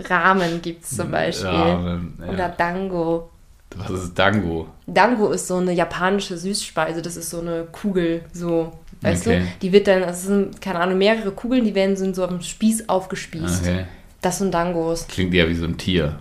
Ramen 0.00 0.62
gibt's 0.62 0.96
zum 0.96 1.10
Beispiel. 1.10 1.46
Ja, 1.46 1.78
ja. 1.78 2.32
Oder 2.32 2.48
Dango. 2.50 3.30
Was 3.76 3.90
ist 3.90 4.18
Dango? 4.18 4.68
Dango 4.86 5.30
ist 5.30 5.46
so 5.46 5.56
eine 5.56 5.72
japanische 5.72 6.38
Süßspeise. 6.38 7.02
Das 7.02 7.16
ist 7.16 7.28
so 7.30 7.40
eine 7.40 7.64
Kugel, 7.70 8.22
so, 8.32 8.72
weißt 9.02 9.26
Okay. 9.26 9.40
du? 9.40 9.46
Die 9.62 9.72
wird 9.72 9.86
dann, 9.86 10.00
das 10.00 10.22
sind, 10.22 10.60
keine 10.60 10.80
Ahnung, 10.80 10.98
mehrere 10.98 11.30
Kugeln, 11.32 11.64
die 11.64 11.74
werden 11.74 11.96
so 11.96 12.12
so 12.14 12.26
einem 12.26 12.40
Spieß 12.40 12.88
aufgespießt. 12.88 13.62
Okay. 13.62 13.84
Das 14.22 14.38
sind 14.38 14.52
Dangos. 14.52 15.06
Klingt 15.06 15.34
eher 15.34 15.48
wie 15.48 15.54
so 15.54 15.64
ein 15.66 15.76
Tier. 15.76 16.18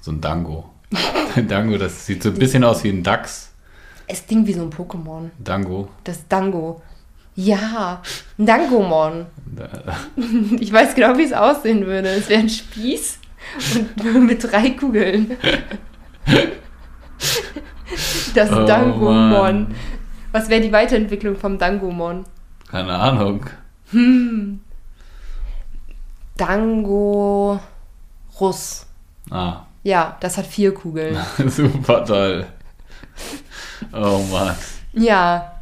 So 0.00 0.12
ein 0.12 0.20
Dango. 0.20 0.68
Dango, 1.48 1.78
das 1.78 2.06
sieht 2.06 2.22
so 2.22 2.28
ein 2.28 2.34
bisschen 2.38 2.64
aus 2.64 2.84
wie 2.84 2.90
ein 2.90 3.02
Dachs. 3.02 3.50
Es 4.06 4.26
klingt 4.26 4.46
wie 4.46 4.54
so 4.54 4.62
ein 4.62 4.70
Pokémon. 4.70 5.30
Dango. 5.38 5.88
Das 6.04 6.20
Dango. 6.28 6.80
Ja, 7.40 8.02
ein 8.36 8.46
Dangomon. 8.46 9.26
Da- 9.54 9.68
Ich 10.58 10.72
weiß 10.72 10.96
genau, 10.96 11.16
wie 11.16 11.22
es 11.22 11.32
aussehen 11.32 11.86
würde. 11.86 12.08
Es 12.08 12.28
wäre 12.28 12.40
ein 12.40 12.48
Spieß 12.48 13.20
und 14.02 14.26
mit 14.26 14.42
drei 14.42 14.70
Kugeln. 14.70 15.36
Das 18.34 18.50
Oh, 18.50 18.64
Dangomon. 18.66 19.72
Was 20.32 20.48
wäre 20.48 20.60
die 20.60 20.72
Weiterentwicklung 20.72 21.36
vom 21.36 21.58
Dangomon? 21.58 22.24
Keine 22.68 22.94
Ahnung. 22.96 23.46
Dango 26.36 27.60
Russ. 28.40 28.86
Ah, 29.30 29.62
Ja, 29.84 30.16
das 30.20 30.38
hat 30.38 30.46
vier 30.46 30.74
Kugeln. 30.74 31.16
super 31.46 32.04
toll. 32.04 32.46
Oh 33.92 34.22
Mann. 34.30 34.56
Ja, 34.92 35.52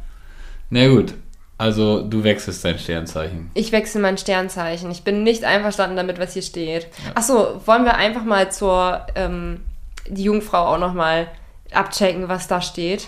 Na 0.71 0.87
gut. 0.87 1.13
Also, 1.57 2.03
du 2.03 2.23
wechselst 2.23 2.63
dein 2.63 2.77
Sternzeichen. 2.77 3.49
ich 3.55 3.71
wechsle 3.71 3.99
mein 3.99 4.17
Sternzeichen. 4.17 4.91
Ich 4.91 5.03
bin 5.03 5.23
nicht 5.23 5.43
einverstanden 5.43 5.97
damit, 5.97 6.19
was 6.19 6.33
hier 6.33 6.43
steht. 6.43 6.87
Achso, 7.15 7.61
wollen 7.65 7.83
wir 7.83 7.95
einfach 7.95 8.23
mal 8.23 8.51
zur 8.51 9.05
ähm, 9.15 9.61
die 10.07 10.23
Jungfrau 10.23 10.73
auch 10.73 10.77
nochmal 10.77 11.27
abchecken, 11.71 12.29
was 12.29 12.47
da 12.47 12.61
steht? 12.61 13.07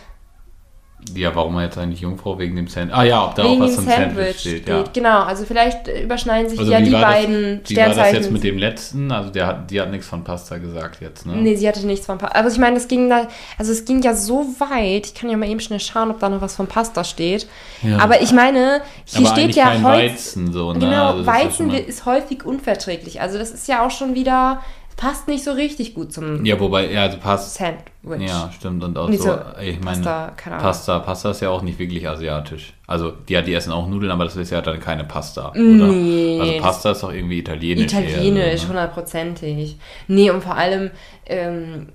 Ja, 1.15 1.33
warum 1.33 1.59
jetzt 1.59 1.77
eigentlich 1.77 2.01
Jungfrau 2.01 2.37
wegen 2.37 2.55
dem 2.55 2.67
Sandwich? 2.67 2.95
Ah 2.95 3.03
ja, 3.03 3.25
ob 3.25 3.33
da 3.35 3.43
auch 3.43 3.49
Wegen 3.51 3.61
was 3.61 3.71
dem 3.71 3.75
zum 3.77 3.85
Sandwich 3.87 4.39
steht, 4.39 4.67
ja. 4.67 4.83
Genau, 4.93 5.21
also 5.23 5.43
vielleicht 5.45 5.87
überschneiden 5.87 6.49
sich 6.49 6.59
Also 6.59 6.71
ja 6.71 6.81
die 6.81 6.91
war 6.91 7.01
das- 7.01 7.13
beiden 7.13 7.61
Wie 7.67 7.77
war 7.77 7.87
das 7.89 8.11
jetzt 8.11 8.31
mit 8.31 8.43
dem 8.43 8.57
letzten? 8.57 9.11
Also 9.11 9.29
der 9.31 9.47
hat, 9.47 9.71
die 9.71 9.81
hat 9.81 9.89
nichts 9.91 10.05
von 10.07 10.23
Pasta 10.23 10.57
gesagt 10.57 11.01
jetzt, 11.01 11.25
ne? 11.25 11.35
Nee, 11.37 11.55
sie 11.55 11.67
hatte 11.67 11.85
nichts 11.87 12.05
von 12.05 12.17
Pasta. 12.17 12.37
Also 12.37 12.53
ich 12.53 12.59
meine, 12.59 12.77
es 12.77 12.87
ging 12.87 13.09
da, 13.09 13.27
also 13.57 13.71
es 13.71 13.85
ging 13.85 14.01
ja 14.03 14.13
so 14.13 14.45
weit. 14.59 15.07
Ich 15.07 15.13
kann 15.15 15.29
ja 15.29 15.37
mal 15.37 15.49
eben 15.49 15.59
schnell 15.61 15.79
schauen, 15.79 16.11
ob 16.11 16.19
da 16.19 16.29
noch 16.29 16.41
was 16.41 16.55
von 16.55 16.67
Pasta 16.67 17.03
steht. 17.03 17.47
Ja. 17.81 17.97
Aber 17.99 18.21
ich 18.21 18.31
meine, 18.33 18.81
hier 19.05 19.25
Aber 19.25 19.35
steht 19.37 19.55
ja 19.55 19.69
kein 19.69 19.83
Holz. 19.83 20.11
Weizen 20.11 20.51
so, 20.53 20.73
ne? 20.73 20.79
Genau, 20.79 21.07
Also 21.07 21.23
das 21.23 21.35
ist 21.35 21.41
ja 21.41 21.45
Weizen 21.45 21.69
ist 21.87 22.05
häufig 22.05 22.45
unverträglich. 22.45 23.19
Also 23.21 23.39
das 23.39 23.51
ist 23.51 23.67
ja 23.67 23.85
auch 23.85 23.91
schon 23.91 24.15
wieder, 24.15 24.61
passt 24.99 25.29
nicht 25.29 25.45
so 25.45 25.53
richtig 25.53 25.93
gut 25.93 26.11
zum 26.11 26.43
Ja, 26.45 26.59
wobei, 26.59 26.91
ja, 26.91 27.03
also 27.03 27.17
Pasta. 27.19 27.65
Sandwich. 28.03 28.29
Ja, 28.29 28.51
stimmt. 28.51 28.83
Und 28.83 28.97
auch 28.97 29.07
Nee, 29.07 29.15
so, 29.15 29.23
so 29.23 29.31
ich 29.61 29.79
meine, 29.79 29.95
Pasta, 29.95 30.33
keine 30.35 30.55
Ahnung. 30.57 30.67
Pasta, 30.67 30.99
Pasta 30.99 31.31
ist 31.31 31.39
ja 31.39 31.49
auch 31.49 31.61
nicht 31.61 31.79
wirklich 31.79 32.05
asiatisch. 32.05 32.73
Also, 32.85 33.11
die, 33.11 33.31
ja, 33.31 33.41
die 33.41 33.53
essen 33.53 33.71
auch 33.71 33.87
Nudeln, 33.87 34.11
aber 34.11 34.25
das 34.25 34.35
ist 34.35 34.49
ja 34.49 34.59
dann 34.61 34.81
keine 34.81 35.05
Pasta, 35.05 35.51
oder? 35.51 35.61
Nee, 35.61 36.39
Also 36.41 36.57
Pasta 36.61 36.91
ist 36.91 37.03
doch 37.03 37.13
irgendwie 37.13 37.39
italienisch. 37.39 37.85
Italienisch, 37.85 38.63
ne? 38.63 38.67
hundertprozentig. 38.67 39.77
Nee, 40.09 40.31
und 40.31 40.43
vor 40.43 40.55
allem, 40.55 40.91
ähm, 41.27 41.87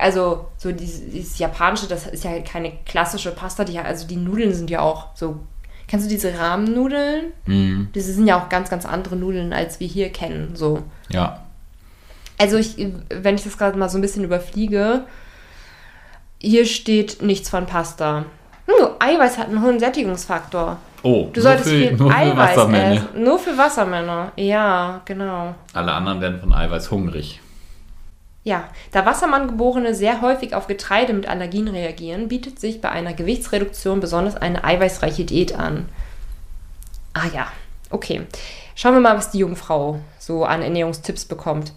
also 0.00 0.46
so 0.56 0.72
dieses, 0.72 1.12
dieses 1.12 1.38
Japanische, 1.38 1.86
das 1.86 2.08
ist 2.08 2.24
ja 2.24 2.30
halt 2.32 2.44
keine 2.44 2.72
klassische 2.84 3.30
Pasta, 3.30 3.62
die, 3.62 3.78
also 3.78 4.08
die 4.08 4.16
Nudeln 4.16 4.52
sind 4.52 4.68
ja 4.68 4.80
auch 4.80 5.14
so. 5.14 5.36
Kennst 5.86 6.06
du 6.06 6.10
diese 6.10 6.36
Rahmennudeln? 6.36 7.26
Mhm. 7.46 7.88
Das 7.92 8.06
sind 8.06 8.26
ja 8.26 8.40
auch 8.42 8.48
ganz, 8.48 8.68
ganz 8.68 8.84
andere 8.84 9.14
Nudeln, 9.14 9.52
als 9.52 9.78
wir 9.78 9.86
hier 9.86 10.08
kennen. 10.08 10.52
So. 10.54 10.80
Ja. 11.10 11.41
Also 12.38 12.56
ich, 12.56 12.76
wenn 13.10 13.34
ich 13.36 13.44
das 13.44 13.56
gerade 13.58 13.78
mal 13.78 13.88
so 13.88 13.98
ein 13.98 14.00
bisschen 14.02 14.24
überfliege, 14.24 15.04
hier 16.38 16.66
steht 16.66 17.22
nichts 17.22 17.48
von 17.48 17.66
Pasta. 17.66 18.24
Hm, 18.66 18.88
Eiweiß 18.98 19.38
hat 19.38 19.48
einen 19.48 19.62
hohen 19.62 19.78
Sättigungsfaktor. 19.78 20.78
Oh, 21.02 21.28
Du 21.32 21.40
solltest 21.40 21.68
viel 21.68 21.92
nur 21.96 22.10
für 22.10 22.16
Eiweiß 22.16 22.56
Wassermänner. 22.56 22.94
essen. 22.94 23.24
Nur 23.24 23.38
für 23.38 23.58
Wassermänner. 23.58 24.32
Ja, 24.36 25.00
genau. 25.04 25.54
Alle 25.72 25.92
anderen 25.92 26.20
werden 26.20 26.40
von 26.40 26.52
Eiweiß 26.52 26.90
hungrig. 26.90 27.40
Ja, 28.44 28.64
da 28.90 29.06
Wassermanngeborene 29.06 29.94
sehr 29.94 30.20
häufig 30.20 30.54
auf 30.54 30.66
Getreide 30.66 31.12
mit 31.12 31.28
Allergien 31.28 31.68
reagieren, 31.68 32.26
bietet 32.26 32.58
sich 32.58 32.80
bei 32.80 32.88
einer 32.88 33.12
Gewichtsreduktion 33.12 34.00
besonders 34.00 34.34
eine 34.36 34.64
eiweißreiche 34.64 35.24
Diät 35.24 35.56
an. 35.56 35.88
Ah 37.14 37.26
ja, 37.32 37.46
okay. 37.90 38.22
Schauen 38.74 38.94
wir 38.94 39.00
mal, 39.00 39.16
was 39.16 39.30
die 39.30 39.38
Jungfrau 39.38 40.00
so 40.18 40.44
an 40.44 40.62
Ernährungstipps 40.62 41.24
bekommt. 41.26 41.72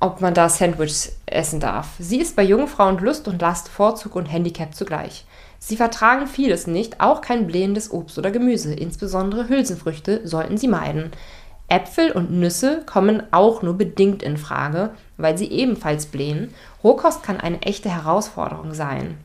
Ob 0.00 0.20
man 0.20 0.34
da 0.34 0.48
Sandwiches 0.48 1.16
essen 1.26 1.60
darf. 1.60 1.88
Sie 1.98 2.20
ist 2.20 2.36
bei 2.36 2.42
Jungfrauen 2.42 2.98
Lust 2.98 3.26
und 3.26 3.40
Last, 3.40 3.68
Vorzug 3.68 4.16
und 4.16 4.26
Handicap 4.26 4.74
zugleich. 4.74 5.24
Sie 5.58 5.76
vertragen 5.76 6.26
vieles 6.26 6.66
nicht, 6.66 7.00
auch 7.00 7.22
kein 7.22 7.46
blähendes 7.46 7.90
Obst 7.90 8.18
oder 8.18 8.30
Gemüse. 8.30 8.74
Insbesondere 8.74 9.48
Hülsenfrüchte 9.48 10.26
sollten 10.28 10.58
sie 10.58 10.68
meiden. 10.68 11.10
Äpfel 11.68 12.12
und 12.12 12.30
Nüsse 12.30 12.82
kommen 12.84 13.22
auch 13.30 13.62
nur 13.62 13.74
bedingt 13.74 14.22
in 14.22 14.36
Frage, 14.36 14.90
weil 15.16 15.38
sie 15.38 15.50
ebenfalls 15.50 16.06
blähen. 16.06 16.52
Rohkost 16.82 17.22
kann 17.22 17.40
eine 17.40 17.62
echte 17.62 17.88
Herausforderung 17.88 18.74
sein. 18.74 19.16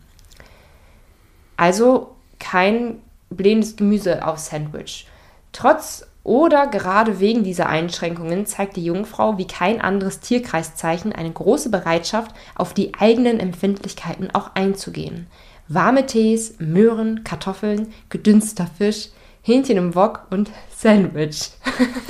Also 1.58 2.16
kein 2.40 3.02
blähendes 3.30 3.76
Gemüse 3.76 4.26
auf 4.26 4.40
Sandwich. 4.40 5.08
Trotz 5.52 6.08
oder 6.24 6.68
gerade 6.68 7.20
wegen 7.20 7.44
dieser 7.44 7.68
Einschränkungen 7.68 8.46
zeigt 8.46 8.76
die 8.76 8.86
Jungfrau 8.86 9.38
wie 9.38 9.48
kein 9.48 9.82
anderes 9.82 10.20
Tierkreiszeichen 10.20 11.14
eine 11.14 11.32
große 11.32 11.70
Bereitschaft, 11.70 12.36
auf 12.56 12.74
die 12.74 12.94
eigenen 13.00 13.40
Empfindlichkeiten 13.40 14.30
auch 14.34 14.52
einzugehen. 14.56 15.28
Warme 15.68 16.06
Tees, 16.06 16.56
Möhren, 16.60 17.24
Kartoffeln, 17.24 17.94
gedünsteter 18.10 18.70
Fisch, 18.78 19.10
Hähnchen 19.44 19.78
im 19.78 19.96
Wok 19.96 20.28
und 20.30 20.52
Sandwich. 20.76 21.52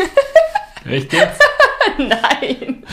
Echt 0.85 1.13
jetzt? 1.13 1.41
Nein. 1.97 2.09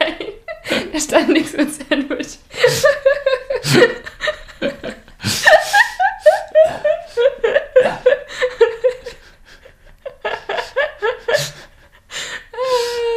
Nein. 0.00 0.86
Da 0.92 1.00
stand 1.00 1.28
nichts 1.30 1.56
mit 1.56 1.72
Sandwich. 1.72 2.38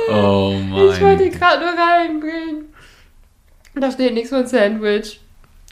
Oh 0.10 0.52
mein. 0.52 0.90
Ich 0.92 1.02
wollte 1.02 1.30
gerade 1.30 1.66
nur 1.66 1.74
reinbringen. 1.74 2.74
Da 3.74 3.85
steht 3.96 4.14
nichts 4.14 4.30
von 4.30 4.46
Sandwich. 4.46 5.20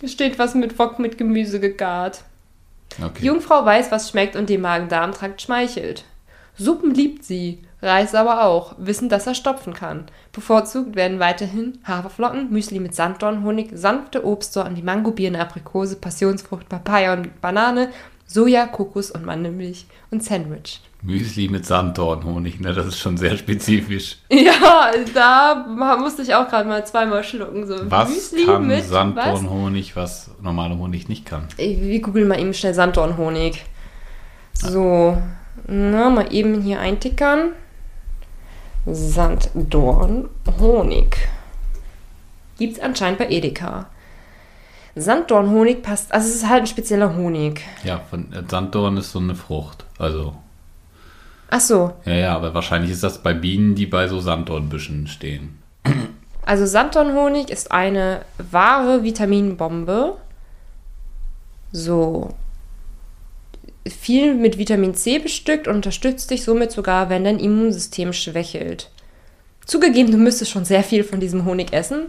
Da 0.02 0.08
steht 0.08 0.40
was 0.40 0.56
mit 0.56 0.78
Wok 0.80 1.00
mit 1.00 1.18
Gemüse 1.18 1.60
gegart. 1.60 2.24
Okay. 2.98 3.20
Die 3.22 3.26
Jungfrau 3.28 3.64
weiß, 3.66 3.92
was 3.92 4.10
schmeckt 4.10 4.36
und 4.36 4.50
dem 4.50 4.62
Magen-Darm-Trakt 4.62 5.42
schmeichelt. 5.42 6.04
Suppen 6.56 6.94
liebt 6.94 7.24
sie, 7.24 7.64
Reis 7.82 8.16
aber 8.16 8.46
auch, 8.46 8.76
wissend, 8.78 9.12
dass 9.12 9.28
er 9.28 9.36
stopfen 9.36 9.74
kann. 9.74 10.06
Bevorzugt 10.32 10.96
werden 10.96 11.20
weiterhin 11.20 11.80
Haferflocken, 11.86 12.50
Müsli 12.50 12.80
mit 12.80 12.96
Sanddornhonig, 12.96 13.72
sanfte 13.74 14.26
Obstsorten 14.26 14.78
wie 14.78 14.82
Mango, 14.82 15.12
Birne, 15.12 15.42
Aprikose, 15.42 15.98
Passionsfrucht, 15.98 16.70
Papaya 16.70 17.14
und 17.14 17.42
Banane, 17.42 17.90
Soja, 18.34 18.66
Kokos 18.66 19.12
und 19.12 19.26
Mandelmilch 19.26 19.86
und 20.10 20.24
Sandwich. 20.24 20.82
Müsli 21.04 21.50
mit 21.50 21.68
Sanddornhonig, 21.68 22.60
ne? 22.60 22.74
Das 22.74 22.88
ist 22.88 22.98
schon 22.98 23.16
sehr 23.18 23.38
spezifisch. 23.38 24.18
Ja, 24.30 24.92
da 25.14 25.98
musste 26.00 26.24
ich 26.24 26.34
auch 26.34 26.50
gerade 26.50 26.68
mal 26.68 26.84
zweimal 26.86 27.24
schlucken. 27.24 27.68
So 27.68 27.76
Was 27.92 28.10
Müsli 28.10 28.46
kann 28.46 28.66
mit 28.66 28.80
was? 28.80 28.90
Sanddornhonig, 28.90 29.96
was 29.96 30.32
normaler 30.42 30.80
Honig 30.80 31.08
nicht 31.10 31.28
kann? 31.28 31.48
Wir 31.58 32.02
googeln 32.02 32.28
mal 32.28 32.40
eben 32.40 32.56
schnell 32.56 32.74
Sanddornhonig. 32.74 33.64
So, 34.54 35.16
na, 35.68 36.10
mal 36.10 36.34
eben 36.34 36.60
hier 36.62 36.80
eintickern. 36.80 37.52
Sanddornhonig. 38.88 41.18
Gibt's 42.58 42.80
anscheinend 42.80 43.20
bei 43.20 43.30
Edeka. 43.30 43.90
Sanddornhonig 44.96 45.82
passt, 45.82 46.12
also 46.14 46.28
es 46.28 46.36
ist 46.36 46.50
halt 46.50 46.64
ein 46.64 46.68
spezieller 46.68 47.16
Honig. 47.16 47.62
Ja, 47.84 48.00
von 48.10 48.32
äh, 48.32 48.44
Sanddorn 48.48 48.98
ist 48.98 49.12
so 49.12 49.20
eine 49.20 49.36
Frucht. 49.36 49.86
Also, 49.98 50.36
Ach 51.50 51.62
so, 51.62 51.94
ja, 52.06 52.14
ja, 52.14 52.36
aber 52.36 52.54
wahrscheinlich 52.56 52.92
ist 52.92 53.04
das 53.04 53.22
bei 53.22 53.34
Bienen, 53.34 53.76
die 53.76 53.86
bei 53.86 54.08
so 54.08 54.20
Sanddornbüschen 54.20 55.06
stehen. 55.08 55.60
also 56.46 56.66
Sanddornhonig 56.66 57.50
ist 57.50 57.72
eine 57.72 58.22
wahre 58.38 59.04
Vitaminbombe. 59.04 60.18
So. 61.72 62.30
Viel 63.88 64.34
mit 64.34 64.58
Vitamin 64.58 64.96
C 64.96 65.20
bestückt 65.20 65.68
und 65.68 65.76
unterstützt 65.76 66.32
dich 66.32 66.44
somit 66.44 66.72
sogar, 66.72 67.10
wenn 67.10 67.24
dein 67.24 67.40
Immunsystem 67.40 68.14
schwächelt. 68.14 68.90
Zugegeben, 69.66 70.12
du 70.12 70.18
müsstest 70.18 70.52
schon 70.52 70.66
sehr 70.66 70.84
viel 70.84 71.04
von 71.04 71.20
diesem 71.20 71.46
Honig 71.46 71.72
essen. 71.74 72.06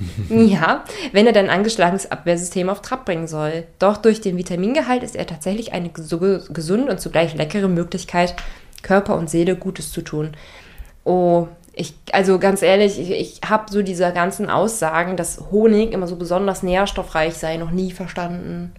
ja, 0.28 0.84
wenn 1.12 1.26
er 1.26 1.32
dein 1.32 1.50
angeschlagenes 1.50 2.10
Abwehrsystem 2.10 2.68
auf 2.68 2.82
Trab 2.82 3.04
bringen 3.04 3.28
soll. 3.28 3.64
Doch 3.78 3.96
durch 3.96 4.20
den 4.20 4.36
Vitamingehalt 4.36 5.02
ist 5.02 5.16
er 5.16 5.26
tatsächlich 5.26 5.72
eine 5.72 5.88
gesu- 5.88 6.52
gesunde 6.52 6.92
und 6.92 7.00
zugleich 7.00 7.34
leckere 7.34 7.68
Möglichkeit, 7.68 8.34
Körper 8.82 9.16
und 9.16 9.30
Seele 9.30 9.56
Gutes 9.56 9.92
zu 9.92 10.02
tun. 10.02 10.32
Oh, 11.04 11.48
Ich, 11.74 11.94
also 12.12 12.38
ganz 12.38 12.62
ehrlich, 12.62 12.98
ich, 13.00 13.10
ich 13.10 13.40
habe 13.48 13.70
so 13.72 13.82
diese 13.82 14.12
ganzen 14.12 14.50
Aussagen, 14.50 15.16
dass 15.16 15.40
Honig 15.50 15.92
immer 15.92 16.06
so 16.06 16.16
besonders 16.16 16.62
nährstoffreich 16.62 17.34
sei, 17.34 17.56
noch 17.56 17.70
nie 17.70 17.92
verstanden. 17.92 18.72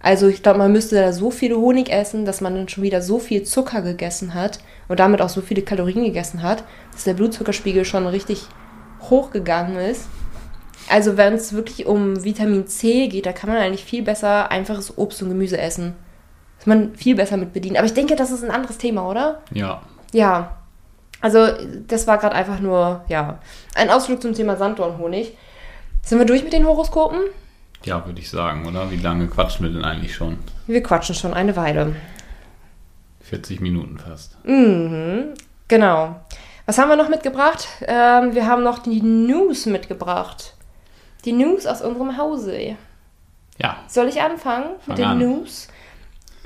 Also 0.00 0.28
ich 0.28 0.42
glaube, 0.42 0.58
man 0.58 0.70
müsste 0.72 0.96
da 0.96 1.12
so 1.12 1.30
viel 1.30 1.54
Honig 1.56 1.90
essen, 1.90 2.24
dass 2.26 2.40
man 2.40 2.54
dann 2.54 2.68
schon 2.68 2.84
wieder 2.84 3.00
so 3.02 3.18
viel 3.18 3.42
Zucker 3.44 3.82
gegessen 3.82 4.34
hat 4.34 4.60
und 4.88 5.00
damit 5.00 5.20
auch 5.22 5.30
so 5.30 5.40
viele 5.40 5.62
Kalorien 5.62 6.04
gegessen 6.04 6.42
hat, 6.42 6.64
dass 6.92 7.04
der 7.04 7.14
Blutzuckerspiegel 7.14 7.84
schon 7.84 8.06
richtig 8.06 8.46
hochgegangen 9.08 9.76
ist. 9.76 10.06
Also 10.88 11.16
wenn 11.16 11.34
es 11.34 11.52
wirklich 11.52 11.86
um 11.86 12.22
Vitamin 12.24 12.66
C 12.66 13.08
geht, 13.08 13.26
da 13.26 13.32
kann 13.32 13.50
man 13.50 13.58
eigentlich 13.58 13.84
viel 13.84 14.02
besser 14.02 14.50
einfaches 14.50 14.96
Obst 14.98 15.22
und 15.22 15.28
Gemüse 15.28 15.58
essen. 15.58 15.94
Ist 16.58 16.66
man 16.66 16.94
viel 16.94 17.16
besser 17.16 17.36
mit 17.36 17.52
bedient. 17.52 17.76
Aber 17.76 17.86
ich 17.86 17.94
denke, 17.94 18.16
das 18.16 18.30
ist 18.30 18.44
ein 18.44 18.50
anderes 18.50 18.78
Thema, 18.78 19.08
oder? 19.08 19.42
Ja. 19.52 19.82
Ja. 20.12 20.56
Also 21.20 21.48
das 21.86 22.06
war 22.06 22.18
gerade 22.18 22.34
einfach 22.34 22.60
nur, 22.60 23.04
ja, 23.08 23.38
ein 23.74 23.90
Ausflug 23.90 24.22
zum 24.22 24.34
Thema 24.34 24.56
Sanddornhonig. 24.56 25.36
Sind 26.02 26.18
wir 26.18 26.26
durch 26.26 26.44
mit 26.44 26.52
den 26.52 26.66
Horoskopen? 26.66 27.18
Ja, 27.84 28.04
würde 28.06 28.20
ich 28.20 28.30
sagen, 28.30 28.66
oder? 28.66 28.90
Wie 28.90 28.96
lange 28.96 29.26
quatschen 29.26 29.66
wir 29.66 29.72
denn 29.72 29.84
eigentlich 29.84 30.14
schon? 30.14 30.38
Wir 30.66 30.82
quatschen 30.82 31.14
schon 31.14 31.34
eine 31.34 31.56
Weile. 31.56 31.96
40 33.22 33.60
Minuten 33.60 33.98
fast. 33.98 34.36
Mhm, 34.44 35.34
genau. 35.68 36.16
Was 36.64 36.78
haben 36.78 36.88
wir 36.88 36.96
noch 36.96 37.08
mitgebracht? 37.08 37.66
Ähm, 37.82 38.34
wir 38.34 38.46
haben 38.46 38.62
noch 38.62 38.80
die 38.80 39.02
News 39.02 39.66
mitgebracht. 39.66 40.55
Die 41.26 41.32
News 41.32 41.66
aus 41.66 41.82
unserem 41.82 42.16
Hause. 42.16 42.76
Ja, 43.58 43.76
Soll 43.88 44.06
ich 44.06 44.22
anfangen 44.22 44.70
mit 44.86 44.86
Fang 44.86 44.96
den 44.96 45.04
an. 45.04 45.18
News? 45.18 45.68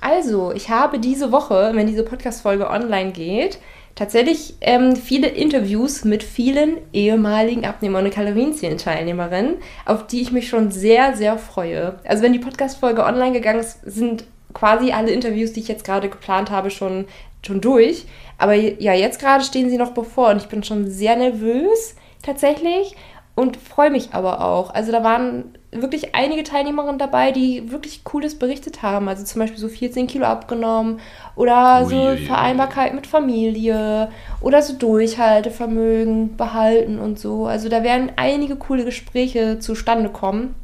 Also, 0.01 0.53
ich 0.53 0.71
habe 0.71 0.99
diese 0.99 1.31
Woche, 1.33 1.73
wenn 1.75 1.87
diese 1.87 2.03
Podcast-Folge 2.03 2.71
online 2.71 3.13
geht, 3.13 3.59
tatsächlich 3.95 4.55
ähm, 4.63 4.97
viele 4.97 5.27
Interviews 5.29 6.05
mit 6.07 6.23
vielen 6.23 6.79
ehemaligen 6.95 7.67
Abnehmer- 7.67 7.99
und 7.99 8.11
Kalorienzählen-Teilnehmerinnen, 8.11 9.57
auf 9.85 10.07
die 10.07 10.23
ich 10.23 10.33
mich 10.33 10.49
schon 10.49 10.71
sehr, 10.71 11.15
sehr 11.15 11.37
freue. 11.37 11.99
Also, 12.05 12.23
wenn 12.23 12.33
die 12.33 12.39
Podcast-Folge 12.39 13.05
online 13.05 13.33
gegangen 13.33 13.61
ist, 13.61 13.81
sind 13.85 14.25
quasi 14.55 14.93
alle 14.93 15.11
Interviews, 15.11 15.53
die 15.53 15.61
ich 15.61 15.69
jetzt 15.69 15.85
gerade 15.85 16.09
geplant 16.09 16.51
habe, 16.51 16.71
schon, 16.71 17.05
schon 17.45 17.61
durch. 17.61 18.07
Aber 18.39 18.55
ja, 18.55 18.95
jetzt 18.95 19.21
gerade 19.21 19.45
stehen 19.45 19.69
sie 19.69 19.77
noch 19.77 19.93
bevor 19.93 20.31
und 20.31 20.39
ich 20.39 20.49
bin 20.49 20.65
schon 20.65 20.91
sehr 20.91 21.17
nervös 21.17 21.97
tatsächlich 22.23 22.97
und 23.41 23.57
freue 23.57 23.91
mich 23.91 24.13
aber 24.13 24.45
auch. 24.45 24.75
Also 24.75 24.93
da 24.93 25.03
waren 25.03 25.57
wirklich 25.73 26.15
einige 26.15 26.43
Teilnehmerinnen 26.43 26.99
dabei, 26.99 27.33
die 27.33 27.71
wirklich 27.71 28.05
Cooles 28.05 28.39
berichtet 28.39 28.83
haben. 28.83 29.09
Also 29.09 29.25
zum 29.25 29.41
Beispiel 29.41 29.59
so 29.59 29.69
14 29.69 30.07
Kilo 30.07 30.27
abgenommen 30.27 31.01
oder 31.37 31.87
so 31.87 31.97
Uiuiui. 31.97 32.27
Vereinbarkeit 32.27 32.93
mit 32.95 33.07
Familie 33.07 34.11
oder 34.43 34.61
so 34.61 34.75
Durchhaltevermögen 34.75 36.37
behalten 36.37 36.99
und 36.99 37.19
so. 37.19 37.47
Also 37.47 37.69
da 37.69 37.83
werden 37.83 38.13
einige 38.17 38.57
coole 38.57 38.85
Gespräche 38.85 39.59
zustande 39.59 40.11
kommen. 40.11 40.55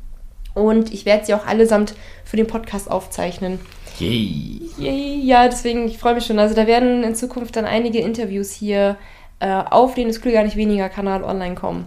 Und 0.54 0.92
ich 0.92 1.06
werde 1.06 1.24
sie 1.24 1.34
auch 1.34 1.46
allesamt 1.46 1.94
für 2.24 2.36
den 2.36 2.46
Podcast 2.46 2.90
aufzeichnen. 2.90 3.58
yay. 3.98 4.70
Yay, 4.78 5.20
Ja, 5.22 5.46
deswegen, 5.48 5.86
ich 5.86 5.98
freue 5.98 6.14
mich 6.14 6.26
schon. 6.26 6.38
Also 6.38 6.54
da 6.54 6.66
werden 6.66 7.04
in 7.04 7.14
Zukunft 7.14 7.56
dann 7.56 7.64
einige 7.64 8.00
Interviews 8.00 8.52
hier 8.52 8.96
äh, 9.40 9.62
auf 9.70 9.94
den 9.94 10.08
Es 10.08 10.20
Klüger 10.20 10.42
nicht 10.42 10.56
weniger 10.56 10.88
Kanal 10.88 11.24
online 11.24 11.54
kommen. 11.54 11.86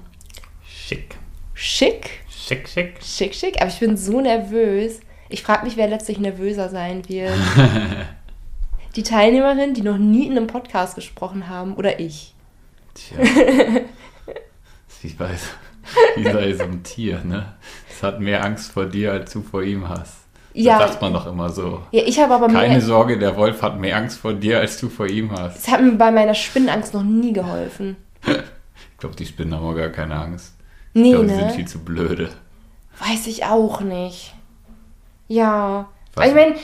Schick. 0.89 1.17
Schick, 1.53 2.09
Schick, 2.31 2.67
schick. 2.67 2.97
schick, 3.03 3.35
schick. 3.35 3.61
Aber 3.61 3.69
ich 3.69 3.79
bin 3.79 3.95
so 3.95 4.21
nervös. 4.21 5.01
Ich 5.29 5.43
frage 5.43 5.63
mich, 5.65 5.77
wer 5.77 5.87
letztlich 5.87 6.17
nervöser 6.17 6.67
sein 6.69 7.07
wird. 7.07 7.31
die 8.95 9.03
Teilnehmerin, 9.03 9.75
die 9.75 9.83
noch 9.83 9.99
nie 9.99 10.25
in 10.25 10.31
einem 10.31 10.47
Podcast 10.47 10.95
gesprochen 10.95 11.47
haben, 11.47 11.75
oder 11.75 11.99
ich. 11.99 12.33
Tja. 12.95 13.19
ich 15.03 15.19
weiß. 15.19 15.41
Wie 16.15 16.23
sei 16.23 16.53
so 16.53 16.63
ein 16.63 16.81
Tier, 16.81 17.23
ne? 17.23 17.53
Es 17.87 18.01
hat 18.01 18.19
mehr 18.19 18.43
Angst 18.43 18.71
vor 18.71 18.87
dir, 18.87 19.11
als 19.11 19.31
du 19.31 19.43
vor 19.43 19.61
ihm 19.61 19.87
hast. 19.87 20.15
Ja. 20.55 20.79
Das 20.79 20.93
sagt 20.93 21.03
man 21.03 21.13
doch 21.13 21.27
immer 21.27 21.51
so. 21.51 21.83
Ja, 21.91 22.01
ich 22.03 22.19
habe 22.19 22.33
aber 22.33 22.47
Keine 22.47 22.69
mehr. 22.69 22.81
Sorge, 22.81 23.19
der 23.19 23.37
Wolf 23.37 23.61
hat 23.61 23.79
mehr 23.79 23.95
Angst 23.95 24.17
vor 24.17 24.33
dir, 24.33 24.59
als 24.59 24.79
du 24.79 24.89
vor 24.89 25.05
ihm 25.05 25.31
hast. 25.33 25.59
Es 25.59 25.67
hat 25.67 25.83
mir 25.83 25.91
bei 25.91 26.09
meiner 26.09 26.33
Spinnenangst 26.33 26.95
noch 26.95 27.03
nie 27.03 27.31
geholfen. 27.31 27.95
Ich 28.91 29.01
glaube, 29.01 29.15
die 29.15 29.25
Spinnen 29.25 29.55
haben 29.55 29.65
auch 29.65 29.75
gar 29.75 29.87
keine 29.87 30.15
Angst. 30.15 30.58
Nee, 30.93 31.09
ich 31.09 31.11
glaube, 31.11 31.27
die 31.27 31.33
sind 31.35 31.45
ne? 31.47 31.53
viel 31.53 31.67
zu 31.67 31.79
blöde. 31.79 32.29
Weiß 32.99 33.27
ich 33.27 33.45
auch 33.45 33.81
nicht. 33.81 34.33
Ja. 35.27 35.87
Was? 36.15 36.27
Ich 36.27 36.33
meine, 36.33 36.55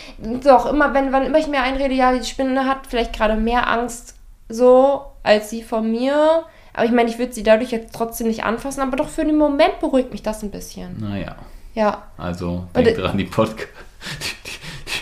doch, 0.44 0.66
immer, 0.66 0.94
wenn, 0.94 1.12
wann 1.12 1.24
immer 1.26 1.38
ich 1.38 1.48
mir 1.48 1.62
einrede, 1.62 1.94
ja, 1.94 2.12
die 2.18 2.26
Spinne 2.26 2.66
hat 2.66 2.88
vielleicht 2.88 3.14
gerade 3.14 3.36
mehr 3.36 3.70
Angst 3.70 4.16
so 4.50 5.06
als 5.24 5.50
sie 5.50 5.64
vor 5.64 5.82
mir. 5.82 6.44
Aber 6.74 6.86
ich 6.86 6.92
meine, 6.92 7.10
ich 7.10 7.18
würde 7.18 7.34
sie 7.34 7.44
dadurch 7.44 7.72
jetzt 7.72 7.96
trotzdem 7.96 8.28
nicht 8.28 8.44
anfassen, 8.44 8.82
aber 8.82 8.98
doch 8.98 9.08
für 9.08 9.24
den 9.24 9.38
Moment 9.38 9.80
beruhigt 9.80 10.12
mich 10.12 10.24
das 10.24 10.44
ein 10.44 10.52
bisschen. 10.52 11.00
Naja, 11.00 11.36
Ja. 11.74 12.04
also 12.18 12.68
Und 12.74 12.86
denk 12.86 12.98
äh, 12.98 13.02
dran, 13.02 13.18
die 13.18 13.26
Podcast. 13.26 13.70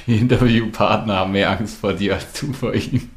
Die, 0.07 0.11
die 0.13 0.19
Interviewpartner 0.19 1.15
haben 1.17 1.32
mehr 1.32 1.49
Angst 1.49 1.78
vor 1.78 1.93
dir 1.93 2.15
als 2.15 2.32
du 2.34 2.51
vor 2.53 2.74
ihm. 2.74 3.09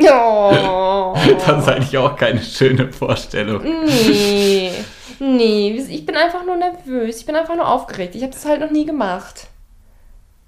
Oh. 0.00 1.14
Das 1.46 1.62
ist 1.62 1.68
eigentlich 1.68 1.98
auch 1.98 2.16
keine 2.16 2.40
schöne 2.40 2.92
Vorstellung. 2.92 3.62
Nee. 3.62 4.72
Nee, 5.20 5.72
ich 5.88 6.06
bin 6.06 6.16
einfach 6.16 6.44
nur 6.44 6.56
nervös. 6.56 7.18
Ich 7.18 7.26
bin 7.26 7.34
einfach 7.36 7.54
nur 7.56 7.66
aufgeregt. 7.68 8.14
Ich 8.14 8.22
habe 8.22 8.32
das 8.32 8.44
halt 8.44 8.60
noch 8.60 8.70
nie 8.70 8.84
gemacht. 8.86 9.46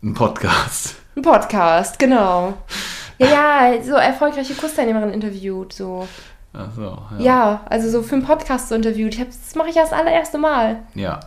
Ein 0.03 0.15
Podcast. 0.15 0.97
Ein 1.17 1.23
Podcast, 1.23 1.99
genau. 1.99 2.55
Ja, 3.19 3.71
ja, 3.73 3.83
so 3.83 3.95
erfolgreiche 3.95 4.55
Kursteilnehmerin 4.55 5.11
interviewt, 5.13 5.73
so. 5.73 6.07
Ach 6.53 6.69
so, 6.75 6.83
ja. 7.19 7.25
Ja, 7.25 7.61
also 7.71 7.89
so 7.91 8.03
für 8.03 8.17
einen 8.17 8.25
Podcast 8.25 8.69
so 8.69 8.75
interviewt. 8.75 9.15
Ich 9.15 9.21
hab, 9.21 9.29
das 9.29 9.55
mache 9.55 9.69
ich 9.71 9.77
ja 9.77 9.83
das 9.83 9.93
allererste 9.93 10.39
Mal. 10.39 10.83
Ja, 10.95 11.21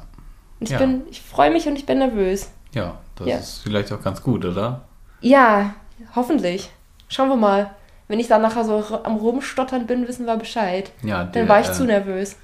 Und 0.60 0.66
ich 0.68 0.70
Ja. 0.72 0.78
bin, 0.80 1.04
ich 1.10 1.22
freue 1.22 1.52
mich 1.52 1.68
und 1.68 1.76
ich 1.78 1.86
bin 1.86 2.00
nervös. 2.00 2.50
ja 2.74 2.96
das 3.16 3.28
Ja. 3.28 3.38
ist 3.38 3.62
vielleicht 3.64 3.92
auch 3.92 4.02
ganz 4.02 4.22
gut, 4.22 4.46
oder? 4.46 4.82
Ja, 5.22 5.74
hoffentlich. 6.16 6.70
Schauen 7.10 7.30
wir 7.30 7.36
mal. 7.36 7.72
Wenn 8.08 8.20
ich 8.20 8.28
dann 8.28 8.42
nachher 8.42 8.64
so 8.64 8.84
am 9.04 9.16
Rumstottern 9.18 9.88
bin, 9.88 10.08
wissen 10.08 10.26
wir 10.28 10.36
Bescheid. 10.38 10.92
Ja, 11.04 11.24
Dann 11.24 11.32
der, 11.32 11.50
war 11.50 11.60
ich 11.60 11.68
äh, 11.70 11.74
zu 11.74 11.84
nervös. 11.86 12.36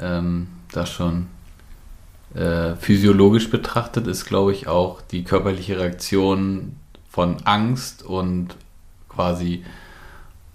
Ähm, 0.00 0.48
das 0.72 0.90
schon 0.90 1.26
äh, 2.34 2.74
physiologisch 2.76 3.50
betrachtet 3.50 4.06
ist, 4.06 4.24
glaube 4.24 4.52
ich, 4.52 4.68
auch 4.68 5.00
die 5.02 5.24
körperliche 5.24 5.78
Reaktion 5.78 6.76
von 7.08 7.38
Angst 7.44 8.02
und 8.04 8.54
quasi 9.08 9.64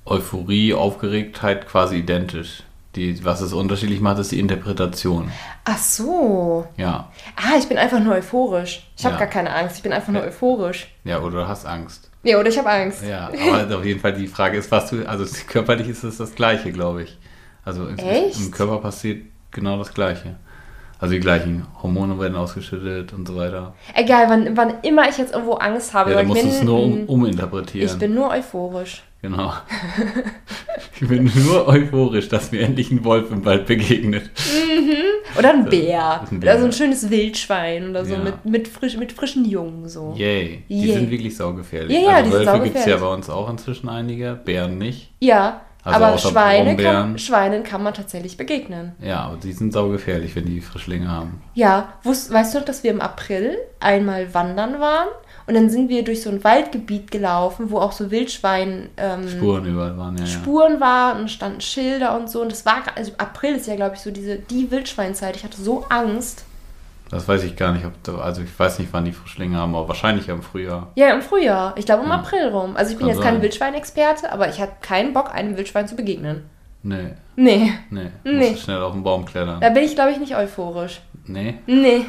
Euphorie, 0.06 0.74
Aufgeregtheit 0.74 1.68
quasi 1.68 1.98
identisch. 1.98 2.64
Die, 2.96 3.26
was 3.26 3.41
es 3.41 3.52
unterschiedlich 3.52 4.00
macht, 4.00 4.20
ist 4.20 4.32
die 4.32 4.39
Interpretation. 4.39 5.30
Ach 5.66 5.78
so. 5.78 6.66
Ja, 6.78 7.12
Ah, 7.36 7.58
ich 7.60 7.68
bin 7.68 7.78
einfach 7.78 8.00
nur 8.00 8.14
euphorisch. 8.16 8.88
Ich 8.98 9.04
habe 9.04 9.16
Ja. 9.16 9.20
gar 9.20 9.28
keine 9.28 9.54
Angst. 9.54 9.76
Ich 9.78 9.84
bin 9.84 9.91
einfach 9.91 10.14
nur 10.14 10.22
Ja. 10.22 10.30
euphorisch. 10.30 10.88
ja, 11.04 11.20
oder 11.20 11.41
du 11.41 11.48
hast 11.48 11.66
Angst. 11.66 12.10
Nee, 12.24 12.36
oder 12.38 12.48
ich 12.48 12.58
habe 12.58 12.70
Angst. 12.70 13.04
Ja, 13.04 13.30
aber 13.52 13.78
auf 13.80 13.84
jeden 13.84 14.00
Fall 14.00 14.14
die 14.14 14.28
Frage 14.28 14.58
ist, 14.58 14.72
was 14.72 14.89
du, 14.91 15.06
also 15.10 15.26
körperlich 15.48 15.89
ist 15.89 16.04
es 16.06 16.16
das 16.18 16.36
Gleiche, 16.36 16.72
glaube 16.72 17.04
ich. 17.04 17.18
Also 17.66 17.86
im, 17.88 17.98
Echt? 17.98 18.39
im 18.39 18.52
Körper 18.52 18.78
passiert 18.78 19.26
genau 19.56 19.78
das 19.80 19.93
Gleiche. 19.93 20.36
Also 20.99 21.14
die 21.14 21.20
gleichen 21.20 21.66
Hormone 21.84 22.20
werden 22.20 22.36
ausgeschüttet 22.36 23.12
und 23.14 23.28
so 23.28 23.36
weiter. 23.36 23.74
Egal, 23.93 24.30
wann, 24.30 24.56
wann 24.56 24.76
immer 24.82 25.10
ich 25.10 25.18
jetzt 25.18 25.34
irgendwo 25.34 25.53
Angst 25.56 25.93
habe. 25.93 26.12
Ja, 26.12 26.18
dann 26.18 26.28
ich 26.28 26.34
musst 26.34 26.43
du 26.43 26.47
es 26.47 26.64
nur 26.64 26.84
um, 26.84 27.06
uminterpretieren. 27.06 27.88
Ich 27.89 27.97
bin 27.99 28.14
nur 28.14 28.30
euphorisch. 28.30 29.03
Genau. 29.22 29.51
ich 31.01 31.08
bin 31.08 31.30
nur 31.36 31.68
euphorisch, 31.68 32.30
dass 32.30 32.51
mir 32.51 32.62
endlich 32.62 32.91
ein 32.91 33.03
Wolf 33.03 33.30
im 33.32 33.43
Wald 33.43 33.66
begegnet. 33.66 34.30
Oder 35.38 35.49
ein 35.49 35.66
Bär. 35.66 36.22
ein 36.22 36.28
Oder 36.28 36.39
Bär. 36.39 36.60
so 36.60 36.66
ein 36.66 36.72
schönes 36.72 37.10
Wildschwein 37.10 37.89
oder 37.89 38.06
so 38.06 38.14
Ja. 38.14 38.20
mit, 38.20 38.45
mit, 38.45 38.68
frisch, 38.68 38.95
mit 38.95 39.12
frischen 39.12 39.43
Jungen. 39.43 39.89
So. 39.89 40.14
Yay. 40.16 40.64
Die 40.70 40.86
Yay. 40.86 40.93
sind 40.93 41.12
wirklich 41.12 41.36
saugefährlich. 41.36 41.97
Ja, 41.97 42.03
ja, 42.03 42.10
also 42.18 42.30
die 42.30 42.38
sind 42.38 42.47
Wölfe 42.47 42.64
gibt 42.64 42.78
es 42.78 42.86
ja 42.86 42.97
bei 42.97 43.14
uns 43.14 43.30
auch 43.30 43.49
inzwischen 43.49 43.89
einige, 43.89 44.39
Bären 44.45 44.78
nicht. 44.78 45.12
Ja, 45.20 45.62
Also 45.86 46.04
aber 46.04 46.18
Schweine 46.18 46.76
kann. 46.76 47.18
Schweinen 47.20 47.64
kann 47.64 47.84
man 47.84 47.94
tatsächlich 47.94 48.38
begegnen. 48.38 48.94
Ja, 49.00 49.22
aber 49.22 49.38
die 49.38 49.54
sind 49.54 49.72
saugefährlich, 49.72 50.36
wenn 50.36 50.46
die 50.46 50.60
Frischlinge 50.60 51.08
haben. 51.08 51.44
Ja, 51.54 51.94
wusst, 52.02 52.34
weißt 52.34 52.56
du 52.56 52.60
noch, 52.60 52.66
dass 52.66 52.84
wir 52.84 52.90
im 52.90 53.02
April 53.02 53.56
einmal 53.80 54.34
wandern 54.34 54.80
waren? 54.80 55.10
Und 55.48 55.54
dann 55.54 55.70
sind 55.70 55.90
wir 55.90 56.04
durch 56.04 56.24
so 56.24 56.32
ein 56.32 56.44
Waldgebiet 56.44 57.12
gelaufen, 57.12 57.70
wo 57.70 57.78
auch 57.78 57.92
so 57.92 58.10
Wildschwein 58.10 58.90
ähm, 58.98 59.30
Spuren 59.30 59.66
überall 59.66 59.96
waren, 59.96 60.18
ja. 60.18 60.24
ja. 60.24 60.30
Spuren 60.30 60.80
waren 60.80 61.22
und 61.22 61.30
standen 61.30 61.62
Schilder 61.62 62.18
und 62.18 62.32
so. 62.32 62.42
Und 62.42 62.52
das 62.52 62.66
war, 62.66 62.82
also 62.96 63.12
April 63.20 63.56
ist 63.56 63.68
ja, 63.68 63.76
glaube 63.76 63.94
ich, 63.96 64.02
so 64.02 64.10
diese, 64.10 64.38
die 64.38 64.72
Wildschweinzeit. 64.72 65.36
Ich 65.36 65.44
hatte 65.44 65.62
so 65.62 65.86
Angst. 65.90 66.46
Das 67.16 67.30
weiß 67.30 67.43
ich 67.43 67.55
gar 67.55 67.72
nicht, 67.72 67.86
ob 67.86 67.93
da, 68.03 68.18
also 68.18 68.41
ich 68.41 68.59
weiß 68.59 68.78
nicht, 68.80 68.91
wann 68.91 69.05
die 69.05 69.13
Frischlinge 69.13 69.55
haben, 69.57 69.74
aber 69.74 69.88
wahrscheinlich 69.88 70.28
im 70.28 70.41
Frühjahr. 70.41 70.91
Ja, 70.95 71.13
im 71.13 71.22
Frühjahr. 71.22 71.74
Ich 71.78 71.86
glaube 71.86 72.03
im 72.03 72.09
Ja. 72.09 72.16
April 72.16 72.49
rum. 72.49 72.76
Also 72.76 72.91
ich 72.91 72.97
bin 72.97 73.07
Kann 73.07 73.16
jetzt 73.16 73.24
kein. 73.24 73.41
Wildschweinexperte, 73.41 74.32
aber 74.34 74.49
ich 74.49 74.59
hatte 74.59 74.74
keinen 74.82 75.13
Bock, 75.13 75.34
einem 75.34 75.55
Wildschwein 75.55 75.88
zu 75.88 75.95
begegnen. 75.95 76.49
Nee, 76.84 77.13
Nee, 77.38 77.72
nee. 77.89 78.11
Nee. 78.26 78.49
Musst 78.51 78.63
schnell 78.63 78.82
auf 78.82 78.91
den 78.91 79.01
Baum 79.03 79.24
klettern. 79.26 79.61
da 79.61 79.70
bin 79.70 79.84
ich, 79.84 79.95
glaube 79.95 80.11
ich, 80.11 80.18
nicht 80.20 80.36
euphorisch. 80.36 81.01
Nee. 81.26 81.55
Nee. 81.68 82.05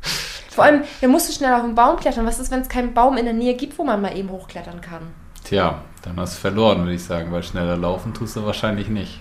Vor 0.50 0.64
allem, 0.64 0.82
da 1.02 1.08
musst 1.08 1.28
du 1.28 1.32
schnell 1.34 1.52
auf 1.52 1.60
den 1.62 1.74
Baum 1.74 1.96
klettern. 1.98 2.24
Was 2.26 2.38
ist, 2.40 2.50
wenn 2.50 2.60
es 2.62 2.68
keinen 2.70 2.94
Baum 2.94 3.18
in 3.18 3.26
der 3.26 3.34
Nähe 3.34 3.54
gibt, 3.54 3.78
wo 3.78 3.84
man 3.84 4.00
mal 4.00 4.16
eben 4.16 4.30
hochklettern 4.30 4.80
kann? 4.80 5.02
Tja, 5.44 5.82
dann 6.02 6.18
hast 6.18 6.36
du 6.36 6.40
verloren, 6.40 6.78
würde 6.80 6.94
ich 6.94 7.04
sagen, 7.04 7.30
weil 7.32 7.42
schneller 7.42 7.76
laufen 7.76 8.14
tust 8.14 8.34
du 8.36 8.46
wahrscheinlich 8.46 8.88
nicht. 8.88 9.20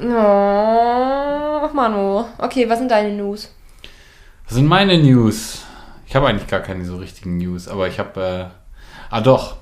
Oh, 0.00 1.68
Manu. 1.72 2.24
Okay, 2.38 2.68
was 2.68 2.78
sind 2.78 2.90
deine 2.90 3.10
News? 3.16 3.54
Was 4.48 4.54
sind 4.54 4.66
meine 4.66 4.96
News? 4.96 5.62
Ich 6.06 6.16
habe 6.16 6.26
eigentlich 6.26 6.48
gar 6.48 6.60
keine 6.60 6.82
so 6.86 6.96
richtigen 6.96 7.36
News, 7.36 7.68
aber 7.68 7.86
ich 7.86 7.98
habe. 7.98 8.18
Äh, 8.18 8.44
ah, 9.10 9.20
doch. 9.20 9.56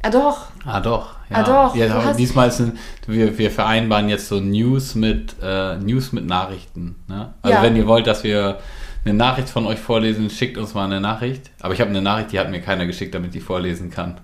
Ah, 0.00 0.08
doch. 0.08 0.46
Ah, 0.64 0.80
doch. 0.80 1.10
Ah, 1.30 1.42
doch, 1.42 1.74
Ja, 1.76 2.12
diesmal 2.14 2.50
sind 2.50 2.78
wir, 3.06 3.36
wir 3.36 3.50
vereinbaren 3.50 4.08
jetzt 4.08 4.28
so 4.28 4.40
News 4.40 4.94
mit 4.94 5.36
äh, 5.42 5.76
News 5.76 6.12
mit 6.12 6.26
Nachrichten. 6.26 6.96
Ne? 7.06 7.34
Also 7.42 7.56
Ja. 7.56 7.62
wenn 7.62 7.76
ihr 7.76 7.86
wollt, 7.86 8.06
dass 8.06 8.24
wir 8.24 8.60
eine 9.04 9.14
Nachricht 9.14 9.50
von 9.50 9.66
euch 9.66 9.78
vorlesen, 9.78 10.30
schickt 10.30 10.56
uns 10.56 10.72
mal 10.72 10.84
eine 10.86 11.00
Nachricht. 11.00 11.50
Aber 11.60 11.74
ich 11.74 11.80
habe 11.82 11.90
eine 11.90 12.00
Nachricht, 12.00 12.32
die 12.32 12.38
hat 12.40 12.50
mir 12.50 12.60
keiner 12.62 12.86
geschickt, 12.86 13.14
damit 13.14 13.34
ich 13.34 13.42
vorlesen 13.42 13.90
kann. 13.90 14.20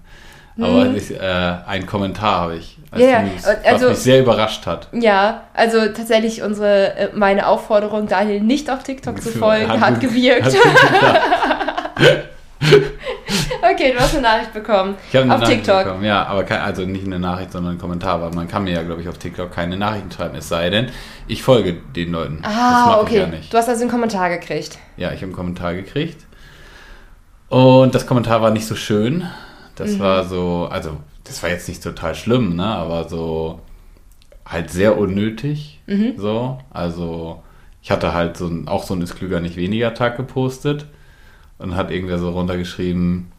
Aber 0.62 0.86
ich, 0.94 1.10
äh, 1.10 1.18
einen 1.66 1.86
Kommentar 1.86 2.40
habe 2.42 2.56
ich 2.56 2.76
als 2.90 3.02
Mhm. 3.02 3.08
Ja, 3.08 3.12
ja. 3.12 3.22
News, 3.22 3.44
Also- 3.44 3.86
was 3.86 3.90
mich 3.92 3.98
sehr 3.98 4.20
überrascht 4.20 4.66
hat. 4.66 4.88
Ja, 4.92 5.42
also 5.54 5.78
tatsächlich 5.88 6.42
unsere, 6.42 6.94
äh, 6.96 7.08
meine 7.14 7.46
Aufforderung, 7.46 8.06
Daniel 8.08 8.40
nicht 8.40 8.68
auf 8.70 8.82
TikTok 8.82 9.22
zu 9.22 9.30
folgen, 9.30 9.68
Hat 9.68 9.80
hat, 9.80 10.00
gewirkt. 10.00 10.44
hat 10.46 10.54
okay, 13.62 13.92
du 13.92 13.98
hast 14.00 14.14
eine 14.14 14.22
Nachricht 14.22 14.52
bekommen. 14.52 14.96
Ich 15.08 15.14
habe 15.16 15.24
eine 15.24 15.34
auf 15.34 15.40
Nachricht 15.40 15.64
TikTok. 15.64 15.84
bekommen, 15.84 16.04
ja, 16.04 16.24
aber 16.26 16.44
kein, 16.44 16.60
also 16.60 16.82
nicht 16.82 17.06
eine 17.06 17.18
Nachricht, 17.18 17.52
sondern 17.52 17.74
ein 17.74 17.78
Kommentar, 17.78 18.20
weil 18.20 18.30
man 18.30 18.48
kann 18.48 18.64
mir 18.64 18.72
ja, 18.74 18.82
glaube 18.82 19.00
ich, 19.02 19.08
auf 19.08 19.18
TikTok 19.18 19.52
keine 19.52 19.76
Nachrichten 19.76 20.10
schreiben, 20.10 20.34
es 20.36 20.48
sei 20.48 20.70
denn, 20.70 20.88
ich 21.26 21.42
folge 21.42 21.74
den 21.94 22.12
Leuten. 22.12 22.42
Ah, 22.44 22.98
okay. 23.00 23.18
ja. 23.20 23.26
Du 23.50 23.56
hast 23.56 23.68
also 23.68 23.82
einen 23.82 23.90
Kommentar 23.90 24.30
gekriegt. 24.30 24.78
Ja, 24.96 25.08
ich 25.08 25.16
habe 25.16 25.26
einen 25.26 25.32
Kommentar 25.32 25.74
gekriegt. 25.74 26.26
Und 27.48 27.94
das 27.94 28.06
Kommentar 28.06 28.42
war 28.42 28.50
nicht 28.50 28.66
so 28.66 28.74
schön. 28.76 29.28
Das 29.80 29.92
Mhm. 29.92 29.98
war 30.00 30.24
so, 30.24 30.68
also, 30.70 30.98
das 31.24 31.42
war 31.42 31.50
jetzt 31.50 31.68
nicht 31.68 31.82
total 31.82 32.14
schlimm, 32.14 32.54
ne, 32.56 32.66
aber 32.66 33.08
so 33.08 33.60
halt 34.44 34.70
sehr 34.70 34.98
unnötig. 34.98 35.80
Mhm. 35.86 36.14
So, 36.16 36.58
also, 36.70 37.42
ich 37.82 37.90
hatte 37.90 38.12
halt 38.12 38.36
so 38.36 38.46
ein, 38.46 38.68
auch 38.68 38.84
so 38.84 38.94
ein 38.94 39.00
Ist 39.00 39.16
klüger 39.16 39.40
nicht 39.40 39.56
weniger 39.56 39.94
Tag 39.94 40.16
gepostet 40.16 40.86
und 41.58 41.76
hat 41.76 41.90
irgendwer 41.90 42.18
so 42.18 42.30
runtergeschrieben, 42.30 43.32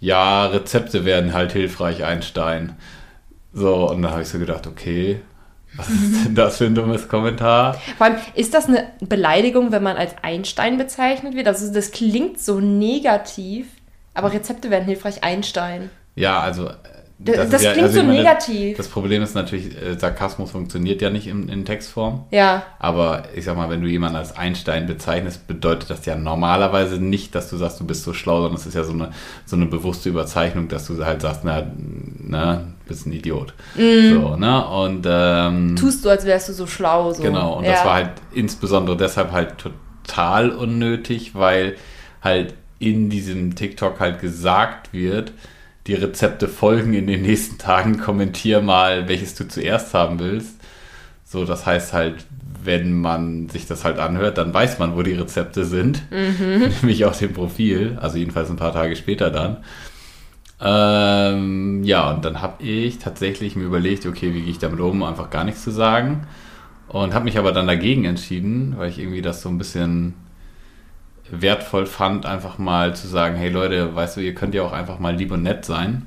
ja, 0.00 0.46
Rezepte 0.46 1.04
werden 1.04 1.32
halt 1.32 1.52
hilfreich, 1.52 2.04
Einstein. 2.04 2.76
So, 3.52 3.90
und 3.90 4.02
da 4.02 4.10
habe 4.10 4.22
ich 4.22 4.28
so 4.28 4.38
gedacht, 4.38 4.66
okay, 4.66 5.20
was 5.76 5.88
ist 5.88 6.24
denn 6.26 6.34
das 6.34 6.58
für 6.58 6.66
ein 6.66 6.74
dummes 6.74 7.08
Kommentar? 7.08 7.74
Vor 7.96 8.06
allem, 8.06 8.16
ist 8.34 8.54
das 8.54 8.66
eine 8.68 8.86
Beleidigung, 9.00 9.72
wenn 9.72 9.82
man 9.82 9.96
als 9.96 10.14
Einstein 10.22 10.76
bezeichnet 10.78 11.34
wird? 11.34 11.48
Also 11.48 11.72
das 11.72 11.90
klingt 11.90 12.38
so 12.40 12.60
negativ, 12.60 13.66
aber 14.16 14.32
Rezepte 14.32 14.70
werden 14.70 14.84
hilfreich, 14.84 15.22
Einstein. 15.22 15.90
Ja, 16.14 16.40
also. 16.40 16.66
äh, 16.68 16.72
D- 17.18 17.32
ist 17.32 17.50
das 17.50 17.62
klingt 17.62 17.92
so 17.92 18.00
ich 18.00 18.06
meine, 18.06 18.18
negativ. 18.18 18.76
Das 18.76 18.88
Problem 18.88 19.22
ist 19.22 19.34
natürlich, 19.34 19.74
äh, 19.74 19.98
Sarkasmus 19.98 20.50
funktioniert 20.50 21.00
ja 21.00 21.08
nicht 21.08 21.26
in, 21.28 21.48
in 21.48 21.64
Textform. 21.64 22.24
Ja, 22.30 22.62
Aber 22.78 23.22
ich 23.34 23.46
sag 23.46 23.56
mal, 23.56 23.70
wenn 23.70 23.80
du 23.80 23.88
jemanden 23.88 24.16
als 24.16 24.36
Einstein 24.36 24.86
bezeichnest, 24.86 25.46
bedeutet 25.46 25.88
das 25.88 26.04
ja 26.04 26.14
normalerweise 26.14 26.96
nicht, 26.96 27.34
dass 27.34 27.48
du 27.48 27.56
sagst, 27.56 27.80
du 27.80 27.86
bist 27.86 28.02
so 28.02 28.12
schlau, 28.12 28.42
sondern 28.42 28.60
es 28.60 28.66
ist 28.66 28.74
ja 28.74 28.84
so 28.84 28.92
eine, 28.92 29.12
so 29.46 29.56
eine 29.56 29.64
bewusste 29.64 30.10
Überzeichnung, 30.10 30.68
dass 30.68 30.88
du 30.88 31.02
halt 31.06 31.22
sagst, 31.22 31.40
na, 31.42 31.62
ne, 32.18 32.66
bist 32.86 33.06
ein 33.06 33.12
Idiot. 33.12 33.54
So, 33.74 34.36
ne? 34.36 34.66
Und 34.66 35.06
ähm, 35.08 35.74
tust 35.74 36.04
du, 36.04 36.10
als 36.10 36.26
wärst 36.26 36.50
du 36.50 36.52
so 36.52 36.66
schlau. 36.66 37.14
So. 37.14 37.22
Genau, 37.22 37.54
und 37.54 37.64
ja. 37.64 37.72
das 37.72 37.84
war 37.86 37.94
halt 37.94 38.10
insbesondere 38.34 38.94
deshalb 38.94 39.32
halt 39.32 39.54
total 39.56 40.50
unnötig, 40.50 41.34
weil 41.34 41.76
halt 42.22 42.54
in 42.78 43.10
diesem 43.10 43.54
TikTok 43.54 44.00
halt 44.00 44.20
gesagt 44.20 44.92
wird, 44.92 45.32
die 45.86 45.94
Rezepte 45.94 46.48
folgen 46.48 46.94
in 46.94 47.06
den 47.06 47.22
nächsten 47.22 47.58
Tagen, 47.58 47.98
kommentier 47.98 48.60
mal, 48.60 49.08
welches 49.08 49.34
du 49.34 49.46
zuerst 49.46 49.94
haben 49.94 50.18
willst. 50.18 50.56
So, 51.24 51.44
das 51.44 51.66
heißt 51.66 51.92
halt, 51.92 52.26
wenn 52.64 53.00
man 53.00 53.48
sich 53.48 53.66
das 53.66 53.84
halt 53.84 53.98
anhört, 53.98 54.38
dann 54.38 54.52
weiß 54.52 54.78
man, 54.78 54.96
wo 54.96 55.02
die 55.02 55.12
Rezepte 55.12 55.64
sind, 55.64 56.02
nämlich 56.10 57.04
auf 57.04 57.18
dem 57.18 57.32
Profil, 57.32 57.98
also 58.00 58.18
jedenfalls 58.18 58.50
ein 58.50 58.56
paar 58.56 58.72
Tage 58.72 58.96
später 58.96 59.30
dann. 59.30 59.58
Ähm, 60.60 61.84
ja, 61.84 62.10
und 62.10 62.24
dann 62.24 62.42
habe 62.42 62.62
ich 62.62 62.98
tatsächlich 62.98 63.56
mir 63.56 63.64
überlegt, 63.64 64.06
okay, 64.06 64.34
wie 64.34 64.40
gehe 64.40 64.50
ich 64.50 64.58
damit 64.58 64.80
um, 64.80 65.02
einfach 65.02 65.30
gar 65.30 65.44
nichts 65.44 65.62
zu 65.62 65.70
sagen. 65.70 66.26
Und 66.88 67.14
habe 67.14 67.24
mich 67.24 67.38
aber 67.38 67.52
dann 67.52 67.66
dagegen 67.66 68.04
entschieden, 68.04 68.74
weil 68.76 68.90
ich 68.90 68.98
irgendwie 68.98 69.22
das 69.22 69.42
so 69.42 69.48
ein 69.48 69.58
bisschen 69.58 70.14
wertvoll 71.30 71.86
fand, 71.86 72.26
einfach 72.26 72.58
mal 72.58 72.94
zu 72.94 73.08
sagen, 73.08 73.36
hey 73.36 73.48
Leute, 73.48 73.94
weißt 73.94 74.16
du, 74.16 74.20
ihr 74.20 74.34
könnt 74.34 74.54
ja 74.54 74.62
auch 74.62 74.72
einfach 74.72 74.98
mal 74.98 75.14
lieb 75.14 75.32
und 75.32 75.42
nett 75.42 75.64
sein. 75.64 76.06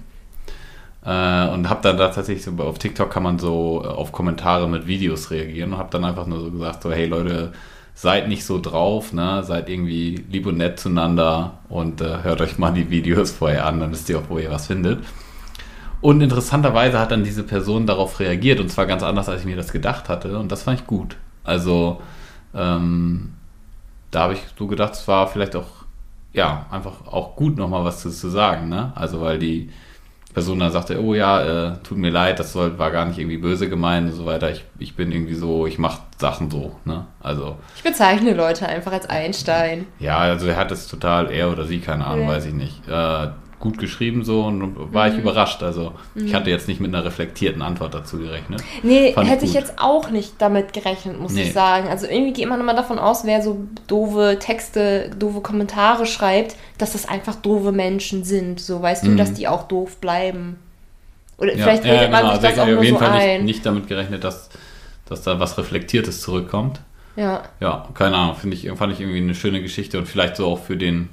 Äh, 1.04 1.48
und 1.48 1.70
habe 1.70 1.82
dann 1.82 1.98
da 1.98 2.10
tatsächlich 2.10 2.44
so, 2.44 2.52
auf 2.64 2.78
TikTok 2.78 3.10
kann 3.10 3.24
man 3.24 3.40
so 3.40 3.82
äh, 3.84 3.88
auf 3.88 4.12
Kommentare 4.12 4.68
mit 4.68 4.88
Videos 4.88 5.32
reagieren 5.32 5.74
und 5.74 5.80
habe 5.80 5.90
dann 5.92 6.04
einfach 6.04 6.28
nur 6.28 6.42
so 6.42 6.52
gesagt, 6.52 6.84
so 6.84 6.92
hey 6.92 7.06
Leute, 7.06 7.54
seid 7.94 8.28
nicht 8.28 8.46
so 8.46 8.60
drauf, 8.60 9.14
ne? 9.14 9.44
seid 9.44 9.70
irgendwie 9.70 10.24
lieb 10.30 10.46
und 10.46 10.58
nett 10.58 10.80
zueinander 10.80 11.60
und 11.70 12.02
äh, 12.02 12.24
hört 12.24 12.42
euch 12.42 12.58
mal 12.58 12.72
die 12.72 12.90
Videos 12.90 13.32
vorher 13.32 13.66
an, 13.66 13.80
dann 13.80 13.92
wisst 13.92 14.10
ihr 14.10 14.20
auch, 14.20 14.30
wo 14.30 14.38
ihr 14.38 14.52
was 14.52 14.68
findet. 14.68 15.04
Und 16.02 16.22
interessanterweise 16.22 16.98
hat 16.98 17.12
dann 17.12 17.26
diese 17.26 17.44
Person 17.44 17.86
darauf 17.86 18.20
reagiert 18.20 18.60
und 18.60 18.70
zwar 18.70 18.86
ganz 18.86 19.04
anders, 19.04 19.28
als 19.28 19.42
ich 19.42 19.48
mir 19.48 19.58
das 19.58 19.74
gedacht 19.74 20.08
hatte 20.08 20.38
und 20.38 20.52
das 20.52 20.64
fand 20.64 20.80
ich 20.82 20.88
gut. 20.88 21.18
Also 21.44 22.02
ähm, 22.54 23.34
da 24.12 24.22
habe 24.22 24.34
ich 24.34 24.42
so 24.58 24.68
gedacht, 24.68 24.94
es 24.94 25.08
war 25.08 25.28
vielleicht 25.28 25.56
auch, 25.56 25.68
ja, 26.34 26.66
einfach 26.72 27.08
auch 27.08 27.36
gut 27.36 27.58
nochmal 27.58 27.84
was 27.86 28.02
zu, 28.02 28.10
zu 28.12 28.30
sagen, 28.30 28.70
ne? 28.70 28.92
Also 28.96 29.22
weil 29.22 29.40
die 29.40 29.70
Person 30.34 30.60
dann 30.60 30.72
sagte, 30.72 31.02
oh 31.04 31.16
ja, 31.16 31.42
äh, 31.72 31.78
tut 31.84 31.98
mir 31.98 32.12
leid, 32.12 32.40
das 32.40 32.54
soll, 32.54 32.78
war 32.78 32.92
gar 32.92 33.06
nicht 33.06 33.18
irgendwie 33.18 33.38
böse 33.40 33.68
gemeint 33.68 34.12
und 34.12 34.16
so 34.16 34.26
weiter. 34.28 34.52
Ich, 34.52 34.64
ich 34.78 34.96
bin 34.96 35.12
irgendwie 35.12 35.34
so, 35.34 35.66
ich 35.66 35.80
mache 35.80 36.02
Sachen 36.20 36.52
so, 36.52 36.76
ne? 36.86 37.08
Also, 37.20 37.58
Ich 37.76 37.82
bezeichne 37.84 38.34
Leute 38.34 38.68
einfach 38.70 38.92
als 38.92 39.10
Einstein. 39.10 39.88
ja, 40.00 40.18
also 40.20 40.46
er 40.48 40.56
hat 40.58 40.72
es 40.72 40.88
total, 40.88 41.32
er 41.32 41.52
oder 41.52 41.66
sie, 41.66 41.80
keine 41.80 42.06
Ahnung, 42.06 42.28
Ja. 42.28 42.34
weiß 42.34 42.46
ich 42.46 42.54
nicht. 42.54 42.88
Äh, 42.88 43.30
gut 43.60 43.78
geschrieben 43.78 44.24
so 44.24 44.44
und 44.46 44.94
war 44.94 45.10
ich 45.10 45.18
überrascht. 45.18 45.62
Also 45.64 45.92
ich 46.16 46.34
hatte 46.34 46.50
jetzt 46.50 46.68
nicht 46.68 46.80
mit 46.80 46.94
einer 46.94 47.04
reflektierten 47.04 47.62
Antwort 47.62 47.94
dazu 47.94 48.18
gerechnet. 48.18 48.64
Nee, 48.84 49.12
Fand 49.14 49.28
ich 49.28 49.34
hätte 49.34 49.46
ich 49.46 49.52
gut. 49.52 49.60
jetzt 49.62 49.74
auch 49.78 50.10
nicht 50.12 50.34
damit 50.40 50.72
gerechnet, 50.74 51.20
muss 51.20 51.34
Nee. 51.34 51.44
ich 51.44 51.54
sagen. 51.54 51.88
Also 51.90 52.08
irgendwie 52.08 52.32
geht 52.34 52.48
man 52.48 52.60
immer 52.62 52.74
davon 52.74 52.98
aus, 53.00 53.26
wer 53.26 53.42
so 53.42 53.60
doofe 53.88 54.38
Texte, 54.40 55.12
doofe 55.20 55.42
Kommentare 55.42 56.06
schreibt, 56.06 56.56
dass 56.78 56.94
das 56.94 57.08
einfach 57.08 57.36
doofe 57.36 57.72
Menschen 57.74 58.24
sind. 58.24 58.60
So, 58.62 58.82
weißt 58.82 59.06
du, 59.06 59.10
Mhm. 59.10 59.18
dass 59.18 59.34
die 59.34 59.48
auch 59.48 59.64
doof 59.68 59.98
bleiben. 59.98 60.56
Oder 61.38 61.54
Ja, 61.56 61.64
vielleicht 61.66 61.86
ja, 61.86 61.94
redet 61.94 62.12
man 62.12 62.22
genau. 62.22 62.36
sich 62.36 62.46
Also 62.46 62.48
das 62.48 62.54
ich 62.56 62.62
auch 62.62 62.68
nur 62.68 62.78
auf 62.80 62.84
jeden 62.84 62.98
so 62.98 63.04
Fall 63.06 63.18
nicht, 63.18 63.28
ein. 63.40 63.46
nicht 63.46 63.66
damit 63.66 63.88
gerechnet, 63.88 64.24
dass, 64.24 64.50
dass 65.08 65.22
da 65.24 65.40
was 65.40 65.58
Reflektiertes 65.58 66.22
zurückkommt. 66.22 66.80
Ja. 67.16 67.44
Ja, 67.60 67.88
keine 67.94 68.16
Ahnung, 68.16 68.36
finde 68.36 68.56
ich, 68.56 68.70
fand 68.78 68.94
ich 68.94 69.02
irgendwie 69.02 69.20
eine 69.20 69.36
schöne 69.36 69.62
Geschichte 69.62 69.98
und 69.98 70.08
vielleicht 70.08 70.38
so 70.38 70.48
auch 70.48 70.60
für 70.60 70.78
den, 70.78 71.10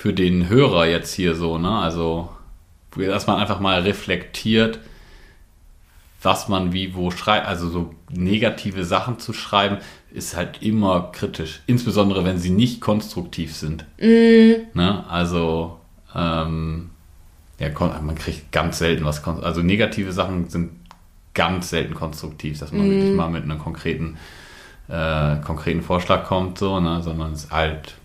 für 0.00 0.14
den 0.14 0.48
Hörer 0.48 0.86
jetzt 0.86 1.12
hier 1.12 1.34
so, 1.34 1.58
ne? 1.58 1.70
Also, 1.70 2.30
dass 2.96 3.26
man 3.26 3.38
einfach 3.38 3.60
mal 3.60 3.82
reflektiert, 3.82 4.78
was 6.22 6.48
man 6.48 6.72
wie 6.72 6.94
wo 6.94 7.10
schreibt. 7.10 7.46
Also 7.46 7.68
so 7.68 7.94
negative 8.08 8.86
Sachen 8.86 9.18
zu 9.18 9.34
schreiben, 9.34 9.76
ist 10.10 10.34
halt 10.34 10.62
immer 10.62 11.10
kritisch. 11.12 11.60
Insbesondere 11.66 12.24
wenn 12.24 12.38
sie 12.38 12.48
nicht 12.48 12.80
konstruktiv 12.80 13.54
sind. 13.54 13.84
Ne? 14.72 15.04
Also, 15.06 15.78
ähm, 16.14 16.88
ja, 17.58 17.68
man 17.78 18.14
kriegt 18.14 18.52
ganz 18.52 18.78
selten 18.78 19.04
was. 19.04 19.22
Also 19.22 19.60
negative 19.60 20.12
Sachen 20.12 20.48
sind 20.48 20.70
ganz 21.34 21.68
selten 21.68 21.92
konstruktiv, 21.92 22.58
dass 22.58 22.72
man 22.72 22.90
wirklich 22.90 23.14
mal 23.14 23.28
mit 23.28 23.44
einem 23.44 23.58
konkreten, 23.58 24.16
äh, 24.88 25.36
konkreten 25.44 25.82
Vorschlag 25.82 26.24
kommt, 26.24 26.56
so, 26.56 26.80
ne? 26.80 27.02
sondern 27.02 27.32
es 27.32 27.44
ist 27.44 27.50
halt, 27.50 27.96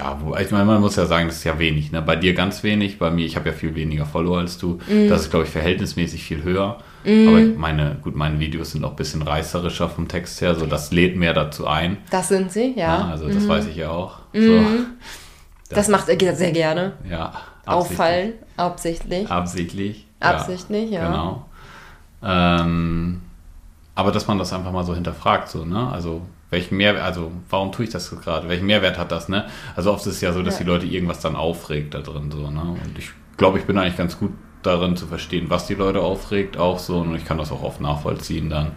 ja, 0.00 0.18
ich 0.40 0.50
meine, 0.50 0.64
man 0.64 0.80
muss 0.80 0.96
ja 0.96 1.06
sagen, 1.06 1.26
das 1.26 1.36
ist 1.36 1.44
ja 1.44 1.58
wenig. 1.58 1.92
Ne? 1.92 2.00
Bei 2.00 2.16
dir 2.16 2.34
ganz 2.34 2.62
wenig, 2.62 2.98
bei 2.98 3.10
mir, 3.10 3.26
ich 3.26 3.36
habe 3.36 3.50
ja 3.50 3.54
viel 3.54 3.74
weniger 3.74 4.06
Follower 4.06 4.38
als 4.38 4.56
du. 4.58 4.78
Das 5.08 5.22
ist, 5.22 5.30
glaube 5.30 5.44
ich, 5.44 5.50
verhältnismäßig 5.50 6.22
viel 6.22 6.42
höher. 6.42 6.78
Aber 7.04 7.38
ich 7.38 7.56
meine, 7.56 7.96
gut, 8.02 8.16
meine 8.16 8.38
Videos 8.40 8.72
sind 8.72 8.84
auch 8.84 8.90
ein 8.90 8.96
bisschen 8.96 9.22
reißerischer 9.22 9.88
vom 9.88 10.08
Text 10.08 10.40
her, 10.40 10.54
so 10.54 10.66
das 10.66 10.90
lädt 10.90 11.16
mehr 11.16 11.32
dazu 11.32 11.66
ein. 11.66 11.98
Das 12.10 12.28
sind 12.28 12.52
sie, 12.52 12.74
ja. 12.76 13.04
Ne? 13.04 13.10
Also 13.12 13.28
das 13.28 13.46
weiß 13.46 13.66
ich 13.66 13.76
ja 13.76 13.90
auch. 13.90 14.18
So, 14.34 14.60
das 15.68 15.88
macht 15.88 16.08
er 16.08 16.34
sehr 16.34 16.52
gerne. 16.52 16.92
ja, 17.08 17.32
absichtlich. 17.64 17.66
Auffallen, 17.66 18.32
absichtlich. 18.56 19.30
Absichtlich. 19.30 20.06
Absichtlich, 20.18 20.90
ja. 20.90 21.06
Genau. 21.06 21.46
Ähm, 22.22 23.22
aber 23.94 24.12
dass 24.12 24.26
man 24.26 24.38
das 24.38 24.52
einfach 24.52 24.72
mal 24.72 24.84
so 24.84 24.94
hinterfragt, 24.94 25.48
so, 25.48 25.64
ne? 25.64 25.90
Also, 25.90 26.22
welchen 26.50 26.76
Mehrwert, 26.76 27.02
also, 27.04 27.30
warum 27.48 27.72
tue 27.72 27.84
ich 27.84 27.90
das 27.90 28.10
gerade? 28.10 28.48
Welchen 28.48 28.66
Mehrwert 28.66 28.98
hat 28.98 29.12
das, 29.12 29.28
ne? 29.28 29.46
Also, 29.76 29.92
oft 29.92 30.00
ist 30.06 30.14
es 30.14 30.20
ja 30.20 30.32
so, 30.32 30.42
dass 30.42 30.58
Ja. 30.58 30.64
die 30.64 30.70
Leute 30.70 30.86
irgendwas 30.86 31.20
dann 31.20 31.36
aufregt 31.36 31.94
da 31.94 32.00
drin, 32.00 32.30
so, 32.30 32.50
ne? 32.50 32.60
Und 32.62 32.98
ich 32.98 33.10
glaube, 33.36 33.58
ich 33.58 33.64
bin 33.64 33.78
eigentlich 33.78 33.96
ganz 33.96 34.18
gut 34.18 34.32
darin 34.62 34.96
zu 34.96 35.06
verstehen, 35.06 35.46
was 35.48 35.66
die 35.66 35.74
Leute 35.74 36.00
aufregt, 36.00 36.58
auch 36.58 36.78
so, 36.78 36.98
und 36.98 37.14
ich 37.14 37.24
kann 37.24 37.38
das 37.38 37.50
auch 37.52 37.62
oft 37.62 37.80
nachvollziehen 37.80 38.50
dann. 38.50 38.72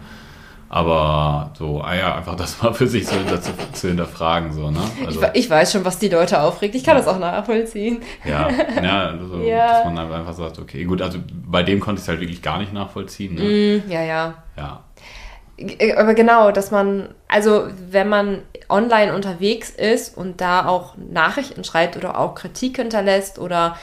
Aber 0.70 1.52
so, 1.58 1.82
ah 1.82 1.94
ja, 1.94 2.14
einfach 2.16 2.34
das 2.36 2.60
mal 2.62 2.72
für 2.74 2.86
sich 2.88 3.06
so 3.06 3.14
hinter, 3.16 3.40
zu, 3.40 3.50
zu 3.72 3.88
hinterfragen, 3.88 4.52
so, 4.52 4.70
ne? 4.70 4.80
Ich, 5.00 5.06
Also, 5.06 5.20
we- 5.22 5.30
ich 5.34 5.48
weiß 5.50 5.72
schon, 5.72 5.84
was 5.84 5.98
die 5.98 6.08
Leute 6.08 6.40
aufregt. 6.40 6.74
Ich 6.74 6.82
kann 6.84 6.96
das 6.96 7.06
auch 7.06 7.18
nachvollziehen. 7.18 8.00
ja, 8.24 8.48
ja, 8.82 9.06
also, 9.10 9.36
Ja. 9.42 9.66
dass 9.68 9.84
man 9.84 9.98
einfach 9.98 10.32
sagt, 10.32 10.58
okay, 10.58 10.84
gut, 10.84 11.02
also 11.02 11.18
bei 11.46 11.62
dem 11.62 11.80
konnte 11.80 11.98
ich 12.00 12.04
es 12.04 12.08
halt 12.08 12.20
wirklich 12.20 12.42
gar 12.42 12.58
nicht 12.58 12.72
nachvollziehen, 12.72 13.34
ne? 13.34 13.82
Mm, 13.84 13.90
ja, 13.90 14.02
ja. 14.02 14.34
Ja. 14.56 14.80
G- 15.56 15.92
Aber 15.94 16.14
genau, 16.14 16.50
dass 16.50 16.70
man, 16.70 17.08
also 17.28 17.68
wenn 17.90 18.08
man 18.08 18.42
online 18.68 19.14
unterwegs 19.14 19.70
ist 19.70 20.16
und 20.16 20.40
da 20.40 20.66
auch 20.66 20.94
Nachrichten 20.96 21.64
schreibt 21.64 21.96
oder 21.96 22.18
auch 22.18 22.34
Kritik 22.34 22.76
hinterlässt 22.76 23.38
oder, 23.38 23.76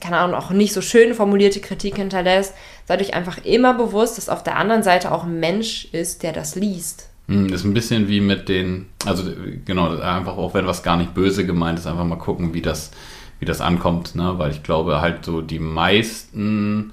keine 0.00 0.18
Ahnung, 0.18 0.36
auch 0.36 0.50
nicht 0.50 0.72
so 0.72 0.80
schön 0.80 1.14
formulierte 1.14 1.60
Kritik 1.60 1.96
hinterlässt, 1.96 2.54
seid 2.86 3.00
euch 3.00 3.14
einfach 3.14 3.38
immer 3.44 3.74
bewusst, 3.74 4.18
dass 4.18 4.28
auf 4.28 4.42
der 4.42 4.56
anderen 4.56 4.82
Seite 4.82 5.12
auch 5.12 5.24
ein 5.24 5.40
Mensch 5.40 5.86
ist, 5.92 6.22
der 6.22 6.32
das 6.32 6.56
liest. 6.56 7.08
Hm, 7.28 7.50
Das 7.50 7.60
ist 7.60 7.66
ein 7.66 7.72
bisschen 7.74 8.08
wie 8.08 8.20
mit 8.20 8.48
den, 8.50 8.86
also 9.06 9.30
äh, 9.30 9.58
genau, 9.64 9.96
einfach 9.98 10.36
auch 10.36 10.52
wenn 10.52 10.66
was 10.66 10.82
gar 10.82 10.96
nicht 10.98 11.14
böse 11.14 11.46
gemeint 11.46 11.78
ist, 11.78 11.86
einfach 11.86 12.04
mal 12.04 12.16
gucken, 12.18 12.52
wie 12.52 12.60
das, 12.60 12.90
wie 13.40 13.46
das 13.46 13.62
ankommt, 13.62 14.14
ne? 14.14 14.34
Weil 14.36 14.50
ich 14.50 14.62
glaube 14.62 15.00
halt 15.00 15.24
so 15.24 15.40
die 15.40 15.58
meisten 15.58 16.92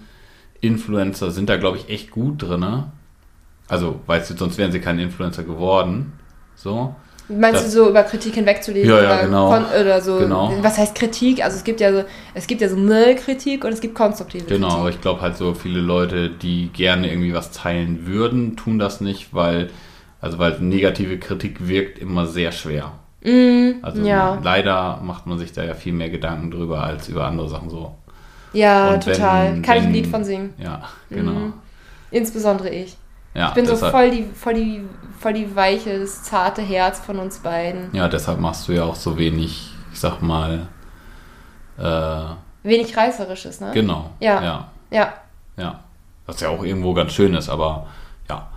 Influencer 0.61 1.31
sind 1.31 1.49
da, 1.49 1.57
glaube 1.57 1.77
ich, 1.77 1.89
echt 1.89 2.11
gut 2.11 2.41
drin, 2.43 2.61
ne? 2.61 2.91
Also, 3.71 3.99
weißt 4.05 4.29
du, 4.29 4.37
sonst 4.37 4.57
wären 4.57 4.71
sie 4.71 4.79
kein 4.81 4.99
Influencer 4.99 5.43
geworden. 5.43 6.13
So. 6.55 6.93
Meinst 7.29 7.61
Das- 7.63 7.73
du 7.73 7.83
so 7.83 7.89
über 7.89 8.03
Kritik 8.03 8.33
hinwegzulegen? 8.35 8.89
Ja, 8.89 9.01
ja, 9.01 9.13
oder, 9.15 9.23
genau. 9.23 9.47
oder 9.79 10.01
so, 10.01 10.17
Genau. 10.17 10.53
was 10.61 10.77
heißt 10.77 10.93
Kritik? 10.95 11.41
Also 11.41 11.55
es 11.55 11.63
gibt 11.63 11.79
ja 11.79 11.93
so, 11.93 12.03
es 12.33 12.45
gibt 12.47 12.59
ja 12.59 12.67
so 12.67 12.75
eine 12.75 13.15
Kritik 13.15 13.63
und 13.63 13.71
es 13.71 13.79
gibt 13.79 13.95
konstruktive 13.95 14.43
Genau, 14.45 14.67
aber 14.67 14.75
Kritik. 14.83 14.95
ich 14.95 15.01
glaube 15.01 15.21
halt 15.21 15.37
so 15.37 15.53
viele 15.53 15.79
Leute, 15.79 16.29
die 16.29 16.67
gerne 16.73 17.09
irgendwie 17.09 17.33
was 17.33 17.51
teilen 17.51 18.05
würden, 18.05 18.57
tun 18.57 18.77
das 18.79 18.99
nicht, 18.99 19.33
weil, 19.33 19.69
also 20.19 20.37
weil 20.39 20.59
negative 20.59 21.17
Kritik 21.19 21.65
wirkt 21.67 21.99
immer 21.99 22.27
sehr 22.27 22.51
schwer. 22.51 22.91
Also 23.23 24.01
Mm, 24.01 24.05
ja. 24.05 24.37
leider 24.43 24.99
macht 25.01 25.25
man 25.27 25.37
sich 25.39 25.53
da 25.53 25.63
ja 25.63 25.75
viel 25.75 25.93
mehr 25.93 26.09
Gedanken 26.09 26.51
drüber 26.51 26.83
als 26.83 27.07
über 27.07 27.25
andere 27.27 27.47
Sachen 27.47 27.69
so. 27.69 27.95
Ja, 28.51 28.89
Und 28.93 29.05
wenn- 29.05 29.13
total. 29.13 29.45
Kann 29.61 29.61
ich 29.61 29.69
ein 29.69 29.83
wenn- 29.85 29.93
Lied 29.93 30.07
von 30.07 30.23
singen. 30.25 30.53
Ja, 30.57 30.81
genau. 31.09 31.31
Mhm. 31.31 31.53
Insbesondere 32.09 32.69
ich. 32.71 32.97
Ja, 33.33 33.49
Ich 33.49 33.53
bin 33.53 33.65
so 33.65 33.71
deshalb, 33.73 33.91
voll 33.91 34.11
die, 34.11 34.25
voll 34.33 34.53
die, 34.53 34.81
voll 35.19 35.33
die 35.33 35.55
weiche, 35.55 35.99
das 35.99 36.23
zarte 36.23 36.61
Herz 36.61 36.99
von 36.99 37.19
uns 37.19 37.39
beiden. 37.39 37.89
Ja, 37.93 38.07
deshalb 38.07 38.39
machst 38.39 38.67
du 38.67 38.73
ja 38.73 38.83
auch 38.83 38.95
so 38.95 39.17
wenig, 39.17 39.71
ich 39.93 39.99
sag 39.99 40.21
mal, 40.21 40.67
äh, 41.77 42.23
Wenig 42.63 42.95
reißerisches, 42.95 43.61
ne? 43.61 43.71
genau. 43.73 44.11
Ja. 44.19 44.43
ja. 44.43 44.71
Ja. 44.91 45.13
Ja. 45.57 45.79
Was 46.25 46.39
ja 46.41 46.49
auch 46.49 46.63
irgendwo 46.63 46.93
ganz 46.93 47.13
schön 47.13 47.33
ist, 47.33 47.49
aber 47.49 47.87
ja. 48.29 48.49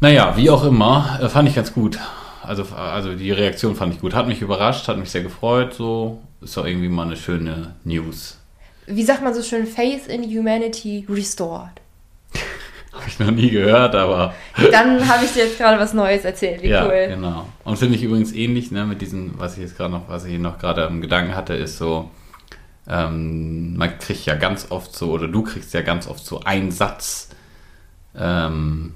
Naja, 0.00 0.36
wie 0.36 0.50
auch 0.50 0.64
immer, 0.64 1.18
äh, 1.22 1.28
fand 1.28 1.48
ich 1.48 1.54
ganz 1.54 1.72
gut. 1.72 1.98
Also, 2.42 2.64
also 2.74 3.14
die 3.14 3.30
Reaktion 3.30 3.76
fand 3.76 3.94
ich 3.94 4.00
gut. 4.00 4.14
Hat 4.14 4.26
mich 4.26 4.42
überrascht, 4.42 4.88
hat 4.88 4.98
mich 4.98 5.10
sehr 5.10 5.22
gefreut. 5.22 5.74
So 5.74 6.20
ist 6.40 6.56
doch 6.56 6.66
irgendwie 6.66 6.88
mal 6.88 7.06
eine 7.06 7.16
schöne 7.16 7.76
News. 7.84 8.38
Wie 8.86 9.04
sagt 9.04 9.22
man 9.22 9.32
so 9.32 9.42
schön, 9.42 9.66
Faith 9.66 10.08
in 10.08 10.24
Humanity 10.24 11.06
restored. 11.08 11.80
Habe 12.92 13.04
ich 13.08 13.18
noch 13.18 13.30
nie 13.30 13.50
gehört, 13.50 13.94
aber 13.94 14.34
Dann 14.70 15.08
habe 15.08 15.24
ich 15.24 15.32
dir 15.32 15.44
jetzt 15.44 15.58
gerade 15.58 15.80
was 15.80 15.94
Neues 15.94 16.24
erzählt. 16.24 16.62
Wie 16.62 16.68
ja, 16.68 16.84
cool. 16.84 17.06
genau. 17.08 17.48
Und 17.64 17.78
finde 17.78 17.96
ich 17.96 18.02
übrigens 18.02 18.32
ähnlich, 18.32 18.70
ne, 18.70 18.84
mit 18.84 19.00
diesem, 19.00 19.38
was 19.38 19.54
ich 19.54 19.62
jetzt 19.62 19.76
gerade 19.76 19.92
noch, 19.92 20.08
was 20.08 20.26
ich 20.26 20.38
noch 20.38 20.58
gerade 20.58 20.82
im 20.84 21.00
Gedanken 21.00 21.34
hatte, 21.34 21.54
ist 21.54 21.78
so, 21.78 22.10
ähm, 22.86 23.76
man 23.76 23.98
kriegt 23.98 24.26
ja 24.26 24.34
ganz 24.34 24.66
oft 24.70 24.94
so, 24.94 25.10
oder 25.10 25.26
du 25.28 25.42
kriegst 25.42 25.72
ja 25.72 25.80
ganz 25.80 26.06
oft 26.06 26.24
so 26.24 26.40
einen 26.40 26.70
Satz, 26.70 27.30
ähm, 28.18 28.94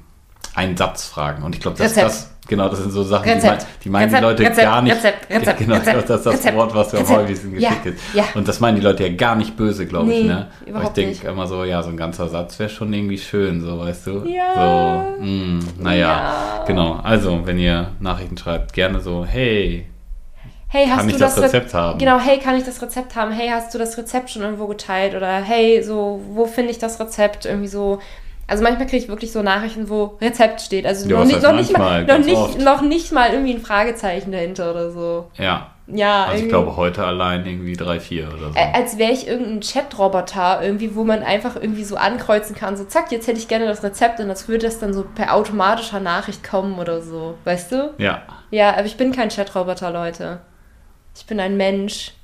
einen 0.56 0.76
Satzfragen. 0.76 1.44
Und 1.44 1.54
ich 1.54 1.60
glaube, 1.60 1.76
dass 1.78 1.90
Rezept. 1.92 2.06
das, 2.06 2.30
genau, 2.48 2.68
das 2.68 2.80
sind 2.80 2.90
so 2.90 3.02
Sachen, 3.04 3.28
Rezept. 3.30 3.66
die, 3.84 3.88
mein, 3.90 4.08
die 4.08 4.10
meinen 4.10 4.14
Rezept, 4.14 4.20
die 4.20 4.24
Leute 4.26 4.42
Rezept, 4.42 4.62
gar 4.66 4.82
nicht. 4.82 4.96
Rezept, 4.96 5.30
Rezept, 5.30 5.58
genau, 5.58 5.74
ich 5.74 5.80
Rezept, 5.82 6.10
das 6.10 6.16
ist 6.18 6.26
das 6.26 6.34
Rezept, 6.34 6.56
Wort, 6.56 6.74
was 6.74 6.90
du 6.90 6.96
am 6.98 7.08
häufigsten 7.08 7.58
Ja, 7.60 7.68
geschickt 7.70 7.86
ist. 7.86 8.14
ja. 8.14 8.24
Und 8.34 8.48
das 8.48 8.58
meinen 8.60 8.76
die 8.76 8.82
Leute 8.82 9.06
ja 9.06 9.14
gar 9.14 9.36
nicht 9.36 9.56
böse, 9.56 9.86
glaube 9.86 10.12
ich. 10.12 10.22
Nee, 10.22 10.28
Ne? 10.28 10.46
Aber 10.74 10.82
ich 10.84 10.88
denke 10.90 11.28
immer 11.28 11.46
so, 11.46 11.62
ja, 11.64 11.82
so 11.82 11.90
ein 11.90 11.96
ganzer 11.96 12.28
Satz 12.28 12.58
wäre 12.58 12.70
schon 12.70 12.92
irgendwie 12.92 13.18
schön, 13.18 13.60
so, 13.60 13.78
weißt 13.78 14.06
du? 14.08 14.24
Ja. 14.26 15.04
So, 15.18 15.22
mh, 15.24 15.60
naja, 15.78 16.08
Ja. 16.08 16.64
genau. 16.66 17.00
Also, 17.02 17.40
wenn 17.44 17.58
ihr 17.58 17.88
Nachrichten 18.00 18.36
schreibt, 18.38 18.72
gerne 18.72 19.00
so, 19.00 19.24
hey, 19.24 19.86
Hey, 20.68 20.86
hast 20.88 20.96
Kann 20.98 21.06
du 21.08 21.14
ich 21.14 21.20
das 21.20 21.38
Re- 21.38 21.42
Rezept 21.44 21.74
haben? 21.74 21.98
Genau, 21.98 22.18
hey, 22.18 22.38
kann 22.40 22.56
ich 22.56 22.64
das 22.64 22.82
Rezept 22.82 23.14
haben? 23.14 23.30
Hey, 23.30 23.48
hast 23.50 23.72
du 23.72 23.78
das 23.78 23.96
Rezept 23.96 24.30
schon 24.30 24.42
irgendwo 24.42 24.66
geteilt? 24.66 25.14
Oder 25.14 25.40
hey, 25.40 25.80
so, 25.82 26.20
wo 26.32 26.44
finde 26.46 26.72
ich 26.72 26.78
das 26.78 26.98
Rezept? 26.98 27.46
Irgendwie 27.46 27.68
so. 27.68 28.00
Also 28.48 28.62
manchmal 28.62 28.86
kriege 28.86 29.02
ich 29.02 29.08
wirklich 29.08 29.32
so 29.32 29.42
Nachrichten, 29.42 29.88
wo 29.88 30.16
Rezept 30.20 30.60
steht. 30.60 30.86
Also 30.86 31.08
Ja, 31.08 31.18
noch, 31.18 31.24
nicht, 31.24 31.42
noch, 31.42 31.52
nicht 31.52 31.76
mal, 31.76 32.04
noch, 32.04 32.18
nicht, 32.18 32.58
noch 32.60 32.80
nicht 32.82 33.12
mal 33.12 33.32
irgendwie 33.32 33.54
ein 33.54 33.60
Fragezeichen 33.60 34.32
dahinter 34.32 34.70
oder 34.70 34.90
so. 34.90 35.30
ja. 35.36 35.70
Ja, 35.88 36.24
Also 36.24 36.42
ich 36.42 36.48
glaube 36.48 36.74
heute 36.74 37.04
allein 37.04 37.46
irgendwie 37.46 37.76
drei, 37.76 38.00
vier 38.00 38.26
oder 38.26 38.52
so. 38.52 38.58
Als 38.74 38.98
wäre 38.98 39.12
ich 39.12 39.28
irgendein 39.28 39.60
Chatroboter 39.60 40.58
irgendwie, 40.60 40.96
wo 40.96 41.04
man 41.04 41.22
einfach 41.22 41.54
irgendwie 41.54 41.84
so 41.84 41.94
ankreuzen 41.94 42.56
kann, 42.56 42.76
so 42.76 42.82
zack, 42.84 43.12
jetzt 43.12 43.28
hätte 43.28 43.38
ich 43.38 43.46
gerne 43.46 43.66
das 43.66 43.84
Rezept 43.84 44.18
und 44.18 44.26
das 44.26 44.48
würde 44.48 44.66
das 44.66 44.80
dann 44.80 44.92
so 44.92 45.04
per 45.04 45.32
automatischer 45.32 46.00
Nachricht 46.00 46.42
kommen 46.42 46.80
oder 46.80 47.02
so. 47.02 47.34
Weißt 47.44 47.70
du? 47.70 47.94
Ja. 47.98 48.22
Ja, 48.50 48.70
aber 48.70 48.86
ich 48.86 48.96
bin 48.96 49.12
kein 49.12 49.28
Chatroboter, 49.28 49.92
Leute. 49.92 50.40
Ich 51.14 51.24
bin 51.26 51.38
ein 51.38 51.56
Mensch 51.56 52.14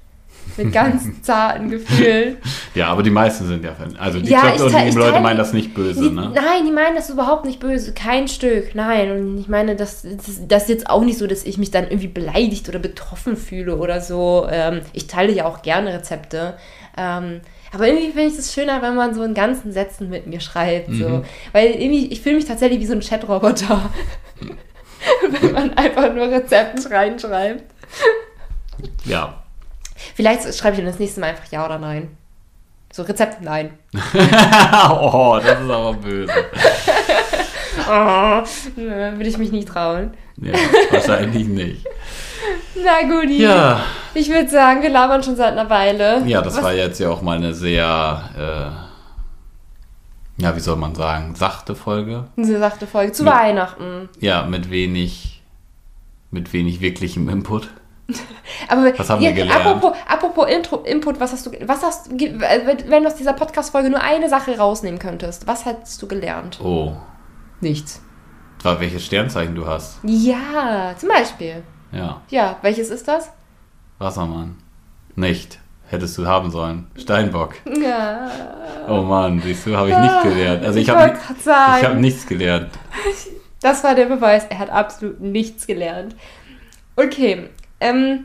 mit 0.56 0.72
ganz 0.72 1.04
zarten 1.22 1.70
Gefühlen. 1.70 2.36
Ja, 2.74 2.88
aber 2.88 3.02
die 3.02 3.10
meisten 3.10 3.46
sind 3.46 3.64
ja 3.64 3.74
Fan. 3.74 3.96
Also 3.96 4.20
die 4.20 4.30
Ja, 4.30 4.52
ich 4.54 4.94
Leute 4.94 5.20
meinen 5.20 5.38
das 5.38 5.52
nicht 5.52 5.74
böse, 5.74 6.02
Die, 6.02 6.10
ne? 6.10 6.32
Nein, 6.34 6.64
die 6.66 6.72
meinen 6.72 6.96
das 6.96 7.10
überhaupt 7.10 7.44
nicht 7.44 7.60
böse. 7.60 7.92
Kein 7.94 8.28
Stück. 8.28 8.74
Nein. 8.74 9.10
Und 9.10 9.38
ich 9.38 9.48
meine, 9.48 9.76
das, 9.76 10.02
das, 10.02 10.40
das 10.46 10.62
ist 10.64 10.68
jetzt 10.68 10.90
auch 10.90 11.02
nicht 11.02 11.18
so, 11.18 11.26
dass 11.26 11.44
ich 11.44 11.58
mich 11.58 11.70
dann 11.70 11.84
irgendwie 11.84 12.08
beleidigt 12.08 12.68
oder 12.68 12.78
betroffen 12.78 13.36
fühle 13.36 13.76
oder 13.76 14.00
so. 14.00 14.46
Ähm, 14.50 14.80
ich 14.92 15.06
teile 15.06 15.32
ja 15.32 15.46
auch 15.46 15.62
gerne 15.62 15.92
Rezepte. 15.92 16.54
Ähm, 16.96 17.40
aber 17.72 17.86
irgendwie 17.86 18.12
finde 18.12 18.28
ich 18.28 18.38
es 18.38 18.52
schöner, 18.52 18.82
wenn 18.82 18.94
man 18.94 19.14
so 19.14 19.22
in 19.22 19.32
ganzen 19.32 19.72
Sätzen 19.72 20.10
mit 20.10 20.26
mir 20.26 20.40
schreibt. 20.40 20.92
So. 20.92 21.08
Mhm. 21.08 21.24
Weil 21.52 21.70
irgendwie, 21.70 22.08
ich 22.08 22.20
fühle 22.20 22.36
mich 22.36 22.44
tatsächlich 22.44 22.80
wie 22.80 22.86
so 22.86 22.92
ein 22.92 23.00
Chatroboter. 23.00 23.90
wenn 25.30 25.52
man 25.52 25.74
einfach 25.74 26.12
nur 26.12 26.28
Rezepte 26.28 26.90
reinschreibt. 26.90 27.64
Ja. 29.04 29.41
Vielleicht 30.14 30.42
schreibe 30.54 30.74
ich 30.74 30.78
dann 30.82 30.90
das 30.90 30.98
nächste 30.98 31.20
Mal 31.20 31.28
einfach 31.30 31.50
Ja 31.50 31.64
oder 31.64 31.78
Nein. 31.78 32.16
So, 32.92 33.02
Rezept 33.02 33.40
Nein. 33.42 33.70
oh, 33.94 35.38
das 35.42 35.60
ist 35.60 35.70
aber 35.70 35.94
böse. 35.94 36.32
Oh, 37.88 38.42
würde 38.76 39.24
ich 39.28 39.38
mich 39.38 39.50
nicht 39.50 39.68
trauen. 39.68 40.12
Ja, 40.36 40.52
wahrscheinlich 40.90 41.46
nicht. 41.46 41.86
Na 42.76 43.02
gut, 43.08 43.30
Ja. 43.30 43.80
ich 44.14 44.28
würde 44.30 44.48
sagen, 44.48 44.82
wir 44.82 44.90
labern 44.90 45.22
schon 45.22 45.36
seit 45.36 45.52
einer 45.52 45.70
Weile. 45.70 46.22
Ja, 46.26 46.42
das 46.42 46.56
Was- 46.56 46.64
war 46.64 46.72
jetzt 46.72 46.98
ja 47.00 47.08
auch 47.10 47.22
mal 47.22 47.36
eine 47.36 47.54
sehr, 47.54 48.28
äh, 50.38 50.42
ja, 50.42 50.56
wie 50.56 50.60
soll 50.60 50.76
man 50.76 50.94
sagen, 50.94 51.34
sachte 51.34 51.74
Folge. 51.74 52.24
Eine 52.36 52.58
sachte 52.58 52.86
Folge 52.86 53.12
zu 53.12 53.24
Mit- 53.24 53.32
Weihnachten. 53.32 54.08
Ja, 54.20 54.42
mit 54.44 54.70
wenig, 54.70 55.42
mit 56.30 56.52
wenig 56.52 56.80
wirklichem 56.80 57.28
Input. 57.28 57.68
Aber 58.68 58.92
Was 58.98 59.08
haben 59.10 59.20
wir 59.20 59.32
gelernt? 59.32 59.64
Apropos, 59.64 59.96
apropos 60.08 60.50
Intro, 60.50 60.78
Input, 60.82 61.18
was 61.20 61.32
hast 61.32 61.46
du, 61.46 61.50
was 61.66 61.82
hast, 61.82 62.10
wenn 62.10 63.02
du 63.02 63.06
aus 63.06 63.14
dieser 63.16 63.32
Podcast-Folge 63.32 63.90
nur 63.90 64.00
eine 64.00 64.28
Sache 64.28 64.56
rausnehmen 64.58 64.98
könntest, 64.98 65.46
was 65.46 65.64
hättest 65.64 66.00
du 66.02 66.08
gelernt? 66.08 66.60
Oh, 66.62 66.92
Nichts. 67.60 68.02
war 68.62 68.80
welches 68.80 69.04
Sternzeichen 69.06 69.54
du 69.54 69.66
hast. 69.66 69.98
Ja, 70.04 70.94
zum 70.96 71.08
Beispiel. 71.08 71.62
Ja, 71.92 72.22
Ja, 72.30 72.56
welches 72.62 72.88
ist 72.90 73.06
das? 73.08 73.30
Wassermann. 73.98 74.56
Nicht. 75.14 75.58
Hättest 75.88 76.16
du 76.16 76.26
haben 76.26 76.50
sollen. 76.50 76.86
Steinbock. 76.96 77.54
Ja. 77.66 78.30
Oh 78.88 79.02
Mann, 79.02 79.40
siehst 79.40 79.66
du, 79.66 79.76
habe 79.76 79.90
ich 79.90 79.98
nicht 79.98 80.22
gelernt. 80.22 80.64
Also 80.64 80.78
ich, 80.78 80.88
Ich 80.88 80.94
habe 80.94 81.18
ich 81.38 81.84
habe 81.84 81.96
nichts 82.00 82.26
gelernt. 82.26 82.70
Das 83.60 83.84
war 83.84 83.94
der 83.94 84.06
Beweis, 84.06 84.44
er 84.48 84.58
hat 84.58 84.70
absolut 84.70 85.20
nichts 85.20 85.68
gelernt. 85.68 86.16
Okay, 86.96 87.48
ähm, 87.82 88.24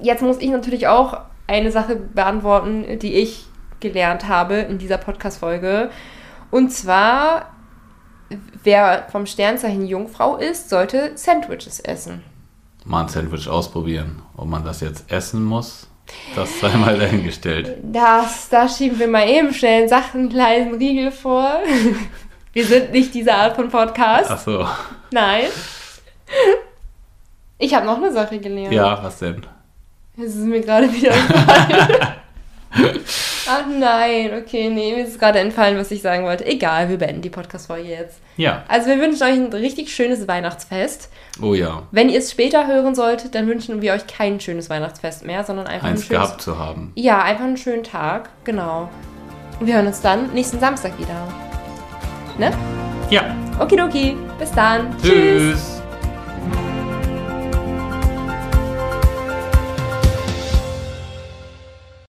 jetzt 0.00 0.22
muss 0.22 0.38
ich 0.38 0.50
natürlich 0.50 0.88
auch 0.88 1.18
eine 1.46 1.70
Sache 1.70 1.96
beantworten, 1.96 2.98
die 2.98 3.14
ich 3.14 3.46
gelernt 3.80 4.28
habe 4.28 4.54
in 4.54 4.78
dieser 4.78 4.98
Podcast-Folge. 4.98 5.90
Und 6.50 6.70
zwar, 6.72 7.52
wer 8.62 9.06
vom 9.10 9.26
Sternzeichen 9.26 9.86
Jungfrau 9.86 10.36
ist, 10.36 10.70
sollte 10.70 11.12
Sandwiches 11.16 11.80
essen. 11.80 12.22
Mal 12.84 13.02
ein 13.02 13.08
Sandwich 13.08 13.48
ausprobieren. 13.48 14.22
Ob 14.36 14.46
man 14.46 14.64
das 14.64 14.80
jetzt 14.80 15.10
essen 15.10 15.44
muss, 15.44 15.88
das 16.34 16.60
sei 16.60 16.76
mal 16.76 16.98
dahingestellt. 16.98 17.78
Das, 17.82 18.48
da 18.48 18.68
schieben 18.68 18.98
wir 18.98 19.08
mal 19.08 19.28
eben 19.28 19.52
schnell 19.52 19.80
einen 19.80 19.88
Sachen 19.88 20.30
leisen 20.30 20.74
Riegel 20.74 21.10
vor. 21.10 21.60
Wir 22.52 22.64
sind 22.64 22.92
nicht 22.92 23.14
diese 23.14 23.34
Art 23.34 23.56
von 23.56 23.68
Podcast. 23.68 24.30
Ach 24.30 24.38
so. 24.38 24.66
Nein. 25.10 25.46
Ich 27.58 27.74
habe 27.74 27.86
noch 27.86 27.96
eine 27.96 28.12
Sache 28.12 28.38
gelernt. 28.38 28.72
Ja, 28.72 29.02
was 29.02 29.18
denn? 29.18 29.46
Es 30.16 30.36
ist 30.36 30.44
mir 30.44 30.60
gerade 30.60 30.92
wieder 30.92 31.12
entfallen. 31.12 32.10
Ach 33.48 33.64
nein, 33.68 34.30
okay, 34.40 34.68
nee, 34.68 34.94
mir 34.94 35.06
ist 35.06 35.20
gerade 35.20 35.38
entfallen, 35.38 35.76
was 35.76 35.90
ich 35.90 36.02
sagen 36.02 36.24
wollte. 36.24 36.44
Egal, 36.46 36.88
wir 36.88 36.96
beenden 36.96 37.22
die 37.22 37.30
Podcast-Folge 37.30 37.88
jetzt. 37.88 38.20
Ja. 38.36 38.64
Also 38.68 38.88
wir 38.88 38.98
wünschen 38.98 39.22
euch 39.22 39.34
ein 39.34 39.52
richtig 39.52 39.94
schönes 39.94 40.26
Weihnachtsfest. 40.26 41.10
Oh 41.40 41.54
ja. 41.54 41.82
Wenn 41.90 42.08
ihr 42.08 42.18
es 42.18 42.30
später 42.30 42.66
hören 42.66 42.94
solltet, 42.94 43.34
dann 43.34 43.46
wünschen 43.46 43.80
wir 43.82 43.92
euch 43.92 44.06
kein 44.06 44.40
schönes 44.40 44.70
Weihnachtsfest 44.70 45.24
mehr, 45.24 45.44
sondern 45.44 45.66
einfach 45.66 45.86
ein 45.86 45.94
Eins 45.94 46.06
schönes... 46.06 46.22
gehabt 46.22 46.42
zu 46.42 46.58
haben. 46.58 46.92
Ja, 46.96 47.22
einfach 47.22 47.44
einen 47.44 47.56
schönen 47.56 47.84
Tag, 47.84 48.30
genau. 48.44 48.88
Und 49.60 49.66
wir 49.66 49.74
hören 49.74 49.86
uns 49.86 50.00
dann 50.00 50.32
nächsten 50.32 50.58
Samstag 50.58 50.98
wieder. 50.98 51.28
Ne? 52.38 52.50
Ja. 53.10 53.36
Okidoki, 53.60 54.16
bis 54.38 54.50
dann. 54.52 54.96
Tschüss. 55.00 55.83